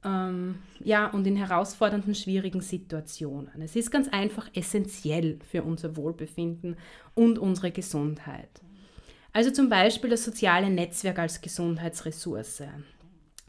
ähm, 0.03 0.59
ja, 0.79 1.07
und 1.07 1.25
in 1.25 1.35
herausfordernden, 1.35 2.15
schwierigen 2.15 2.61
Situationen. 2.61 3.61
Es 3.61 3.75
ist 3.75 3.91
ganz 3.91 4.07
einfach 4.09 4.49
essentiell 4.53 5.39
für 5.49 5.63
unser 5.63 5.97
Wohlbefinden 5.97 6.77
und 7.15 7.39
unsere 7.39 7.71
Gesundheit. 7.71 8.49
Also 9.33 9.51
zum 9.51 9.69
Beispiel 9.69 10.09
das 10.09 10.23
soziale 10.23 10.69
Netzwerk 10.69 11.19
als 11.19 11.41
Gesundheitsressource. 11.41 12.63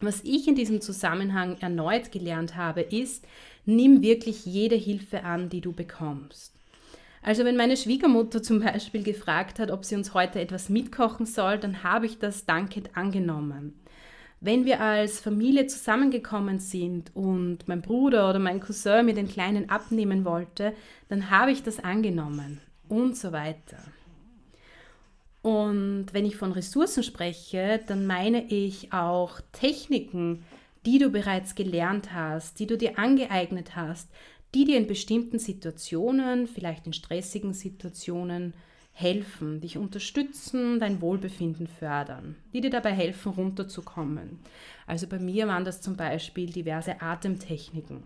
Was 0.00 0.22
ich 0.22 0.46
in 0.46 0.54
diesem 0.54 0.80
Zusammenhang 0.80 1.56
erneut 1.60 2.12
gelernt 2.12 2.54
habe, 2.56 2.82
ist, 2.82 3.26
nimm 3.66 4.02
wirklich 4.02 4.46
jede 4.46 4.76
Hilfe 4.76 5.24
an, 5.24 5.48
die 5.48 5.60
du 5.60 5.72
bekommst. 5.72 6.54
Also 7.20 7.44
wenn 7.44 7.56
meine 7.56 7.76
Schwiegermutter 7.76 8.42
zum 8.42 8.60
Beispiel 8.60 9.02
gefragt 9.02 9.58
hat, 9.58 9.70
ob 9.70 9.84
sie 9.84 9.96
uns 9.96 10.14
heute 10.14 10.40
etwas 10.40 10.68
mitkochen 10.68 11.26
soll, 11.26 11.58
dann 11.58 11.82
habe 11.82 12.06
ich 12.06 12.18
das 12.18 12.46
dankend 12.46 12.96
angenommen. 12.96 13.74
Wenn 14.40 14.64
wir 14.64 14.80
als 14.80 15.18
Familie 15.18 15.66
zusammengekommen 15.66 16.60
sind 16.60 17.10
und 17.14 17.66
mein 17.66 17.82
Bruder 17.82 18.30
oder 18.30 18.38
mein 18.38 18.60
Cousin 18.60 19.04
mir 19.04 19.14
den 19.14 19.28
Kleinen 19.28 19.68
abnehmen 19.68 20.24
wollte, 20.24 20.74
dann 21.08 21.28
habe 21.28 21.50
ich 21.50 21.64
das 21.64 21.80
angenommen 21.80 22.60
und 22.88 23.16
so 23.16 23.32
weiter. 23.32 23.78
Und 25.42 26.06
wenn 26.12 26.26
ich 26.26 26.36
von 26.36 26.52
Ressourcen 26.52 27.02
spreche, 27.02 27.80
dann 27.86 28.06
meine 28.06 28.44
ich 28.46 28.92
auch 28.92 29.40
Techniken, 29.52 30.44
die 30.84 30.98
du 30.98 31.10
bereits 31.10 31.54
gelernt 31.54 32.12
hast, 32.12 32.58
die 32.58 32.66
du 32.66 32.76
dir 32.76 32.98
angeeignet 32.98 33.76
hast, 33.76 34.08
die 34.54 34.64
dir 34.64 34.78
in 34.78 34.86
bestimmten 34.86 35.38
Situationen, 35.38 36.46
vielleicht 36.46 36.86
in 36.86 36.92
stressigen 36.92 37.52
Situationen, 37.52 38.54
helfen, 38.92 39.60
dich 39.60 39.78
unterstützen, 39.78 40.80
dein 40.80 41.00
Wohlbefinden 41.00 41.68
fördern, 41.68 42.34
die 42.52 42.60
dir 42.60 42.70
dabei 42.70 42.92
helfen, 42.92 43.30
runterzukommen. 43.30 44.40
Also 44.88 45.06
bei 45.06 45.20
mir 45.20 45.46
waren 45.46 45.64
das 45.64 45.80
zum 45.80 45.96
Beispiel 45.96 46.50
diverse 46.50 47.00
Atemtechniken. 47.00 48.02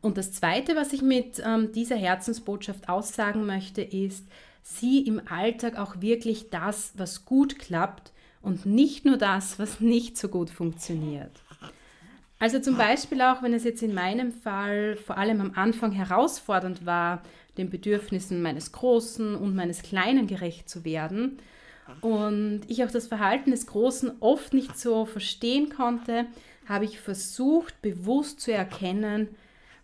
Und 0.00 0.16
das 0.16 0.32
Zweite, 0.32 0.74
was 0.74 0.92
ich 0.94 1.02
mit 1.02 1.42
ähm, 1.44 1.72
dieser 1.72 1.96
Herzensbotschaft 1.96 2.88
aussagen 2.88 3.44
möchte, 3.44 3.82
ist, 3.82 4.26
sieh 4.66 5.00
im 5.00 5.20
Alltag 5.28 5.78
auch 5.78 6.00
wirklich 6.00 6.50
das, 6.50 6.92
was 6.96 7.24
gut 7.24 7.58
klappt 7.58 8.12
und 8.42 8.66
nicht 8.66 9.04
nur 9.04 9.16
das, 9.16 9.58
was 9.58 9.80
nicht 9.80 10.18
so 10.18 10.28
gut 10.28 10.50
funktioniert. 10.50 11.30
Also 12.38 12.58
zum 12.60 12.76
Beispiel 12.76 13.22
auch, 13.22 13.42
wenn 13.42 13.54
es 13.54 13.64
jetzt 13.64 13.82
in 13.82 13.94
meinem 13.94 14.32
Fall 14.32 14.96
vor 14.96 15.16
allem 15.16 15.40
am 15.40 15.52
Anfang 15.54 15.92
herausfordernd 15.92 16.84
war, 16.84 17.22
den 17.56 17.70
Bedürfnissen 17.70 18.42
meines 18.42 18.72
Großen 18.72 19.34
und 19.34 19.54
meines 19.54 19.82
Kleinen 19.82 20.26
gerecht 20.26 20.68
zu 20.68 20.84
werden. 20.84 21.38
Und 22.02 22.62
ich 22.66 22.84
auch 22.84 22.90
das 22.90 23.06
Verhalten 23.06 23.52
des 23.52 23.66
Großen 23.66 24.12
oft 24.20 24.52
nicht 24.52 24.78
so 24.78 25.06
verstehen 25.06 25.70
konnte, 25.70 26.26
habe 26.68 26.84
ich 26.84 27.00
versucht, 27.00 27.80
bewusst 27.80 28.40
zu 28.40 28.52
erkennen, 28.52 29.28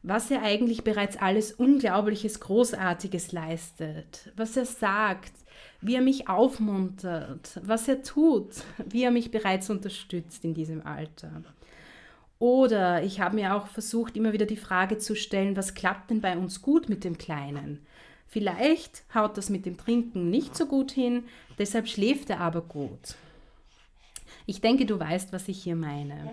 was 0.03 0.31
er 0.31 0.43
eigentlich 0.43 0.83
bereits 0.83 1.17
alles 1.17 1.53
Unglaubliches, 1.53 2.41
Großartiges 2.41 3.33
leistet, 3.33 4.33
was 4.37 4.57
er 4.57 4.67
sagt, 4.67 5.33
wie 5.81 5.95
er 5.95 6.01
mich 6.01 6.29
aufmuntert, 6.29 7.61
was 7.63 7.89
er 7.89 8.03
tut, 8.03 8.65
wie 8.85 9.05
er 9.05 9.11
mich 9.11 9.31
bereits 9.31 9.71
unterstützt 9.71 10.45
in 10.45 10.55
diesem 10.55 10.85
Alter. 10.87 11.43
Oder 12.39 13.05
ich 13.05 13.21
habe 13.21 13.37
mir 13.37 13.55
auch 13.55 13.69
versucht, 13.69 14.17
immer 14.17 14.33
wieder 14.33 14.47
die 14.47 14.57
Frage 14.57 14.99
zu 14.99 15.15
stellen, 15.15 15.57
was 15.57 15.75
klappt 15.75 16.11
denn 16.11 16.21
bei 16.21 16.37
uns 16.37 16.63
gut 16.63 16.89
mit 16.89 17.05
dem 17.05 17.17
Kleinen? 17.17 17.87
Vielleicht 18.27 19.05
haut 19.15 19.37
das 19.37 19.51
mit 19.51 19.67
dem 19.67 19.77
Trinken 19.77 20.31
nicht 20.31 20.57
so 20.57 20.67
gut 20.67 20.91
hin, 20.91 21.25
deshalb 21.59 21.87
schläft 21.87 22.31
er 22.31 22.41
aber 22.41 22.63
gut. 22.63 23.15
Ich 24.47 24.61
denke, 24.61 24.87
du 24.87 24.99
weißt, 24.99 25.33
was 25.33 25.47
ich 25.47 25.63
hier 25.63 25.77
meine. 25.77 26.31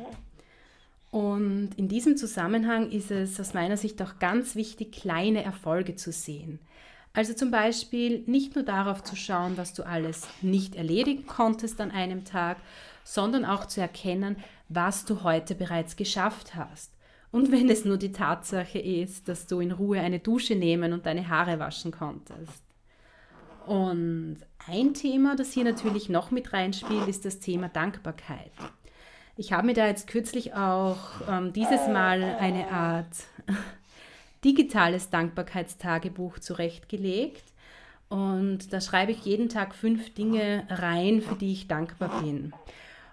Und 1.12 1.72
in 1.76 1.88
diesem 1.88 2.18
Zusammenhang 2.18 2.92
ist 2.92 3.10
es 3.10 3.40
aus 3.40 3.54
meiner 3.54 3.78
Sicht 3.78 4.02
auch 4.02 4.20
ganz 4.20 4.56
wichtig, 4.56 4.92
kleine 4.92 5.44
Erfolge 5.44 5.96
zu 5.96 6.12
sehen. 6.12 6.60
Also 7.14 7.34
zum 7.34 7.50
Beispiel 7.50 8.24
nicht 8.28 8.56
nur 8.56 8.64
darauf 8.64 9.04
zu 9.04 9.16
schauen, 9.16 9.58
was 9.58 9.74
du 9.74 9.84
alles 9.84 10.28
nicht 10.42 10.76
erledigen 10.76 11.26
konntest 11.26 11.82
an 11.82 11.90
einem 11.90 12.24
Tag, 12.24 12.58
sondern 13.04 13.46
auch 13.46 13.66
zu 13.66 13.82
erkennen, 13.82 14.38
was 14.70 15.06
du 15.06 15.24
heute 15.24 15.56
bereits 15.56 15.96
geschafft 15.96 16.54
hast. 16.56 16.94
Und 17.32 17.52
wenn 17.52 17.70
es 17.70 17.86
nur 17.86 17.98
die 17.98 18.12
Tatsache 18.12 18.80
ist, 18.80 19.28
dass 19.28 19.48
du 19.48 19.60
in 19.60 19.72
Ruhe 19.72 20.00
eine 20.00 20.20
Dusche 20.20 20.56
nehmen 20.56 20.94
und 20.94 21.06
deine 21.06 21.28
Haare 21.28 21.60
waschen 21.60 21.92
konntest. 21.92 22.64
Und 23.66 24.38
ein 24.68 24.94
Thema, 24.94 25.36
das 25.36 25.52
hier 25.52 25.64
natürlich 25.64 26.10
noch 26.10 26.32
mit 26.32 26.54
reinspielt, 26.54 27.08
ist 27.08 27.26
das 27.26 27.40
Thema 27.40 27.70
Dankbarkeit. 27.70 28.52
Ich 29.40 29.54
habe 29.54 29.68
mir 29.68 29.74
da 29.74 29.88
jetzt 29.88 30.08
kürzlich 30.08 30.54
auch 30.54 30.98
ähm, 31.30 31.54
dieses 31.54 31.88
Mal 31.88 32.22
eine 32.42 32.70
Art 32.72 33.08
digitales 34.44 35.12
Dankbarkeitstagebuch 35.12 36.40
zurechtgelegt. 36.40 37.46
Und 38.10 38.74
da 38.74 38.82
schreibe 38.82 39.14
ich 39.14 39.24
jeden 39.24 39.48
Tag 39.48 39.76
fünf 39.76 40.14
Dinge 40.14 40.68
rein, 40.70 41.22
für 41.22 41.36
die 41.36 41.54
ich 41.54 41.70
dankbar 41.70 42.22
bin. 42.22 42.52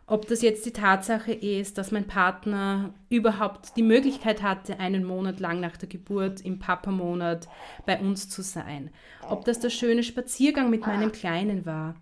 Ob 0.08 0.26
das 0.26 0.42
jetzt 0.42 0.66
die 0.66 0.72
Tatsache 0.72 1.32
ist, 1.32 1.78
dass 1.78 1.92
mein 1.92 2.08
Partner 2.08 2.92
überhaupt 3.08 3.76
die 3.76 3.84
Möglichkeit 3.84 4.42
hatte, 4.42 4.80
einen 4.80 5.04
Monat 5.04 5.38
lang 5.38 5.60
nach 5.60 5.76
der 5.76 5.88
Geburt 5.88 6.40
im 6.40 6.58
Papa-Monat 6.58 7.46
bei 7.86 8.00
uns 8.00 8.28
zu 8.28 8.42
sein. 8.42 8.90
Ob 9.28 9.44
das 9.44 9.60
der 9.60 9.70
schöne 9.70 10.02
Spaziergang 10.02 10.70
mit 10.70 10.88
meinem 10.88 11.12
Kleinen 11.12 11.66
war. 11.66 11.94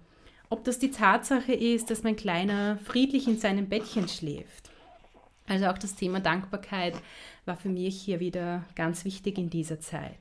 Ob 0.51 0.65
das 0.65 0.79
die 0.79 0.91
Tatsache 0.91 1.53
ist, 1.53 1.91
dass 1.91 2.03
mein 2.03 2.17
Kleiner 2.17 2.79
friedlich 2.85 3.27
in 3.27 3.39
seinem 3.39 3.69
Bettchen 3.69 4.09
schläft. 4.09 4.71
Also 5.47 5.67
auch 5.67 5.79
das 5.79 5.95
Thema 5.95 6.21
Dankbarkeit 6.21 6.95
war 7.45 7.57
für 7.57 7.69
mich 7.69 8.01
hier 8.01 8.21
wieder 8.21 8.65
ganz 8.75 9.05
wichtig 9.05 9.39
in 9.39 9.51
dieser 9.51 9.81
Zeit. 9.81 10.19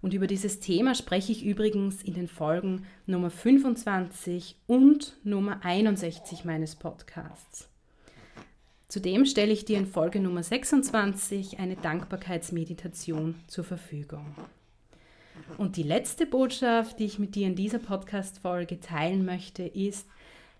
Und 0.00 0.12
über 0.12 0.26
dieses 0.26 0.60
Thema 0.60 0.94
spreche 0.94 1.32
ich 1.32 1.44
übrigens 1.44 2.02
in 2.02 2.14
den 2.14 2.28
Folgen 2.28 2.84
Nummer 3.06 3.30
25 3.30 4.56
und 4.66 5.16
Nummer 5.24 5.64
61 5.64 6.44
meines 6.44 6.76
Podcasts. 6.76 7.68
Zudem 8.88 9.24
stelle 9.24 9.52
ich 9.52 9.64
dir 9.64 9.78
in 9.78 9.86
Folge 9.86 10.20
Nummer 10.20 10.42
26 10.42 11.58
eine 11.58 11.76
Dankbarkeitsmeditation 11.76 13.34
zur 13.46 13.64
Verfügung. 13.64 14.34
Und 15.58 15.76
die 15.76 15.82
letzte 15.82 16.26
Botschaft, 16.26 16.98
die 16.98 17.04
ich 17.04 17.18
mit 17.18 17.34
dir 17.34 17.46
in 17.46 17.54
dieser 17.54 17.78
Podcast-Folge 17.78 18.80
teilen 18.80 19.24
möchte, 19.24 19.62
ist, 19.62 20.06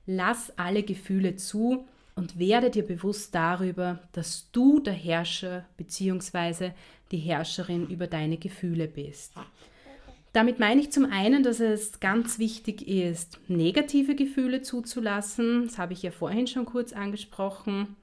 lass 0.07 0.53
alle 0.57 0.83
Gefühle 0.83 1.37
zu 1.37 1.85
und 2.15 2.39
werde 2.39 2.71
dir 2.71 2.85
bewusst 2.85 3.35
darüber, 3.35 3.99
dass 4.13 4.49
du 4.53 4.81
der 4.81 4.93
Herrscher 4.93 5.65
bzw. 5.77 6.71
die 7.11 7.19
Herrscherin 7.19 7.89
über 7.89 8.07
deine 8.07 8.37
Gefühle 8.37 8.87
bist. 8.87 9.33
Damit 10.33 10.59
meine 10.59 10.81
ich 10.81 10.91
zum 10.91 11.05
einen, 11.05 11.45
dass 11.45 11.61
es 11.61 12.01
ganz 12.01 12.41
wichtig 12.41 12.89
ist, 12.89 13.39
negative 13.47 14.17
Gefühle 14.17 14.63
zuzulassen. 14.63 15.67
Das 15.67 15.79
habe 15.79 15.93
ich 15.93 16.03
ja 16.03 16.11
vorhin 16.11 16.49
schon 16.49 16.65
kurz 16.65 16.93
angesprochen. 16.93 17.97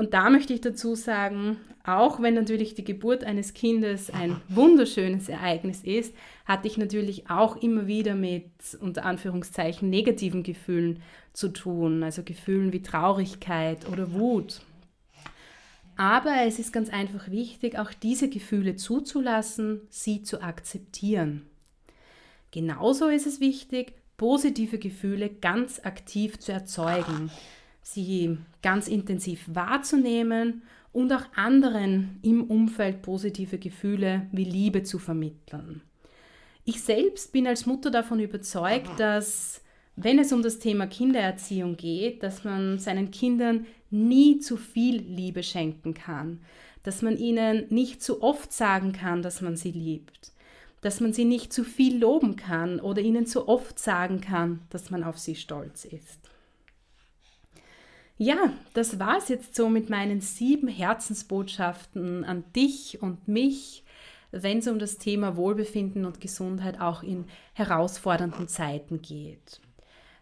Und 0.00 0.14
da 0.14 0.30
möchte 0.30 0.54
ich 0.54 0.62
dazu 0.62 0.94
sagen, 0.94 1.58
auch 1.84 2.22
wenn 2.22 2.32
natürlich 2.32 2.74
die 2.74 2.84
Geburt 2.84 3.22
eines 3.22 3.52
Kindes 3.52 4.08
ein 4.08 4.40
wunderschönes 4.48 5.28
Ereignis 5.28 5.82
ist, 5.82 6.14
hatte 6.46 6.68
ich 6.68 6.78
natürlich 6.78 7.28
auch 7.28 7.56
immer 7.56 7.86
wieder 7.86 8.14
mit 8.14 8.46
unter 8.80 9.04
Anführungszeichen 9.04 9.90
negativen 9.90 10.42
Gefühlen 10.42 11.02
zu 11.34 11.50
tun, 11.50 12.02
also 12.02 12.22
Gefühlen 12.22 12.72
wie 12.72 12.80
Traurigkeit 12.80 13.86
oder 13.92 14.14
Wut. 14.14 14.62
Aber 15.98 16.46
es 16.46 16.58
ist 16.58 16.72
ganz 16.72 16.88
einfach 16.88 17.30
wichtig, 17.30 17.78
auch 17.78 17.92
diese 17.92 18.30
Gefühle 18.30 18.76
zuzulassen, 18.76 19.82
sie 19.90 20.22
zu 20.22 20.40
akzeptieren. 20.40 21.42
Genauso 22.52 23.08
ist 23.08 23.26
es 23.26 23.38
wichtig, 23.40 23.92
positive 24.16 24.78
Gefühle 24.78 25.28
ganz 25.28 25.78
aktiv 25.84 26.38
zu 26.38 26.52
erzeugen 26.52 27.30
sie 27.82 28.38
ganz 28.62 28.88
intensiv 28.88 29.44
wahrzunehmen 29.52 30.62
und 30.92 31.12
auch 31.12 31.24
anderen 31.34 32.18
im 32.22 32.44
Umfeld 32.44 33.02
positive 33.02 33.58
Gefühle 33.58 34.26
wie 34.32 34.44
Liebe 34.44 34.82
zu 34.82 34.98
vermitteln. 34.98 35.82
Ich 36.64 36.82
selbst 36.82 37.32
bin 37.32 37.46
als 37.46 37.66
Mutter 37.66 37.90
davon 37.90 38.20
überzeugt, 38.20 38.98
dass 38.98 39.62
wenn 39.96 40.18
es 40.18 40.32
um 40.32 40.42
das 40.42 40.58
Thema 40.58 40.86
Kindererziehung 40.86 41.76
geht, 41.76 42.22
dass 42.22 42.44
man 42.44 42.78
seinen 42.78 43.10
Kindern 43.10 43.66
nie 43.90 44.38
zu 44.38 44.56
viel 44.56 44.96
Liebe 44.96 45.42
schenken 45.42 45.94
kann, 45.94 46.40
dass 46.82 47.02
man 47.02 47.16
ihnen 47.16 47.66
nicht 47.68 48.02
zu 48.02 48.22
oft 48.22 48.52
sagen 48.52 48.92
kann, 48.92 49.22
dass 49.22 49.40
man 49.40 49.56
sie 49.56 49.72
liebt, 49.72 50.32
dass 50.80 51.00
man 51.00 51.12
sie 51.12 51.24
nicht 51.24 51.52
zu 51.52 51.64
viel 51.64 51.98
loben 51.98 52.36
kann 52.36 52.80
oder 52.80 53.02
ihnen 53.02 53.26
zu 53.26 53.48
oft 53.48 53.78
sagen 53.78 54.20
kann, 54.20 54.60
dass 54.70 54.90
man 54.90 55.04
auf 55.04 55.18
sie 55.18 55.34
stolz 55.34 55.84
ist. 55.84 56.29
Ja, 58.22 58.52
das 58.74 58.98
war 58.98 59.16
es 59.16 59.28
jetzt 59.28 59.54
so 59.54 59.70
mit 59.70 59.88
meinen 59.88 60.20
sieben 60.20 60.68
Herzensbotschaften 60.68 62.22
an 62.26 62.44
dich 62.54 63.00
und 63.00 63.28
mich, 63.28 63.82
wenn 64.30 64.58
es 64.58 64.68
um 64.68 64.78
das 64.78 64.98
Thema 64.98 65.38
Wohlbefinden 65.38 66.04
und 66.04 66.20
Gesundheit 66.20 66.82
auch 66.82 67.02
in 67.02 67.24
herausfordernden 67.54 68.46
Zeiten 68.46 69.00
geht. 69.00 69.62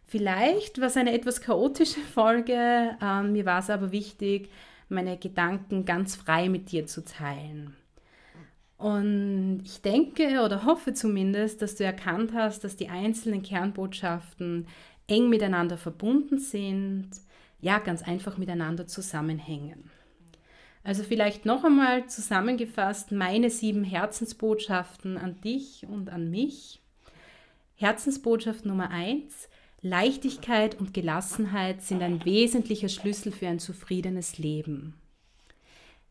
Vielleicht 0.06 0.80
war 0.80 0.86
es 0.86 0.96
eine 0.96 1.12
etwas 1.12 1.40
chaotische 1.40 1.98
Folge, 1.98 2.96
ähm, 3.02 3.32
mir 3.32 3.44
war 3.44 3.58
es 3.58 3.68
aber 3.68 3.90
wichtig, 3.90 4.48
meine 4.88 5.16
Gedanken 5.16 5.84
ganz 5.84 6.14
frei 6.14 6.48
mit 6.48 6.70
dir 6.70 6.86
zu 6.86 7.04
teilen. 7.04 7.74
Und 8.76 9.62
ich 9.64 9.82
denke 9.82 10.44
oder 10.44 10.64
hoffe 10.64 10.94
zumindest, 10.94 11.62
dass 11.62 11.74
du 11.74 11.82
erkannt 11.82 12.32
hast, 12.32 12.62
dass 12.62 12.76
die 12.76 12.90
einzelnen 12.90 13.42
Kernbotschaften 13.42 14.68
eng 15.08 15.28
miteinander 15.28 15.76
verbunden 15.76 16.38
sind, 16.38 17.10
ja 17.60 17.78
ganz 17.78 18.02
einfach 18.02 18.38
miteinander 18.38 18.86
zusammenhängen. 18.86 19.90
Also 20.84 21.02
vielleicht 21.02 21.44
noch 21.44 21.64
einmal 21.64 22.06
zusammengefasst 22.06 23.12
meine 23.12 23.50
sieben 23.50 23.84
Herzensbotschaften 23.84 25.18
an 25.18 25.40
dich 25.40 25.86
und 25.88 26.10
an 26.10 26.30
mich. 26.30 26.80
Herzensbotschaft 27.74 28.64
Nummer 28.64 28.90
eins: 28.90 29.48
Leichtigkeit 29.82 30.80
und 30.80 30.94
Gelassenheit 30.94 31.82
sind 31.82 32.02
ein 32.02 32.24
wesentlicher 32.24 32.88
Schlüssel 32.88 33.32
für 33.32 33.48
ein 33.48 33.58
zufriedenes 33.58 34.38
Leben. 34.38 34.94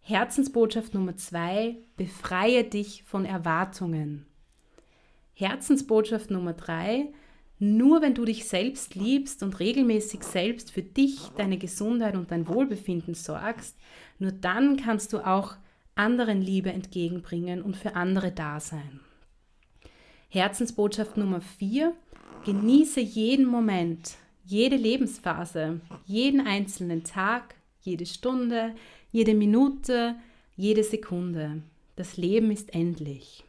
Herzensbotschaft 0.02 0.93
Nummer 0.93 1.18
zwei: 1.18 1.78
Befreie 1.95 2.64
dich 2.64 3.04
von 3.04 3.26
Erwartungen. 3.26 4.26
Herzensbotschaft 5.34 6.30
Nummer 6.30 6.54
drei: 6.54 7.08
nur 7.60 8.01
wenn 8.01 8.14
du 8.14 8.26
dich 8.26 8.47
selbst 8.47 8.95
liebst 8.95 9.41
und 9.41 9.60
regelmäßig 9.60 10.24
selbst 10.24 10.72
für 10.72 10.84
dich, 10.84 11.30
deine 11.38 11.58
Gesundheit 11.58 12.16
und 12.16 12.32
dein 12.32 12.47
Wohlbefinden 12.47 13.16
sorgst, 13.16 13.76
nur 14.20 14.32
dann 14.32 14.78
kannst 14.78 15.14
du 15.14 15.26
auch 15.26 15.55
anderen 15.95 16.41
Liebe 16.41 16.72
entgegenbringen 16.72 17.62
und 17.62 17.76
für 17.76 17.95
andere 17.95 18.32
da 18.32 18.60
sein. 18.60 18.99
Herzensbotschaft 20.30 21.18
Nummer 21.18 21.41
4. 21.41 21.93
Genieße 22.45 22.99
jeden 23.01 23.45
Moment, 23.45 24.18
jede 24.45 24.76
Lebensphase, 24.76 25.82
jeden 26.05 26.45
einzelnen 26.45 27.03
Tag, 27.03 27.55
jede 27.82 28.05
Stunde, 28.05 28.76
jede 29.12 29.34
Minute, 29.34 30.16
jede 30.55 30.84
Sekunde. 30.84 31.64
Das 31.95 32.18
Leben 32.18 32.51
ist 32.51 32.74
endlich. 32.74 33.43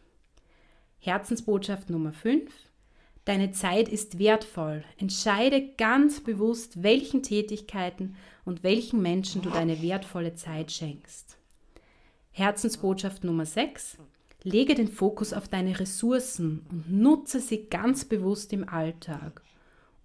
Herzensbotschaft 1.01 1.91
Nummer 1.91 2.13
5. 2.13 2.51
Deine 3.29 3.51
Zeit 3.51 3.91
ist 3.91 4.19
wertvoll. 4.19 4.85
Entscheide 4.97 5.75
ganz 5.77 6.21
bewusst, 6.21 6.83
welchen 6.83 7.23
Tätigkeiten 7.23 8.17
und 8.47 8.63
welchen 8.63 9.03
Menschen 9.03 9.43
du 9.43 9.51
deine 9.51 9.83
wertvolle 9.83 10.35
Zeit 10.35 10.73
schenkst. 10.73 11.37
Herzensbotschaft 12.31 13.25
Nummer 13.25 13.45
6. 13.45 13.99
Lege 14.45 14.75
den 14.75 14.89
Fokus 14.89 15.35
auf 15.35 15.47
deine 15.47 15.79
Ressourcen 15.79 16.65
und 16.71 16.91
nutze 16.91 17.41
sie 17.41 17.67
ganz 17.67 18.07
bewusst 18.07 18.55
im 18.55 18.67
Alltag. 18.67 19.43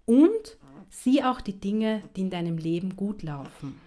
Und 0.04 0.58
sieh 0.90 1.22
auch 1.22 1.40
die 1.40 1.58
Dinge, 1.58 2.02
die 2.16 2.20
in 2.20 2.30
deinem 2.30 2.58
Leben 2.58 2.94
gut 2.94 3.22
laufen. 3.22 3.80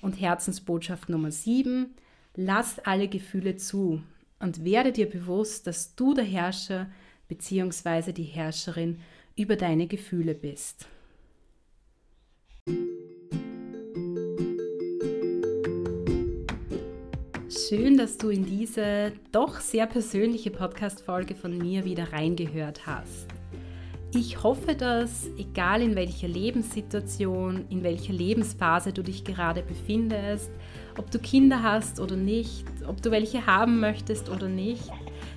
Und 0.00 0.20
Herzensbotschaft 0.20 1.08
Nummer 1.08 1.30
7. 1.30 1.94
Lass 2.34 2.80
alle 2.80 3.06
Gefühle 3.06 3.54
zu 3.54 4.02
und 4.40 4.64
werde 4.64 4.90
dir 4.90 5.08
bewusst, 5.08 5.68
dass 5.68 5.94
du 5.94 6.12
der 6.12 6.24
Herrscher 6.24 6.90
bzw. 7.32 8.12
die 8.12 8.24
Herrscherin 8.24 8.98
über 9.36 9.56
deine 9.56 9.86
Gefühle 9.86 10.34
bist. 10.34 10.86
Schön, 17.68 17.96
dass 17.96 18.18
du 18.18 18.28
in 18.28 18.44
diese 18.44 19.12
doch 19.30 19.60
sehr 19.60 19.86
persönliche 19.86 20.50
Podcast-Folge 20.50 21.34
von 21.34 21.56
mir 21.56 21.84
wieder 21.84 22.12
reingehört 22.12 22.86
hast. 22.86 23.28
Ich 24.14 24.42
hoffe, 24.42 24.74
dass, 24.74 25.26
egal 25.38 25.80
in 25.80 25.96
welcher 25.96 26.28
Lebenssituation, 26.28 27.64
in 27.70 27.82
welcher 27.82 28.12
Lebensphase 28.12 28.92
du 28.92 29.02
dich 29.02 29.24
gerade 29.24 29.62
befindest, 29.62 30.50
ob 30.98 31.10
du 31.10 31.18
Kinder 31.18 31.62
hast 31.62 31.98
oder 31.98 32.16
nicht, 32.16 32.66
ob 32.86 33.00
du 33.00 33.10
welche 33.10 33.46
haben 33.46 33.80
möchtest 33.80 34.28
oder 34.28 34.48
nicht. 34.48 34.90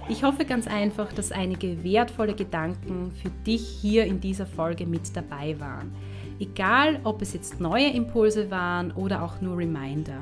Ich 0.07 0.23
hoffe 0.23 0.45
ganz 0.45 0.67
einfach, 0.67 1.11
dass 1.13 1.31
einige 1.31 1.83
wertvolle 1.83 2.35
Gedanken 2.35 3.11
für 3.11 3.31
dich 3.45 3.67
hier 3.67 4.05
in 4.05 4.19
dieser 4.19 4.45
Folge 4.45 4.85
mit 4.85 5.15
dabei 5.15 5.59
waren. 5.59 5.91
Egal, 6.39 6.99
ob 7.03 7.23
es 7.23 7.33
jetzt 7.33 7.59
neue 7.59 7.89
Impulse 7.89 8.51
waren 8.51 8.91
oder 8.91 9.23
auch 9.23 9.41
nur 9.41 9.57
Reminder. 9.57 10.21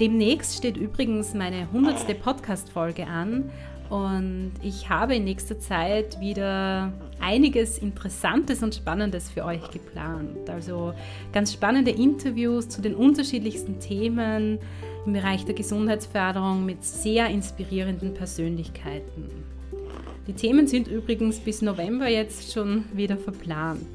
Demnächst 0.00 0.56
steht 0.56 0.78
übrigens 0.78 1.34
meine 1.34 1.68
100. 1.72 2.18
Podcast-Folge 2.20 3.06
an 3.06 3.50
und 3.90 4.52
ich 4.62 4.88
habe 4.88 5.16
in 5.16 5.24
nächster 5.24 5.58
Zeit 5.58 6.18
wieder 6.18 6.90
einiges 7.20 7.76
Interessantes 7.76 8.62
und 8.62 8.74
Spannendes 8.74 9.30
für 9.30 9.44
euch 9.44 9.70
geplant. 9.70 10.48
Also 10.48 10.94
ganz 11.32 11.52
spannende 11.52 11.90
Interviews 11.90 12.70
zu 12.70 12.80
den 12.80 12.94
unterschiedlichsten 12.94 13.78
Themen 13.78 14.58
im 15.06 15.12
Bereich 15.12 15.44
der 15.44 15.54
Gesundheitsförderung 15.54 16.64
mit 16.64 16.84
sehr 16.84 17.28
inspirierenden 17.28 18.14
Persönlichkeiten. 18.14 19.28
Die 20.26 20.32
Themen 20.32 20.66
sind 20.66 20.88
übrigens 20.88 21.38
bis 21.38 21.60
November 21.60 22.08
jetzt 22.08 22.52
schon 22.52 22.84
wieder 22.94 23.16
verplant. 23.16 23.86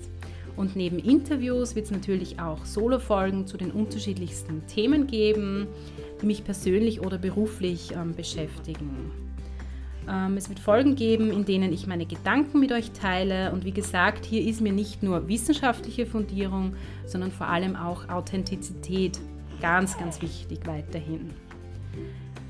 Und 0.56 0.76
neben 0.76 1.00
Interviews 1.00 1.76
wird 1.76 1.86
es 1.86 1.92
natürlich 1.92 2.40
auch 2.40 2.66
Solo-Folgen 2.66 3.48
zu 3.48 3.58
den 3.58 3.72
unterschiedlichsten 3.72 4.68
Themen 4.68 5.08
geben, 5.08 5.68
die 6.22 6.26
mich 6.26 6.44
persönlich 6.44 7.02
oder 7.02 7.18
beruflich 7.18 7.92
ähm, 7.96 8.14
beschäftigen. 8.14 9.12
Ähm, 10.08 10.38
es 10.38 10.50
wird 10.50 10.60
Folgen 10.60 10.96
geben, 10.96 11.32
in 11.32 11.46
denen 11.46 11.72
ich 11.72 11.88
meine 11.88 12.06
Gedanken 12.06 12.60
mit 12.60 12.72
euch 12.72 12.92
teile. 12.92 13.52
Und 13.54 13.64
wie 13.64 13.72
gesagt, 13.72 14.26
hier 14.26 14.44
ist 14.44 14.62
mir 14.62 14.74
nicht 14.74 15.02
nur 15.02 15.28
wissenschaftliche 15.28 16.06
Fundierung, 16.06 16.76
sondern 17.06 17.32
vor 17.32 17.48
allem 17.48 17.76
auch 17.76 18.10
Authentizität 18.10 19.20
ganz, 19.62 19.98
ganz 19.98 20.22
wichtig 20.22 20.60
weiterhin. 20.66 21.32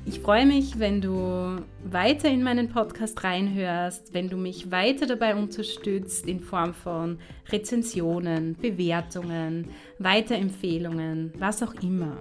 Ich 0.06 0.20
freue 0.20 0.46
mich, 0.46 0.78
wenn 0.78 1.00
du 1.00 1.62
weiter 1.84 2.28
in 2.28 2.42
meinen 2.42 2.68
Podcast 2.68 3.22
reinhörst, 3.22 4.14
wenn 4.14 4.28
du 4.28 4.36
mich 4.36 4.70
weiter 4.70 5.06
dabei 5.06 5.36
unterstützt 5.36 6.26
in 6.26 6.40
Form 6.40 6.72
von 6.72 7.18
Rezensionen, 7.50 8.56
Bewertungen, 8.56 9.68
Weiterempfehlungen, 9.98 11.32
was 11.38 11.62
auch 11.62 11.74
immer. 11.82 12.16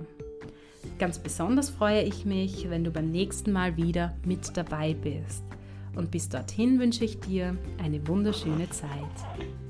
Ganz 0.99 1.19
besonders 1.19 1.69
freue 1.69 2.03
ich 2.03 2.25
mich, 2.25 2.69
wenn 2.69 2.83
du 2.83 2.91
beim 2.91 3.09
nächsten 3.09 3.53
Mal 3.53 3.77
wieder 3.77 4.13
mit 4.25 4.55
dabei 4.57 4.93
bist. 4.93 5.43
Und 5.95 6.11
bis 6.11 6.27
dorthin 6.29 6.79
wünsche 6.79 7.05
ich 7.05 7.19
dir 7.19 7.57
eine 7.81 8.05
wunderschöne 8.07 8.69
Zeit. 8.69 9.68